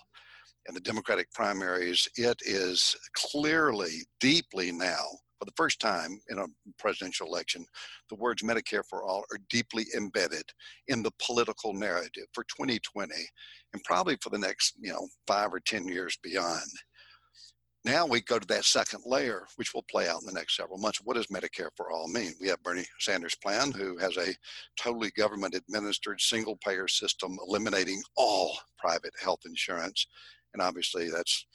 In 0.69 0.75
the 0.75 0.81
Democratic 0.81 1.31
primaries, 1.33 2.09
it 2.17 2.41
is 2.47 2.97
clearly, 3.15 4.07
deeply 4.21 4.73
now 4.73 5.05
for 5.43 5.47
the 5.47 5.53
first 5.57 5.81
time 5.81 6.21
in 6.29 6.39
a 6.39 6.47
presidential 6.79 7.27
election, 7.27 7.67
the 8.09 8.15
words 8.15 8.45
Medicare 8.45 8.85
for 8.89 9.03
all 9.03 9.25
are 9.33 9.41
deeply 9.51 9.85
embedded 9.97 10.45
in 10.87 11.03
the 11.03 11.11
political 11.21 11.75
narrative 11.75 12.27
for 12.33 12.45
2020 12.45 13.13
and 13.73 13.83
probably 13.83 14.17
for 14.23 14.31
the 14.31 14.39
next, 14.39 14.75
you 14.81 14.93
know, 14.93 15.09
five 15.27 15.53
or 15.53 15.59
10 15.59 15.89
years 15.89 16.17
beyond. 16.23 16.63
Now 17.85 18.07
we 18.07 18.21
go 18.21 18.39
to 18.39 18.47
that 18.47 18.65
second 18.65 19.03
layer, 19.05 19.49
which 19.57 19.75
will 19.75 19.85
play 19.91 20.09
out 20.09 20.21
in 20.21 20.27
the 20.27 20.33
next 20.33 20.55
several 20.55 20.79
months. 20.79 21.01
What 21.03 21.17
does 21.17 21.27
Medicare 21.27 21.71
for 21.77 21.91
all 21.91 22.07
mean? 22.07 22.35
We 22.41 22.47
have 22.47 22.63
Bernie 22.63 22.87
Sanders' 23.01 23.35
plan, 23.35 23.73
who 23.73 23.99
has 23.99 24.17
a 24.19 24.33
totally 24.81 25.11
government 25.17 25.57
administered 25.57 26.21
single 26.21 26.57
payer 26.65 26.87
system, 26.87 27.37
eliminating 27.49 28.01
all 28.17 28.57
private 28.79 29.15
health 29.21 29.41
insurance. 29.45 30.07
And 30.55 30.63
obviously, 30.63 31.11
that's 31.11 31.47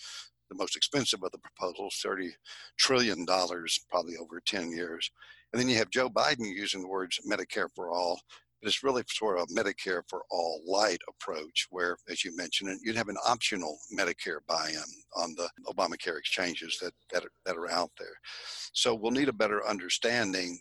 the 0.49 0.55
most 0.55 0.75
expensive 0.75 1.23
of 1.23 1.31
the 1.31 1.39
proposals, 1.39 2.01
$30 2.05 2.31
trillion, 2.77 3.25
probably 3.25 4.17
over 4.17 4.41
10 4.45 4.71
years. 4.71 5.11
And 5.51 5.61
then 5.61 5.69
you 5.69 5.77
have 5.77 5.89
Joe 5.89 6.09
Biden 6.09 6.45
using 6.45 6.81
the 6.81 6.87
words 6.87 7.19
Medicare 7.29 7.69
for 7.75 7.89
all, 7.89 8.19
but 8.61 8.67
it's 8.67 8.83
really 8.83 9.03
sort 9.07 9.39
of 9.39 9.47
a 9.49 9.53
Medicare 9.53 10.01
for 10.07 10.23
all 10.29 10.61
light 10.65 11.01
approach, 11.07 11.67
where, 11.69 11.97
as 12.09 12.23
you 12.23 12.35
mentioned, 12.35 12.79
you'd 12.83 12.95
have 12.95 13.09
an 13.09 13.17
optional 13.25 13.77
Medicare 13.97 14.39
buy-in 14.47 14.77
on 15.15 15.35
the 15.35 15.49
Obamacare 15.67 16.17
exchanges 16.17 16.77
that, 16.81 16.93
that, 17.11 17.23
are, 17.23 17.31
that 17.45 17.55
are 17.55 17.69
out 17.69 17.91
there. 17.97 18.15
So 18.73 18.95
we'll 18.95 19.11
need 19.11 19.29
a 19.29 19.33
better 19.33 19.65
understanding 19.67 20.59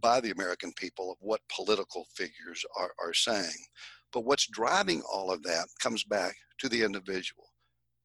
by 0.00 0.20
the 0.20 0.30
American 0.30 0.72
people 0.76 1.10
of 1.10 1.18
what 1.20 1.40
political 1.54 2.06
figures 2.14 2.64
are, 2.78 2.92
are 3.02 3.14
saying. 3.14 3.66
But 4.12 4.24
what's 4.24 4.46
driving 4.48 5.02
all 5.12 5.30
of 5.30 5.42
that 5.44 5.66
comes 5.80 6.04
back 6.04 6.34
to 6.58 6.68
the 6.68 6.82
individual 6.82 7.49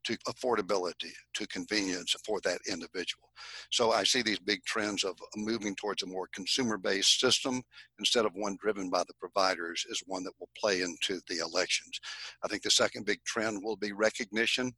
to 0.06 0.18
affordability, 0.28 1.12
to 1.34 1.47
convenience 1.47 2.16
for 2.26 2.39
that 2.41 2.60
individual. 2.70 3.30
So 3.72 3.91
I 3.91 4.03
see 4.03 4.22
these 4.22 4.39
big 4.39 4.64
trends 4.66 5.03
of 5.03 5.12
uh, 5.22 5.26
moving 5.36 5.76
towards 5.76 6.03
a 6.03 6.08
more 6.08 6.30
consumer 6.34 6.78
based 6.78 7.20
system 7.20 7.62
instead 7.99 8.26
of 8.26 8.34
one 8.36 8.58
driven 8.62 8.89
by 8.89 9.03
the 9.08 9.14
providers 9.20 9.86
is 9.89 10.03
one 10.06 10.24
that 10.24 10.34
will 10.39 10.49
play 10.58 10.82
into 10.82 11.20
the 11.28 11.39
elections. 11.39 11.99
I 12.43 12.47
think 12.47 12.64
the 12.64 12.72
second 12.72 13.06
big 13.06 13.24
trend 13.26 13.62
will 13.64 13.76
be 13.76 13.91
recognition 13.91 14.74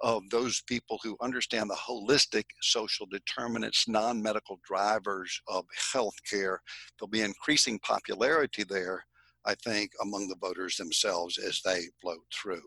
of 0.00 0.22
those 0.30 0.62
people 0.62 1.00
who 1.02 1.16
understand 1.20 1.68
the 1.68 1.74
holistic 1.74 2.44
social 2.62 3.06
determinants, 3.06 3.88
non 3.88 4.22
medical 4.22 4.60
drivers 4.64 5.40
of 5.48 5.64
healthcare. 5.92 6.58
There'll 6.98 7.10
be 7.10 7.22
increasing 7.22 7.80
popularity 7.80 8.64
there, 8.64 9.04
I 9.44 9.54
think, 9.56 9.90
among 10.00 10.28
the 10.28 10.36
voters 10.40 10.76
themselves 10.76 11.36
as 11.36 11.60
they 11.64 11.86
flow 12.00 12.18
through 12.32 12.62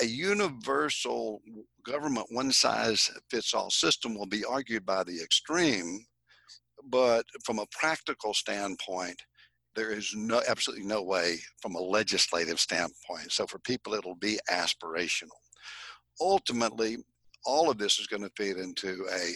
a 0.00 0.06
universal 0.06 1.40
government 1.84 2.26
one 2.30 2.52
size 2.52 3.10
fits 3.30 3.54
all 3.54 3.70
system 3.70 4.14
will 4.16 4.26
be 4.26 4.44
argued 4.44 4.86
by 4.86 5.02
the 5.04 5.20
extreme 5.20 6.04
but 6.90 7.24
from 7.44 7.58
a 7.58 7.66
practical 7.72 8.32
standpoint 8.34 9.20
there 9.78 9.92
is 9.92 10.12
no 10.16 10.42
absolutely 10.48 10.84
no 10.84 11.02
way 11.02 11.38
from 11.62 11.76
a 11.76 11.80
legislative 11.80 12.58
standpoint. 12.58 13.30
So 13.30 13.46
for 13.46 13.60
people 13.60 13.94
it'll 13.94 14.16
be 14.16 14.38
aspirational. 14.50 15.38
Ultimately 16.20 16.98
all 17.44 17.70
of 17.70 17.78
this 17.78 18.00
is 18.00 18.08
going 18.08 18.22
to 18.22 18.30
feed 18.36 18.56
into 18.56 19.06
a 19.12 19.34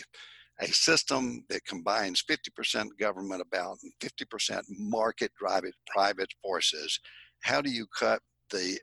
a 0.60 0.66
system 0.68 1.44
that 1.48 1.64
combines 1.64 2.22
50% 2.30 2.86
government 3.00 3.40
about 3.40 3.78
and 3.82 3.92
50% 4.00 4.62
market 4.68 5.32
driven 5.34 5.72
private 5.86 6.28
forces. 6.42 7.00
How 7.42 7.62
do 7.62 7.70
you 7.70 7.86
cut 7.98 8.20
the 8.50 8.78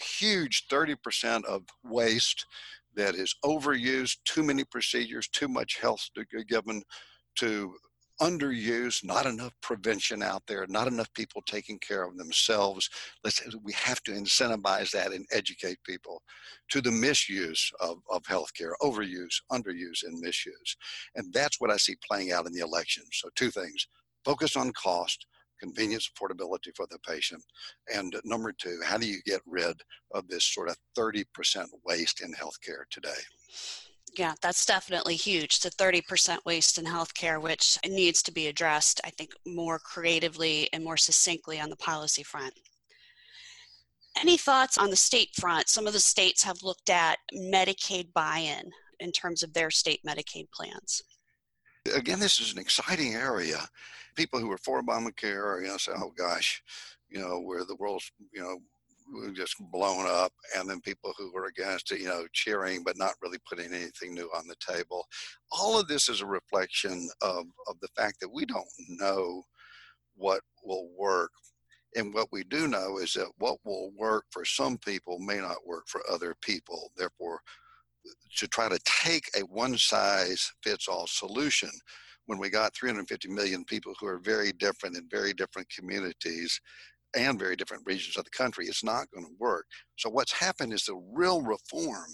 huge 0.00 0.66
30% 0.68 1.44
of 1.44 1.62
waste 1.84 2.46
that 2.94 3.14
is 3.14 3.34
overused, 3.44 4.16
too 4.24 4.42
many 4.42 4.64
procedures, 4.64 5.28
too 5.28 5.48
much 5.48 5.78
health 5.78 6.08
given 6.48 6.82
to 7.36 7.74
underuse, 8.20 9.04
not 9.04 9.26
enough 9.26 9.52
prevention 9.60 10.22
out 10.22 10.42
there, 10.46 10.66
not 10.68 10.86
enough 10.86 11.12
people 11.12 11.42
taking 11.42 11.78
care 11.78 12.04
of 12.04 12.16
themselves. 12.16 12.88
Let's, 13.22 13.42
we 13.62 13.72
have 13.74 14.02
to 14.04 14.12
incentivize 14.12 14.90
that 14.92 15.12
and 15.12 15.26
educate 15.32 15.78
people 15.84 16.22
to 16.70 16.80
the 16.80 16.90
misuse 16.90 17.70
of, 17.80 17.98
of 18.10 18.22
healthcare, 18.22 18.72
overuse, 18.82 19.42
underuse, 19.52 20.04
and 20.04 20.18
misuse. 20.20 20.76
And 21.14 21.32
that's 21.32 21.60
what 21.60 21.70
I 21.70 21.76
see 21.76 21.96
playing 22.08 22.32
out 22.32 22.46
in 22.46 22.52
the 22.52 22.64
election. 22.64 23.04
So 23.12 23.28
two 23.34 23.50
things, 23.50 23.86
focus 24.24 24.56
on 24.56 24.72
cost, 24.72 25.26
convenience, 25.60 26.08
affordability 26.10 26.74
for 26.74 26.86
the 26.90 26.98
patient. 27.00 27.42
And 27.92 28.14
uh, 28.14 28.20
number 28.24 28.52
two, 28.52 28.78
how 28.84 28.98
do 28.98 29.06
you 29.06 29.18
get 29.24 29.40
rid 29.46 29.80
of 30.12 30.28
this 30.28 30.44
sort 30.44 30.68
of 30.68 30.76
30% 30.96 31.24
waste 31.84 32.20
in 32.20 32.32
healthcare 32.32 32.84
today? 32.90 33.20
Yeah, 34.16 34.34
that's 34.40 34.64
definitely 34.64 35.16
huge. 35.16 35.60
The 35.60 35.70
30% 35.70 36.38
waste 36.46 36.78
in 36.78 36.84
healthcare, 36.84 37.40
which 37.40 37.78
needs 37.86 38.22
to 38.22 38.32
be 38.32 38.46
addressed, 38.46 39.00
I 39.04 39.10
think, 39.10 39.32
more 39.44 39.78
creatively 39.78 40.68
and 40.72 40.82
more 40.82 40.96
succinctly 40.96 41.60
on 41.60 41.68
the 41.68 41.76
policy 41.76 42.22
front. 42.22 42.54
Any 44.18 44.38
thoughts 44.38 44.78
on 44.78 44.88
the 44.88 44.96
state 44.96 45.34
front? 45.38 45.68
Some 45.68 45.86
of 45.86 45.92
the 45.92 46.00
states 46.00 46.42
have 46.44 46.62
looked 46.62 46.88
at 46.88 47.18
Medicaid 47.34 48.14
buy 48.14 48.38
in 48.38 48.70
in 49.00 49.12
terms 49.12 49.42
of 49.42 49.52
their 49.52 49.70
state 49.70 50.00
Medicaid 50.06 50.50
plans. 50.50 51.02
Again, 51.94 52.20
this 52.20 52.40
is 52.40 52.52
an 52.52 52.58
exciting 52.58 53.14
area. 53.14 53.58
People 54.16 54.40
who 54.40 54.50
are 54.50 54.58
for 54.58 54.82
Obamacare 54.82 55.44
are, 55.44 55.62
you 55.62 55.68
know, 55.68 55.76
say, 55.76 55.92
oh 55.96 56.12
gosh, 56.16 56.62
you 57.08 57.20
know, 57.20 57.40
where 57.40 57.64
the 57.64 57.76
world's, 57.76 58.10
you 58.32 58.42
know, 58.42 58.58
just 59.34 59.56
blown 59.70 60.06
up 60.06 60.32
and 60.56 60.68
then 60.68 60.80
people 60.80 61.12
who 61.16 61.34
are 61.36 61.46
against 61.46 61.92
it 61.92 62.00
you 62.00 62.08
know 62.08 62.26
cheering 62.32 62.82
but 62.82 62.98
not 62.98 63.14
really 63.22 63.38
putting 63.48 63.72
anything 63.72 64.14
new 64.14 64.28
on 64.34 64.46
the 64.48 64.56
table 64.56 65.06
all 65.52 65.78
of 65.78 65.86
this 65.86 66.08
is 66.08 66.20
a 66.20 66.26
reflection 66.26 67.08
of, 67.22 67.44
of 67.68 67.76
the 67.80 67.88
fact 67.96 68.18
that 68.20 68.32
we 68.32 68.44
don't 68.44 68.66
know 68.88 69.42
what 70.16 70.40
will 70.64 70.88
work 70.98 71.30
and 71.94 72.12
what 72.12 72.28
we 72.32 72.42
do 72.44 72.66
know 72.66 72.98
is 72.98 73.12
that 73.12 73.30
what 73.38 73.58
will 73.64 73.92
work 73.96 74.24
for 74.30 74.44
some 74.44 74.76
people 74.78 75.18
may 75.18 75.38
not 75.38 75.66
work 75.66 75.84
for 75.86 76.00
other 76.10 76.34
people 76.42 76.90
therefore 76.96 77.40
to 78.36 78.46
try 78.48 78.68
to 78.68 78.78
take 78.84 79.24
a 79.36 79.40
one 79.40 79.76
size 79.78 80.52
fits 80.62 80.88
all 80.88 81.06
solution 81.06 81.70
when 82.26 82.38
we 82.38 82.50
got 82.50 82.74
350 82.74 83.28
million 83.28 83.64
people 83.64 83.94
who 83.98 84.06
are 84.06 84.18
very 84.18 84.52
different 84.52 84.96
in 84.96 85.08
very 85.10 85.32
different 85.32 85.68
communities 85.70 86.60
and 87.16 87.38
very 87.38 87.56
different 87.56 87.84
regions 87.86 88.16
of 88.16 88.24
the 88.24 88.30
country, 88.30 88.66
it's 88.66 88.84
not 88.84 89.10
going 89.14 89.24
to 89.24 89.32
work. 89.38 89.64
So 89.96 90.10
what's 90.10 90.32
happened 90.32 90.72
is 90.72 90.84
the 90.84 91.00
real 91.12 91.40
reform 91.40 92.06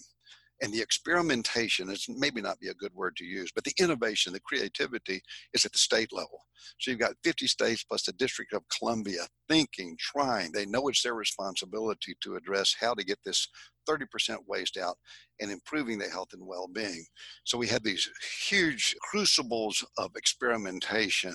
And 0.61 0.73
the 0.73 0.81
experimentation 0.81 1.91
is 1.91 2.07
maybe 2.09 2.41
not 2.41 2.61
be 2.61 2.69
a 2.69 2.75
good 2.75 2.95
word 2.95 3.17
to 3.17 3.25
use, 3.25 3.51
but 3.55 3.65
the 3.65 3.75
innovation, 3.79 4.33
the 4.33 4.41
creativity 4.41 5.21
is 5.55 5.65
at 5.65 5.73
the 5.73 5.79
state 5.79 6.13
level. 6.13 6.41
So 6.79 6.91
you've 6.91 7.01
got 7.01 7.17
50 7.25 7.47
states 7.49 7.85
plus 7.85 8.05
the 8.05 8.13
District 8.13 8.53
of 8.53 8.63
Columbia 8.69 9.27
thinking, 9.49 9.97
trying. 9.99 10.53
They 10.53 10.67
know 10.67 10.89
it's 10.89 11.03
their 11.03 11.15
responsibility 11.15 12.15
to 12.21 12.37
address 12.37 12.77
how 12.79 12.95
to 12.95 13.05
get 13.05 13.19
this 13.25 13.49
30% 13.89 14.37
waste 14.47 14.77
out 14.77 14.97
and 15.41 15.51
improving 15.51 15.99
the 15.99 16.09
health 16.09 16.29
and 16.33 16.47
well-being. 16.47 17.05
So 17.45 17.59
we 17.59 17.67
have 17.69 17.83
these 17.83 18.09
huge 18.49 18.95
crucibles 19.03 19.85
of 19.99 20.13
experimentation 20.17 21.35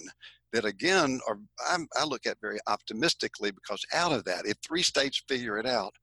that 0.53 0.65
again 0.65 1.19
are 1.27 1.37
I'm, 1.69 1.87
i 1.97 2.05
look 2.05 2.25
at 2.25 2.37
very 2.41 2.59
optimistically 2.67 3.51
because 3.51 3.83
out 3.93 4.13
of 4.13 4.23
that, 4.25 4.45
if 4.45 4.57
three 4.65 4.83
states 4.83 5.23
figure 5.27 5.57
it 5.57 5.65
out, 5.65 5.93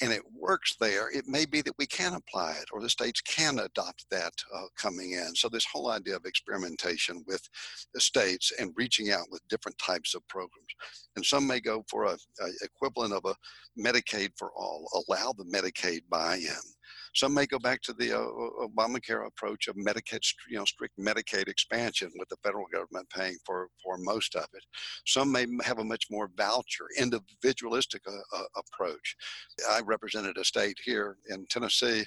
and 0.00 0.12
it 0.12 0.22
works 0.36 0.76
there, 0.80 1.08
it 1.10 1.26
may 1.28 1.44
be 1.44 1.62
that 1.62 1.78
we 1.78 1.86
can 1.86 2.14
apply 2.14 2.52
it 2.52 2.68
or 2.72 2.80
the 2.80 2.88
states 2.88 3.20
can 3.20 3.58
adopt 3.60 4.06
that 4.10 4.32
uh, 4.54 4.66
coming 4.76 5.12
in. 5.12 5.34
So, 5.34 5.48
this 5.48 5.66
whole 5.70 5.90
idea 5.90 6.16
of 6.16 6.24
experimentation 6.24 7.22
with 7.26 7.48
the 7.94 8.00
states 8.00 8.52
and 8.58 8.72
reaching 8.76 9.10
out 9.12 9.26
with 9.30 9.46
different 9.48 9.78
types 9.78 10.14
of 10.14 10.26
programs. 10.28 10.74
And 11.16 11.24
some 11.24 11.46
may 11.46 11.60
go 11.60 11.84
for 11.88 12.04
a, 12.04 12.16
a 12.40 12.48
equivalent 12.62 13.14
of 13.14 13.24
a 13.24 13.36
Medicaid 13.80 14.30
for 14.36 14.50
all, 14.56 15.04
allow 15.08 15.32
the 15.32 15.44
Medicaid 15.44 16.02
buy 16.08 16.36
in. 16.36 16.64
Some 17.14 17.34
may 17.34 17.46
go 17.46 17.58
back 17.58 17.80
to 17.82 17.92
the 17.92 18.12
uh, 18.12 18.66
Obamacare 18.66 19.26
approach 19.26 19.68
of 19.68 19.76
Medicaid, 19.76 20.20
you 20.48 20.58
know, 20.58 20.64
strict 20.64 20.98
Medicaid 20.98 21.48
expansion 21.48 22.10
with 22.18 22.28
the 22.28 22.36
federal 22.42 22.66
government 22.72 23.08
paying 23.10 23.36
for, 23.44 23.68
for 23.82 23.96
most 23.98 24.34
of 24.34 24.46
it. 24.52 24.64
Some 25.06 25.30
may 25.30 25.46
have 25.64 25.78
a 25.78 25.84
much 25.84 26.06
more 26.10 26.30
voucher, 26.36 26.86
individualistic 26.98 28.02
uh, 28.06 28.36
uh, 28.36 28.44
approach. 28.56 29.16
I 29.70 29.80
represented 29.80 30.36
a 30.38 30.44
state 30.44 30.78
here 30.84 31.16
in 31.28 31.46
Tennessee 31.46 32.04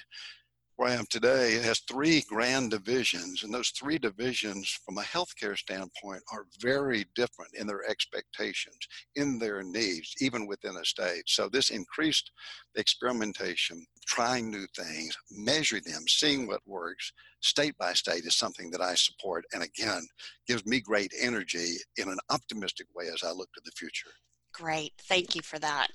where 0.78 0.90
I 0.90 0.94
am 0.94 1.06
today 1.10 1.58
has 1.64 1.80
three 1.80 2.22
grand 2.28 2.70
divisions, 2.70 3.42
and 3.42 3.52
those 3.52 3.70
three 3.70 3.98
divisions, 3.98 4.78
from 4.86 4.98
a 4.98 5.02
healthcare 5.02 5.58
standpoint, 5.58 6.22
are 6.32 6.46
very 6.60 7.04
different 7.16 7.52
in 7.54 7.66
their 7.66 7.84
expectations, 7.90 8.78
in 9.16 9.40
their 9.40 9.64
needs, 9.64 10.14
even 10.20 10.46
within 10.46 10.76
a 10.76 10.84
state. 10.84 11.24
So 11.26 11.48
this 11.48 11.70
increased 11.70 12.30
experimentation, 12.76 13.84
trying 14.06 14.52
new 14.52 14.66
things, 14.76 15.18
measuring 15.32 15.82
them, 15.84 16.04
seeing 16.06 16.46
what 16.46 16.60
works, 16.64 17.12
state 17.40 17.76
by 17.76 17.92
state, 17.92 18.24
is 18.24 18.36
something 18.36 18.70
that 18.70 18.80
I 18.80 18.94
support, 18.94 19.44
and 19.52 19.64
again, 19.64 20.06
gives 20.46 20.64
me 20.64 20.78
great 20.78 21.12
energy 21.20 21.74
in 21.96 22.08
an 22.08 22.18
optimistic 22.30 22.86
way 22.94 23.06
as 23.12 23.24
I 23.24 23.32
look 23.32 23.52
to 23.54 23.60
the 23.64 23.72
future. 23.72 24.10
Great, 24.52 24.92
thank 25.08 25.34
you 25.34 25.42
for 25.42 25.58
that. 25.58 25.88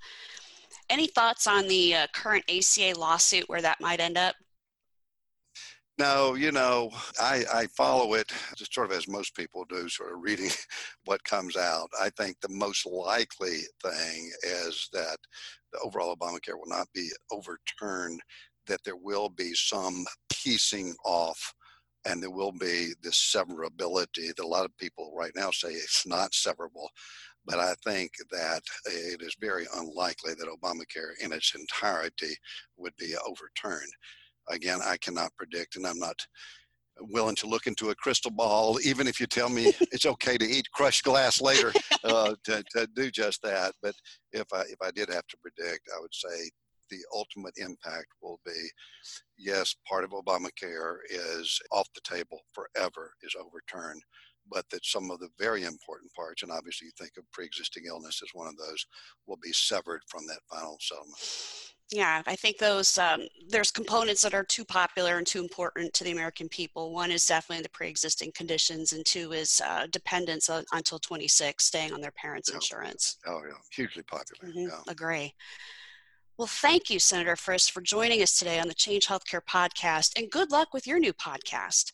Any 0.90 1.08
thoughts 1.08 1.48
on 1.48 1.70
the 1.70 1.96
uh, 1.96 2.08
current 2.14 2.44
ACA 2.50 3.00
lawsuit 3.00 3.48
where 3.48 3.62
that 3.62 3.80
might 3.80 4.02
end 4.02 4.18
up? 4.18 4.36
No, 6.00 6.34
you 6.34 6.52
know, 6.52 6.90
I, 7.20 7.44
I 7.54 7.68
follow 7.68 8.16
it 8.16 8.32
just 8.56 8.74
sort 8.74 8.92
of 8.92 8.98
as 8.98 9.08
most 9.08 9.36
people 9.36 9.64
do, 9.70 9.88
sort 9.88 10.14
of 10.14 10.22
reading 10.22 10.50
what 11.06 11.24
comes 11.24 11.56
out. 11.56 11.88
I 12.02 12.10
think 12.10 12.38
the 12.42 12.50
most 12.50 12.86
likely 12.88 13.60
thing 13.84 14.32
is 14.44 14.90
that 14.94 15.18
the 15.72 15.80
overall 15.84 16.16
Obamacare 16.16 16.58
will 16.58 16.68
not 16.68 16.88
be 16.96 17.10
overturned, 17.32 18.22
that 18.66 18.84
there 18.84 18.96
will 18.96 19.30
be 19.30 19.54
some 19.54 20.06
piecing 20.32 20.96
off 21.06 21.54
and 22.06 22.22
there 22.22 22.32
will 22.32 22.52
be 22.52 22.94
this 23.02 23.34
severability 23.36 24.36
that 24.36 24.44
a 24.44 24.48
lot 24.48 24.66
of 24.66 24.78
people 24.78 25.14
right 25.16 25.32
now 25.36 25.52
say 25.52 25.70
it's 25.70 26.08
not 26.08 26.32
severable. 26.32 26.88
But 27.46 27.60
I 27.60 27.76
think 27.84 28.12
that 28.32 28.62
it 28.86 29.22
is 29.22 29.36
very 29.40 29.66
unlikely 29.76 30.34
that 30.34 30.48
Obamacare 30.48 31.12
in 31.24 31.32
its 31.34 31.54
entirety 31.56 32.36
would 32.78 32.96
be 32.98 33.16
overturned 33.28 33.92
again, 34.50 34.80
I 34.84 34.98
cannot 34.98 35.36
predict, 35.38 35.76
and 35.76 35.86
I'm 35.86 36.00
not 36.00 36.16
willing 37.00 37.36
to 37.36 37.48
look 37.48 37.68
into 37.68 37.90
a 37.90 37.96
crystal 37.96 38.32
ball, 38.32 38.80
even 38.84 39.08
if 39.08 39.20
you 39.20 39.28
tell 39.28 39.50
me 39.50 39.74
it's 39.92 40.06
okay 40.06 40.38
to 40.38 40.46
eat 40.46 40.72
crushed 40.74 41.04
glass 41.04 41.42
later 41.42 41.74
uh, 42.04 42.36
to, 42.46 42.64
to 42.76 42.88
do 42.96 43.12
just 43.12 43.42
that. 43.44 43.74
But 43.82 43.96
if 44.32 44.48
I, 44.54 44.62
if 44.62 44.82
I 44.82 44.92
did 44.92 45.10
have 45.10 45.28
to 45.28 45.38
predict, 45.38 45.90
I 45.96 46.00
would 46.00 46.14
say 46.14 46.50
the 46.90 47.00
ultimate 47.16 47.54
impact 47.58 48.08
will 48.22 48.40
be 48.46 48.70
yes, 49.38 49.76
part 49.88 50.04
of 50.04 50.12
Obamacare 50.12 50.98
is 51.10 51.60
off 51.72 51.88
the 51.96 52.02
table 52.02 52.42
forever, 52.54 53.14
is 53.24 53.36
overturned, 53.40 54.02
but 54.52 54.66
that 54.70 54.86
some 54.86 55.10
of 55.10 55.20
the 55.20 55.30
very 55.40 55.64
important 55.64 56.12
parts, 56.14 56.44
and 56.44 56.52
obviously 56.52 56.86
you 56.86 56.92
think 56.98 57.14
of 57.18 57.24
pre 57.32 57.46
existing 57.46 57.84
illness 57.88 58.22
as 58.22 58.30
one 58.34 58.48
of 58.48 58.58
those, 58.58 58.86
will 59.28 59.40
be 59.42 59.54
severed 59.54 60.02
from 60.08 60.22
that 60.28 60.40
final 60.52 60.78
settlement. 60.82 61.73
Yeah, 61.92 62.24
I 62.26 62.36
think 62.36 62.58
those 62.58 62.98
um, 62.98 63.28
there's 63.50 63.70
components 63.70 64.22
that 64.24 64.34
are 64.34 64.44
too 64.44 64.66
popular 64.66 65.18
and 65.18 65.28
too 65.28 65.42
important 65.42 65.94
to 65.94 66.04
the 66.04 66.12
American 66.12 66.50
people. 66.50 66.92
One 66.94 67.12
is 67.12 67.26
definitely 67.26 67.64
the 67.64 67.70
pre-existing 67.70 68.32
conditions, 68.34 68.94
and 68.94 69.06
two 69.06 69.32
is 69.34 69.62
uh, 69.64 69.88
dependence 69.92 70.50
on, 70.50 70.64
until 70.72 70.98
26, 70.98 71.64
staying 71.64 71.94
on 71.94 72.02
their 72.02 72.12
parents' 72.12 72.50
yeah. 72.50 72.56
insurance. 72.56 73.18
Oh 73.28 73.42
yeah, 73.46 73.54
hugely 73.72 74.04
popular. 74.04 74.52
Mm-hmm. 74.52 74.70
Yeah. 74.70 74.82
Agree. 74.88 75.34
Well, 76.38 76.48
thank 76.48 76.90
you, 76.90 76.98
Senator 76.98 77.36
Frist, 77.36 77.72
for 77.72 77.82
joining 77.82 78.24
us 78.24 78.40
today 78.40 78.60
on 78.60 78.68
the 78.68 78.74
Change 78.74 79.06
Healthcare 79.06 79.42
podcast, 79.48 80.18
and 80.18 80.32
good 80.32 80.52
luck 80.52 80.74
with 80.74 80.88
your 80.88 80.98
new 81.00 81.14
podcast. 81.14 81.92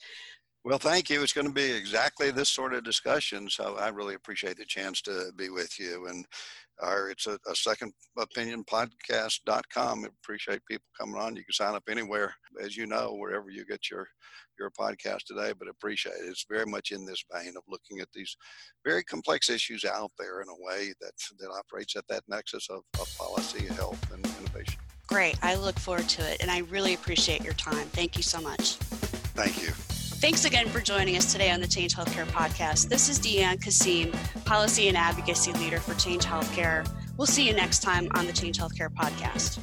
Well, 0.65 0.77
thank 0.77 1.09
you. 1.09 1.23
It's 1.23 1.33
going 1.33 1.47
to 1.47 1.53
be 1.53 1.71
exactly 1.71 2.31
this 2.31 2.49
sort 2.49 2.73
of 2.73 2.83
discussion. 2.83 3.49
So 3.49 3.77
I 3.79 3.89
really 3.89 4.15
appreciate 4.15 4.57
the 4.57 4.65
chance 4.65 5.01
to 5.03 5.31
be 5.37 5.49
with 5.49 5.79
you. 5.79 6.07
And 6.07 6.25
our, 6.81 7.09
it's 7.09 7.27
a, 7.27 7.39
a 7.49 7.55
second 7.55 7.93
opinion 8.17 8.65
podcast.com. 8.65 10.03
I 10.03 10.07
appreciate 10.21 10.59
people 10.69 10.85
coming 10.99 11.19
on. 11.19 11.37
You 11.37 11.43
can 11.43 11.53
sign 11.53 11.75
up 11.75 11.83
anywhere, 11.89 12.33
as 12.61 12.75
you 12.75 12.87
know, 12.87 13.15
wherever 13.15 13.49
you 13.49 13.65
get 13.65 13.89
your, 13.89 14.05
your 14.59 14.69
podcast 14.71 15.23
today, 15.27 15.53
but 15.57 15.69
appreciate 15.69 16.15
it. 16.15 16.27
It's 16.27 16.45
very 16.49 16.65
much 16.65 16.91
in 16.91 17.05
this 17.05 17.23
vein 17.33 17.53
of 17.55 17.63
looking 17.69 17.99
at 17.99 18.09
these 18.13 18.35
very 18.85 19.03
complex 19.03 19.49
issues 19.49 19.85
out 19.85 20.11
there 20.19 20.41
in 20.41 20.49
a 20.49 20.65
way 20.65 20.93
that, 20.99 21.13
that 21.39 21.49
operates 21.51 21.95
at 21.95 22.07
that 22.09 22.23
nexus 22.27 22.67
of, 22.69 22.81
of 22.99 23.09
policy, 23.17 23.65
health, 23.67 24.11
and 24.11 24.25
innovation. 24.41 24.79
Great. 25.07 25.37
I 25.41 25.55
look 25.55 25.79
forward 25.79 26.09
to 26.09 26.29
it. 26.29 26.41
And 26.41 26.51
I 26.51 26.59
really 26.69 26.93
appreciate 26.93 27.43
your 27.43 27.53
time. 27.53 27.87
Thank 27.87 28.17
you 28.17 28.23
so 28.23 28.41
much. 28.41 28.75
Thank 29.35 29.63
you. 29.63 29.71
Thanks 30.19 30.43
again 30.43 30.67
for 30.67 30.81
joining 30.81 31.15
us 31.15 31.31
today 31.31 31.49
on 31.49 31.61
the 31.61 31.67
Change 31.67 31.95
Healthcare 31.95 32.25
podcast. 32.25 32.89
This 32.89 33.07
is 33.07 33.19
Deanne 33.19 33.61
Kasim, 33.61 34.11
Policy 34.43 34.89
and 34.89 34.97
Advocacy 34.97 35.53
Leader 35.53 35.79
for 35.79 35.93
Change 35.95 36.25
Healthcare. 36.25 36.85
We'll 37.15 37.25
see 37.25 37.47
you 37.47 37.53
next 37.53 37.81
time 37.81 38.09
on 38.15 38.25
the 38.25 38.33
Change 38.33 38.59
Healthcare 38.59 38.89
podcast. 38.89 39.59